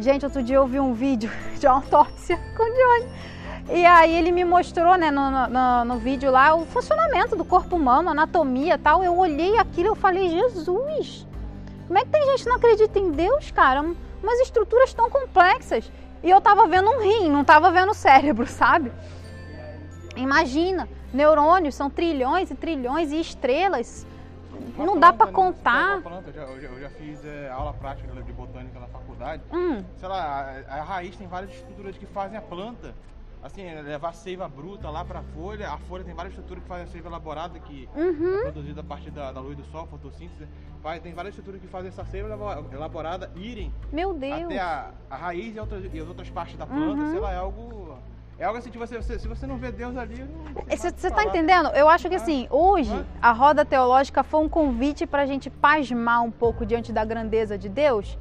Gente, 0.01 0.25
outro 0.25 0.41
dia 0.41 0.55
eu 0.55 0.65
vi 0.65 0.79
um 0.79 0.93
vídeo 0.93 1.29
de 1.59 1.67
autópsia 1.67 2.35
com 2.57 2.63
o 2.63 2.73
Johnny. 2.73 3.11
E 3.69 3.85
aí 3.85 4.15
ele 4.15 4.31
me 4.31 4.43
mostrou, 4.43 4.95
né, 4.97 5.11
no, 5.11 5.29
no, 5.29 5.85
no, 5.85 5.97
vídeo 5.97 6.31
lá, 6.31 6.55
o 6.55 6.65
funcionamento 6.65 7.35
do 7.35 7.45
corpo 7.45 7.75
humano, 7.75 8.09
anatomia 8.09 8.79
tal. 8.79 9.03
Eu 9.03 9.15
olhei 9.15 9.57
aquilo 9.57 9.93
e 9.93 9.95
falei, 9.95 10.27
Jesus, 10.29 11.27
como 11.85 11.99
é 11.99 12.03
que 12.03 12.09
tem 12.09 12.25
gente 12.25 12.43
que 12.43 12.49
não 12.49 12.55
acredita 12.55 12.97
em 12.97 13.11
Deus, 13.11 13.51
cara? 13.51 13.81
Umas 13.81 14.39
estruturas 14.39 14.91
tão 14.91 15.07
complexas. 15.07 15.91
E 16.23 16.29
eu 16.31 16.41
tava 16.41 16.67
vendo 16.67 16.89
um 16.89 17.01
rim, 17.01 17.29
não 17.29 17.43
tava 17.43 17.69
vendo 17.69 17.91
o 17.91 17.95
cérebro, 17.95 18.47
sabe? 18.49 18.91
Imagina, 20.15 20.87
neurônios 21.13 21.75
são 21.75 21.89
trilhões 21.89 22.51
e 22.51 22.55
trilhões 22.55 23.11
e 23.11 23.19
estrelas 23.19 24.05
não 24.77 24.99
dá 24.99 25.11
para 25.11 25.27
né? 25.27 25.31
contar. 25.31 26.01
Planta, 26.01 26.29
eu, 26.29 26.33
já, 26.33 26.41
eu, 26.41 26.61
já, 26.61 26.67
eu 26.67 26.79
já 26.81 26.89
fiz 26.89 27.25
é, 27.25 27.49
aula 27.49 27.73
prática 27.73 28.11
de 28.21 28.33
botânica 28.33 28.79
na 28.79 28.87
faculdade. 28.87 29.43
Hum. 29.51 29.83
Sei 29.97 30.07
lá, 30.07 30.63
a, 30.67 30.75
a, 30.79 30.83
raiz 30.83 31.15
tem 31.15 31.27
várias 31.27 31.51
estruturas 31.51 31.97
que 31.97 32.05
fazem 32.05 32.37
a 32.37 32.41
planta. 32.41 32.93
Assim, 33.43 33.63
é, 33.63 33.81
levar 33.81 34.13
seiva 34.13 34.47
bruta 34.47 34.87
lá 34.89 35.03
para 35.03 35.19
a 35.19 35.23
folha. 35.23 35.69
A 35.69 35.77
folha 35.77 36.03
tem 36.03 36.13
várias 36.13 36.33
estruturas 36.33 36.61
que 36.61 36.69
fazem 36.69 36.85
a 36.85 36.87
seiva 36.87 37.09
elaborada, 37.09 37.59
que 37.59 37.89
uhum. 37.95 38.39
é 38.39 38.51
produzida 38.51 38.81
a 38.81 38.83
partir 38.83 39.09
da, 39.09 39.31
da, 39.31 39.41
luz 39.41 39.57
do 39.57 39.63
sol, 39.65 39.87
fotossíntese. 39.87 40.47
Tem 41.01 41.13
várias 41.13 41.33
estruturas 41.33 41.59
que 41.59 41.67
fazem 41.67 41.89
essa 41.89 42.05
seiva 42.05 42.29
elaborada 42.71 43.31
irem 43.35 43.73
Meu 43.91 44.13
Deus. 44.13 44.43
até 44.43 44.59
a, 44.59 44.91
a 45.09 45.15
raiz 45.15 45.55
e, 45.55 45.59
outras, 45.59 45.91
e 45.91 45.99
as 45.99 46.07
outras 46.07 46.29
partes 46.29 46.55
da 46.55 46.67
planta. 46.67 47.01
Uhum. 47.01 47.11
Sei 47.11 47.19
lá, 47.19 47.33
é 47.33 47.37
algo 47.37 47.97
é 48.41 48.45
algo 48.45 48.57
assim 48.57 48.71
que 48.71 48.77
você, 48.77 48.97
você, 48.97 49.19
se 49.19 49.27
você 49.27 49.45
não 49.45 49.57
vê 49.57 49.71
Deus 49.71 49.95
ali. 49.95 50.27
Você 50.67 50.87
está 50.87 51.23
entendendo? 51.23 51.69
Eu 51.75 51.87
acho 51.87 52.09
que 52.09 52.15
assim, 52.15 52.47
hoje 52.49 53.05
a 53.21 53.31
roda 53.31 53.63
teológica 53.63 54.23
foi 54.23 54.39
um 54.43 54.49
convite 54.49 55.05
para 55.05 55.21
a 55.21 55.25
gente 55.27 55.47
pasmar 55.47 56.23
um 56.23 56.31
pouco 56.31 56.65
diante 56.65 56.91
da 56.91 57.05
grandeza 57.05 57.55
de 57.55 57.69
Deus, 57.69 58.17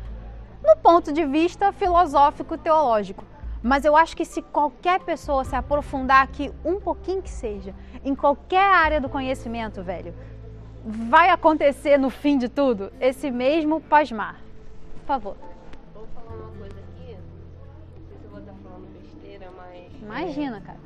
no 0.63 0.77
ponto 0.77 1.11
de 1.11 1.25
vista 1.25 1.73
filosófico 1.73 2.59
teológico. 2.59 3.25
Mas 3.63 3.87
eu 3.87 3.97
acho 3.97 4.15
que 4.15 4.27
se 4.27 4.43
qualquer 4.43 5.01
pessoa 5.01 5.43
se 5.43 5.57
aprofundar 5.57 6.23
aqui 6.23 6.53
um 6.63 6.79
pouquinho 6.79 7.23
que 7.23 7.31
seja, 7.31 7.75
em 8.05 8.15
qualquer 8.15 8.75
área 8.75 9.01
do 9.01 9.09
conhecimento, 9.09 9.83
velho, 9.83 10.15
vai 10.85 11.31
acontecer 11.31 11.97
no 11.97 12.11
fim 12.11 12.37
de 12.37 12.49
tudo 12.51 12.93
esse 13.01 13.31
mesmo 13.31 13.81
pasmar. 13.81 14.37
Por 14.99 15.07
favor. 15.07 15.37
Imagina, 20.11 20.61
cara. 20.61 20.79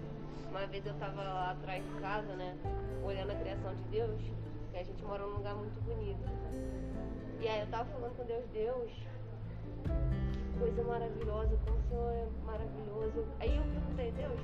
Uma 0.50 0.66
vez 0.66 0.84
eu 0.84 0.92
tava 0.94 1.22
lá 1.22 1.52
atrás 1.52 1.82
de 1.82 2.00
casa, 2.00 2.36
né? 2.36 2.54
Olhando 3.02 3.30
a 3.30 3.34
criação 3.34 3.74
de 3.74 3.82
Deus, 3.84 4.20
e 4.72 4.76
a 4.76 4.82
gente 4.82 5.02
mora 5.02 5.22
num 5.24 5.36
lugar 5.36 5.54
muito 5.54 5.80
bonito. 5.80 6.28
E 7.40 7.48
aí 7.48 7.60
eu 7.60 7.66
tava 7.68 7.86
falando 7.86 8.14
com 8.16 8.24
Deus, 8.24 8.44
Deus, 8.52 8.92
coisa 10.58 10.84
maravilhosa, 10.84 11.58
como 11.64 11.78
o 11.78 11.82
Senhor 11.88 12.12
é 12.12 12.28
maravilhoso. 12.44 13.26
Aí 13.40 13.56
eu 13.56 13.62
perguntei, 13.62 14.12
Deus, 14.12 14.40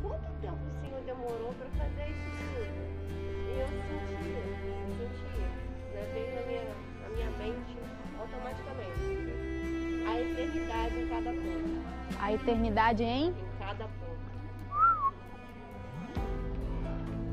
quanto 0.00 0.40
tempo 0.40 0.58
o 0.68 0.72
Senhor 0.80 1.00
demorou 1.02 1.52
para 1.54 1.68
fazer 1.70 2.10
isso 2.10 2.30
tudo? 2.38 2.70
E 3.10 3.58
eu 3.58 3.66
senti, 3.66 4.22
senti, 4.98 5.40
né? 5.94 6.10
veio 6.14 6.34
na 6.36 6.46
minha, 6.46 6.62
na 7.02 7.08
minha 7.08 7.30
mente 7.38 7.76
automaticamente. 8.20 9.02
A 10.06 10.20
eternidade 10.20 10.96
em 10.96 11.08
cada 11.08 11.30
ponto. 11.32 12.20
A 12.20 12.32
eternidade 12.32 13.02
em? 13.02 13.49
Cada 13.60 13.84
ponto. 13.84 14.30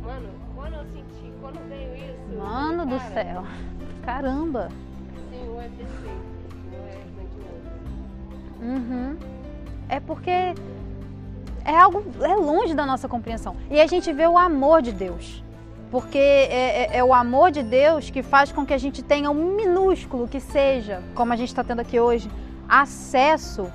Mano, 0.03 0.30
quando 0.55 0.73
eu 0.73 0.86
senti, 0.86 1.34
quando 1.41 1.69
veio 1.69 1.95
isso. 1.95 2.38
Mano 2.38 2.86
do 2.86 2.99
céu. 3.13 3.43
Caramba. 4.03 4.69
Senhor 5.32 5.61
é 5.61 5.69
perfeito. 5.69 6.28
Senhor 6.69 6.88
é 6.88 7.01
grandioso. 7.15 7.67
Uhum. 8.61 9.17
É 9.88 9.99
porque 10.01 10.53
é 11.63 11.78
algo 11.78 12.03
é 12.21 12.36
longe 12.36 12.73
da 12.73 12.86
nossa 12.86 13.07
compreensão. 13.07 13.55
E 13.71 13.80
a 13.80 13.88
gente 13.88 14.11
vê 14.11 14.28
o 14.28 14.38
amor 14.38 14.82
de 14.82 14.91
Deus. 14.91 15.43
Porque 15.89 16.17
é, 16.17 16.95
é, 16.95 16.97
é, 16.97 17.03
o 17.03 17.13
amor 17.13 17.51
de 17.51 17.63
Deus 17.63 18.09
que 18.09 18.21
faz 18.21 18.51
com 18.51 18.65
que 18.65 18.73
a 18.73 18.78
gente 18.78 19.01
tenha 19.01 19.32
um 19.32 19.55
minúsculo 19.55 20.28
que 20.28 20.41
seja, 20.41 21.01
como 21.15 21.32
a 21.32 21.38
gente 21.38 21.47
está 21.47 21.63
tendo 21.63 21.80
aqui 21.80 21.97
hoje, 21.97 22.30
acesso 22.67 23.71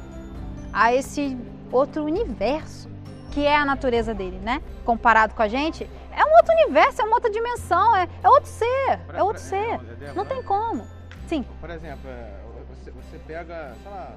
a 0.73 0.95
esse 0.95 1.39
outro 1.73 2.05
universo, 2.05 2.89
que 3.33 3.45
é 3.45 3.57
a 3.57 3.65
natureza 3.65 4.15
dele, 4.15 4.39
né? 4.39 4.63
Comparado 4.85 5.35
com 5.35 5.43
a 5.43 5.49
gente. 5.49 5.89
É 6.15 6.25
um 6.25 6.37
outro 6.37 6.55
universo, 6.55 7.01
é 7.01 7.05
uma 7.05 7.15
outra 7.15 7.31
dimensão, 7.31 7.97
é, 7.97 8.09
é 8.23 8.29
outro 8.29 8.51
ser, 8.51 8.99
pra, 9.07 9.19
é 9.19 9.23
outro 9.23 9.43
pra, 9.43 9.51
ser. 9.51 9.81
Não, 10.09 10.15
não 10.17 10.27
tem 10.27 10.43
como. 10.43 10.87
Sim. 11.27 11.45
Por 11.61 11.71
exemplo, 11.71 12.09
é, 12.11 12.41
você, 12.69 12.91
você 12.91 13.19
pega, 13.27 13.75
sei 13.83 13.91
lá, 13.91 14.15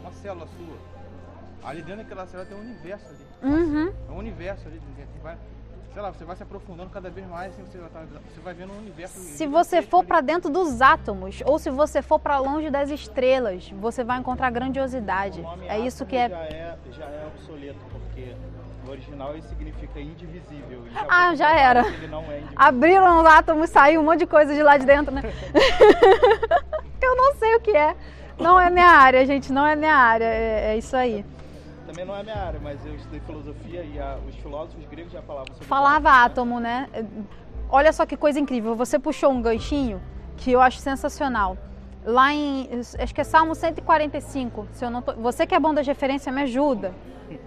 uma 0.00 0.12
célula 0.12 0.48
sua. 0.56 0.90
Ali 1.62 1.82
dentro 1.82 2.02
daquela 2.02 2.26
célula 2.26 2.48
tem 2.48 2.56
um 2.56 2.62
universo 2.62 3.06
ali. 3.08 3.52
Uhum. 3.52 3.92
É 4.08 4.12
um 4.12 4.16
universo 4.16 4.66
ali 4.66 4.80
dentro. 4.96 5.10
Sei 5.92 6.00
lá, 6.00 6.12
você 6.12 6.24
vai 6.24 6.36
se 6.36 6.42
aprofundando 6.44 6.88
cada 6.90 7.10
vez 7.10 7.26
mais, 7.26 7.52
assim, 7.52 7.64
você, 7.64 7.78
vai, 7.78 7.90
tá, 7.90 8.00
você 8.00 8.40
vai 8.40 8.54
vendo 8.54 8.72
um 8.72 8.78
universo. 8.78 9.18
Se 9.18 9.44
você 9.44 9.82
for 9.82 10.04
para 10.04 10.20
dentro 10.20 10.48
dos 10.48 10.80
átomos 10.80 11.42
ou 11.44 11.58
se 11.58 11.68
você 11.68 12.00
for 12.00 12.20
para 12.20 12.38
longe 12.38 12.70
das 12.70 12.90
estrelas, 12.90 13.68
você 13.70 14.04
vai 14.04 14.18
encontrar 14.18 14.50
grandiosidade. 14.50 15.44
É 15.66 15.80
isso 15.80 16.06
que 16.06 16.16
é... 16.16 16.28
Já, 16.28 16.36
é. 16.36 16.78
já 16.92 17.04
é 17.04 17.26
obsoleto, 17.26 17.80
porque 17.90 18.36
no 18.84 18.92
original 18.92 19.32
ele 19.32 19.42
significa 19.42 20.00
indivisível. 20.00 20.84
Já 20.92 21.06
ah, 21.08 21.34
já 21.34 21.56
era. 21.56 21.80
É 21.80 22.42
Abriram 22.54 23.20
os 23.20 23.26
átomos, 23.26 23.70
saiu 23.70 24.00
um 24.00 24.04
monte 24.04 24.20
de 24.20 24.26
coisa 24.26 24.54
de 24.54 24.62
lá 24.62 24.76
de 24.76 24.86
dentro, 24.86 25.12
né? 25.12 25.22
Eu 27.02 27.16
não 27.16 27.34
sei 27.34 27.56
o 27.56 27.60
que 27.60 27.76
é. 27.76 27.96
Não 28.38 28.60
é 28.60 28.70
minha 28.70 28.86
área, 28.86 29.26
gente, 29.26 29.52
não 29.52 29.66
é 29.66 29.74
minha 29.74 29.96
área. 29.96 30.24
É, 30.24 30.72
é 30.72 30.78
isso 30.78 30.96
aí. 30.96 31.24
Também 31.90 32.04
não 32.04 32.14
é 32.14 32.22
minha 32.22 32.36
área, 32.36 32.60
mas 32.62 32.86
eu 32.86 32.94
estudei 32.94 33.18
filosofia 33.18 33.82
e 33.82 33.98
a, 33.98 34.16
os 34.28 34.36
filósofos 34.36 34.86
gregos 34.86 35.12
já 35.12 35.20
falavam 35.22 35.48
sobre 35.48 35.66
Falava 35.66 36.08
átomo, 36.08 36.60
né? 36.60 36.88
Olha 37.68 37.92
só 37.92 38.06
que 38.06 38.16
coisa 38.16 38.38
incrível. 38.38 38.76
Você 38.76 38.96
puxou 38.96 39.32
um 39.32 39.42
ganchinho 39.42 40.00
que 40.36 40.52
eu 40.52 40.60
acho 40.60 40.78
sensacional. 40.78 41.58
Lá 42.04 42.32
em, 42.32 42.68
acho 42.96 43.12
que 43.12 43.20
é 43.20 43.24
Salmo 43.24 43.56
145, 43.56 44.68
se 44.72 44.84
eu 44.84 44.90
não 44.90 45.02
tô, 45.02 45.14
você 45.14 45.44
que 45.44 45.52
é 45.52 45.58
bom 45.58 45.74
das 45.74 45.84
referências, 45.84 46.32
me 46.32 46.42
ajuda. 46.42 46.94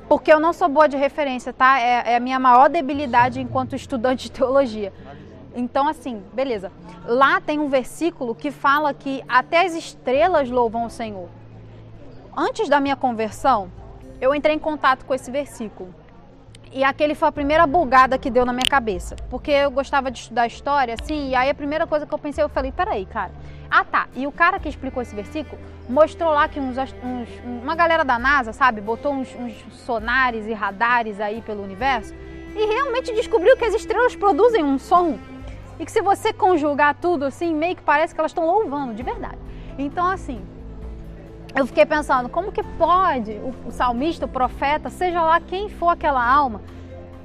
Porque 0.10 0.32
eu 0.32 0.42
não 0.42 0.52
sou 0.52 0.68
boa 0.68 0.90
de 0.90 0.98
referência, 0.98 1.54
tá? 1.54 1.80
É, 1.80 2.12
é 2.12 2.16
a 2.18 2.20
minha 2.20 2.38
maior 2.38 2.70
debilidade 2.70 3.40
enquanto 3.40 3.78
estudante 3.78 4.26
de 4.26 4.32
teologia. 4.34 4.92
Então, 5.56 5.88
assim, 5.88 6.22
beleza. 6.34 6.70
Lá 7.06 7.40
tem 7.40 7.60
um 7.60 7.70
versículo 7.70 8.36
que 8.36 8.52
fala 8.52 8.94
que 8.94 9.24
até 9.26 9.66
as 9.66 9.74
estrelas 9.74 10.50
louvam 10.50 10.86
o 10.86 10.90
Senhor. 10.90 11.30
Antes 12.36 12.68
da 12.68 12.82
minha 12.82 12.96
conversão, 12.96 13.72
eu 14.20 14.34
entrei 14.34 14.56
em 14.56 14.60
contato 14.60 15.06
com 15.06 15.14
esse 15.14 15.30
versículo. 15.30 15.94
E 16.72 16.84
aquele 16.84 17.14
foi 17.14 17.28
a 17.28 17.32
primeira 17.32 17.68
bugada 17.68 18.18
que 18.18 18.32
deu 18.32 18.46
na 18.46 18.52
minha 18.52 18.66
cabeça. 18.68 19.16
Porque 19.30 19.52
eu 19.52 19.70
gostava 19.70 20.10
de 20.10 20.20
estudar 20.20 20.48
história, 20.48 20.96
assim, 21.00 21.30
e 21.30 21.36
aí 21.36 21.50
a 21.50 21.54
primeira 21.54 21.86
coisa 21.86 22.06
que 22.06 22.14
eu 22.14 22.18
pensei, 22.18 22.44
eu 22.44 22.50
falei, 22.50 22.72
peraí, 22.72 23.06
cara. 23.06 23.32
Ah, 23.70 23.84
tá. 23.84 24.08
E 24.16 24.26
o 24.26 24.32
cara 24.32 24.60
que 24.60 24.68
explicou 24.70 25.02
esse 25.02 25.16
versículo 25.16 25.60
mostrou 25.88 26.32
lá 26.32 26.48
que 26.48 26.60
uns, 26.60 26.78
uns, 26.78 27.30
uma 27.62 27.76
galera 27.76 28.04
da 28.04 28.18
NASA, 28.18 28.54
sabe, 28.54 28.82
botou 28.82 29.14
uns, 29.14 29.36
uns 29.36 29.54
sonares 29.74 30.48
e 30.48 30.54
radares 30.54 31.20
aí 31.20 31.42
pelo 31.42 31.64
universo 31.64 32.14
e 32.56 32.66
realmente 32.66 33.14
descobriu 33.14 33.58
que 33.58 33.66
as 33.66 33.74
estrelas 33.74 34.16
produzem 34.16 34.64
um 34.64 34.78
som 34.78 35.18
e 35.80 35.86
que 35.86 35.92
se 35.92 36.02
você 36.02 36.32
conjugar 36.32 36.96
tudo 36.96 37.26
assim, 37.26 37.54
meio 37.54 37.76
que 37.76 37.82
parece 37.82 38.14
que 38.14 38.22
elas 38.22 38.32
estão 38.32 38.46
louvando, 38.46 38.94
de 38.94 39.04
verdade. 39.04 39.38
Então, 39.78 40.08
assim, 40.08 40.42
eu 41.56 41.68
fiquei 41.68 41.86
pensando, 41.86 42.30
como 42.30 42.52
que 42.52 42.64
pode 42.64 43.40
o, 43.68 43.72
salmista, 43.72 44.26
o 44.26 44.30
profeta, 44.30 44.90
seja 44.90 45.22
lá 45.22 45.40
quem 45.40 45.70
for 45.70 45.90
aquela 45.90 46.26
alma, 46.26 46.62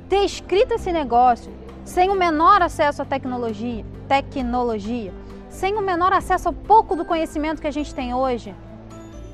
ter 0.08 0.24
escrito 0.24 0.74
esse 0.74 0.92
negócio 0.92 1.52
sem 1.84 2.10
o 2.10 2.14
menor 2.14 2.60
acesso 2.60 3.00
à 3.00 3.04
tecnologia, 3.04 3.84
tecnologia, 4.06 5.12
sem 5.48 5.74
o 5.76 5.80
menor 5.80 6.12
acesso 6.12 6.48
ao 6.48 6.54
pouco 6.54 6.94
do 6.94 7.04
conhecimento 7.04 7.62
que 7.62 7.66
a 7.66 7.72
gente 7.72 7.94
tem 7.94 8.12
hoje. 8.12 8.54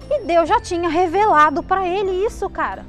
E 0.08 0.24
Deus 0.24 0.48
já 0.48 0.60
tinha 0.60 0.88
revelado 0.88 1.62
para 1.62 1.86
ele 1.86 2.12
isso, 2.24 2.48
cara. 2.48 2.86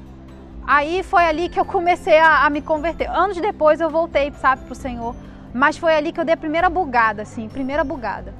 Aí 0.68 1.02
foi 1.02 1.24
ali 1.24 1.50
que 1.50 1.60
eu 1.60 1.66
comecei 1.66 2.20
a, 2.20 2.46
a 2.46 2.50
me 2.50 2.62
converter. 2.62 3.10
Anos 3.10 3.38
depois 3.38 3.82
eu 3.82 3.90
voltei, 3.90 4.32
sabe, 4.34 4.64
para 4.64 4.74
o 4.74 4.76
Senhor. 4.76 5.16
Mas 5.54 5.78
foi 5.78 5.96
ali 5.96 6.12
que 6.12 6.20
eu 6.20 6.26
dei 6.26 6.34
a 6.34 6.38
primeira 6.38 6.70
bugada, 6.70 7.22
assim, 7.22 7.48
primeira 7.48 7.84
bugada. 7.84 8.34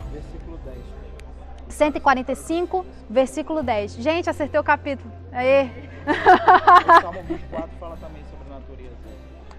Versículo 1.76 1.76
10. 1.76 1.78
145, 1.78 2.86
versículo 3.10 3.64
10. 3.64 3.94
Gente, 3.96 4.30
acertei 4.30 4.60
o 4.60 4.64
capítulo. 4.64 5.12
Aê! 5.32 5.70
O 6.06 7.02
Salmo 7.02 7.24
24 7.24 7.70
fala 7.80 7.98
também 7.98 8.24
sobre 8.30 8.50
natureza. 8.50 8.96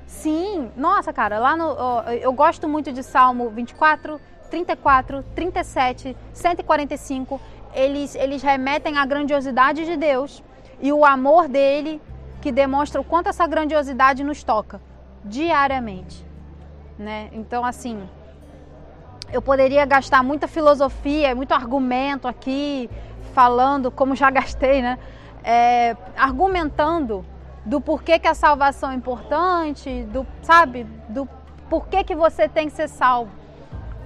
Sim, 0.06 0.70
nossa, 0.76 1.12
cara, 1.12 1.38
lá 1.38 1.56
no. 1.56 1.76
Eu 2.20 2.32
gosto 2.32 2.68
muito 2.68 2.92
de 2.92 3.02
Salmo 3.02 3.50
24, 3.50 4.20
34, 4.50 5.22
37, 5.34 6.16
145. 6.32 7.40
Eles, 7.74 8.14
eles 8.14 8.42
remetem 8.42 8.96
à 8.96 9.04
grandiosidade 9.04 9.84
de 9.84 9.96
Deus 9.96 10.42
e 10.80 10.92
o 10.92 11.04
amor 11.04 11.46
dele, 11.48 12.00
que 12.40 12.50
demonstra 12.50 13.00
o 13.00 13.04
quanto 13.04 13.28
essa 13.28 13.46
grandiosidade 13.46 14.24
nos 14.24 14.42
toca 14.42 14.80
diariamente 15.24 16.26
né? 16.98 17.28
Então, 17.32 17.64
assim, 17.64 18.08
eu 19.32 19.42
poderia 19.42 19.84
gastar 19.84 20.22
muita 20.22 20.46
filosofia, 20.46 21.34
muito 21.34 21.52
argumento 21.52 22.28
aqui, 22.28 22.88
falando, 23.32 23.90
como 23.90 24.14
já 24.14 24.30
gastei, 24.30 24.80
né? 24.80 24.98
É, 25.42 25.96
argumentando 26.16 27.24
do 27.64 27.80
porquê 27.80 28.18
que 28.18 28.28
a 28.28 28.34
salvação 28.34 28.90
é 28.90 28.94
importante, 28.94 30.04
do, 30.04 30.26
sabe, 30.42 30.84
do 31.08 31.28
porquê 31.68 32.04
que 32.04 32.14
você 32.14 32.48
tem 32.48 32.68
que 32.68 32.74
ser 32.74 32.88
salvo. 32.88 33.30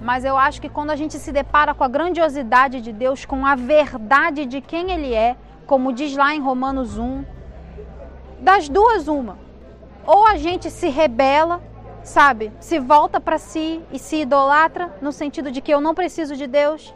Mas 0.01 0.25
eu 0.25 0.35
acho 0.35 0.59
que 0.59 0.67
quando 0.67 0.89
a 0.89 0.95
gente 0.95 1.17
se 1.19 1.31
depara 1.31 1.75
com 1.75 1.83
a 1.83 1.87
grandiosidade 1.87 2.81
de 2.81 2.91
Deus, 2.91 3.23
com 3.23 3.45
a 3.45 3.53
verdade 3.55 4.47
de 4.47 4.59
quem 4.59 4.91
Ele 4.91 5.13
é, 5.13 5.35
como 5.67 5.93
diz 5.93 6.15
lá 6.17 6.33
em 6.33 6.41
Romanos 6.41 6.97
1, 6.97 7.23
das 8.39 8.67
duas, 8.67 9.07
uma. 9.07 9.37
Ou 10.05 10.25
a 10.25 10.35
gente 10.35 10.71
se 10.71 10.89
rebela 10.89 11.61
sabe, 12.03 12.51
se 12.59 12.79
volta 12.79 13.19
para 13.19 13.37
si 13.37 13.81
e 13.91 13.99
se 13.99 14.21
idolatra, 14.21 14.95
no 15.01 15.11
sentido 15.11 15.51
de 15.51 15.61
que 15.61 15.73
eu 15.73 15.81
não 15.81 15.93
preciso 15.93 16.35
de 16.35 16.47
Deus, 16.47 16.93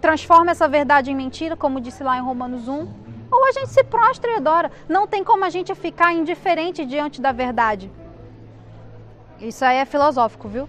transforma 0.00 0.50
essa 0.50 0.68
verdade 0.68 1.10
em 1.10 1.14
mentira, 1.14 1.56
como 1.56 1.80
disse 1.80 2.02
lá 2.02 2.16
em 2.16 2.22
Romanos 2.22 2.68
1, 2.68 2.88
ou 3.30 3.46
a 3.46 3.52
gente 3.52 3.70
se 3.70 3.82
prostra 3.82 4.30
e 4.30 4.34
adora. 4.36 4.70
Não 4.88 5.06
tem 5.06 5.24
como 5.24 5.44
a 5.44 5.50
gente 5.50 5.74
ficar 5.74 6.12
indiferente 6.12 6.84
diante 6.84 7.20
da 7.20 7.32
verdade. 7.32 7.90
Isso 9.40 9.64
aí 9.64 9.78
é 9.78 9.84
filosófico, 9.84 10.48
viu? 10.48 10.68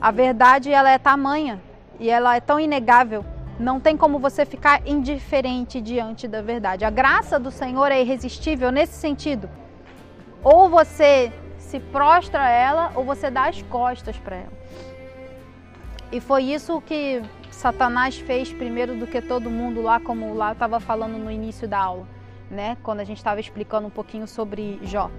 A 0.00 0.10
verdade 0.10 0.70
ela 0.70 0.90
é 0.90 0.98
tamanha 0.98 1.60
e 1.98 2.10
ela 2.10 2.36
é 2.36 2.40
tão 2.40 2.60
inegável. 2.60 3.24
Não 3.58 3.80
tem 3.80 3.96
como 3.96 4.18
você 4.18 4.44
ficar 4.44 4.86
indiferente 4.86 5.80
diante 5.80 6.28
da 6.28 6.42
verdade. 6.42 6.84
A 6.84 6.90
graça 6.90 7.38
do 7.38 7.50
Senhor 7.50 7.90
é 7.90 8.00
irresistível 8.02 8.70
nesse 8.70 8.92
sentido. 8.92 9.48
Ou 10.44 10.68
você 10.68 11.32
se 11.66 11.80
prostra 11.80 12.42
a 12.42 12.48
ela 12.48 12.92
ou 12.94 13.04
você 13.04 13.30
dá 13.30 13.48
as 13.48 13.60
costas 13.62 14.16
para 14.16 14.36
ela. 14.36 14.52
E 16.12 16.20
foi 16.20 16.44
isso 16.44 16.80
que 16.80 17.20
Satanás 17.50 18.16
fez 18.16 18.52
primeiro 18.52 18.96
do 18.96 19.06
que 19.06 19.20
todo 19.20 19.50
mundo 19.50 19.82
lá, 19.82 19.98
como 19.98 20.34
lá 20.34 20.52
estava 20.52 20.78
falando 20.78 21.18
no 21.18 21.30
início 21.30 21.66
da 21.66 21.78
aula, 21.78 22.06
né? 22.50 22.76
Quando 22.82 23.00
a 23.00 23.04
gente 23.04 23.18
estava 23.18 23.40
explicando 23.40 23.88
um 23.88 23.90
pouquinho 23.90 24.26
sobre 24.26 24.78
Jó. 24.82 25.10